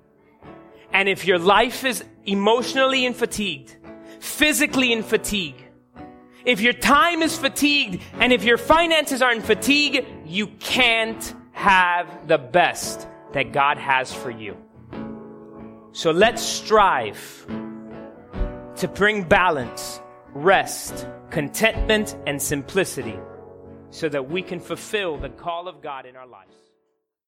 And 0.93 1.09
if 1.09 1.27
your 1.27 1.39
life 1.39 1.85
is 1.85 2.05
emotionally 2.27 3.05
in 3.05 3.15
fatigued, 3.15 3.77
physically 4.21 4.93
in 4.93 5.03
fatigue, 5.03 5.57
if 6.45 6.61
your 6.61 6.73
time 6.73 7.23
is 7.23 7.37
fatigued, 7.37 8.03
and 8.15 8.33
if 8.33 8.45
your 8.45 8.59
finances 8.59 9.23
are 9.23 9.33
in 9.33 9.41
fatigue, 9.41 10.07
you 10.27 10.49
can't 10.49 11.35
have 11.53 12.27
the 12.27 12.39
best 12.39 13.07
that 13.33 13.53
God 13.53 13.79
has 13.79 14.13
for 14.13 14.31
you. 14.31 14.57
So 15.93 16.11
let's 16.11 16.43
strive 16.43 17.47
to 18.77 18.89
bring 18.89 19.25
balance, 19.25 20.01
rest, 20.35 21.07
contentment, 21.31 22.17
and 22.27 22.43
simplicity 22.43 23.19
so 23.93 24.09
that 24.09 24.29
we 24.29 24.43
can 24.43 24.59
fulfill 24.59 25.19
the 25.19 25.29
call 25.29 25.69
of 25.69 25.83
God 25.83 26.07
in 26.07 26.17
our 26.17 26.27
lives. 26.27 26.62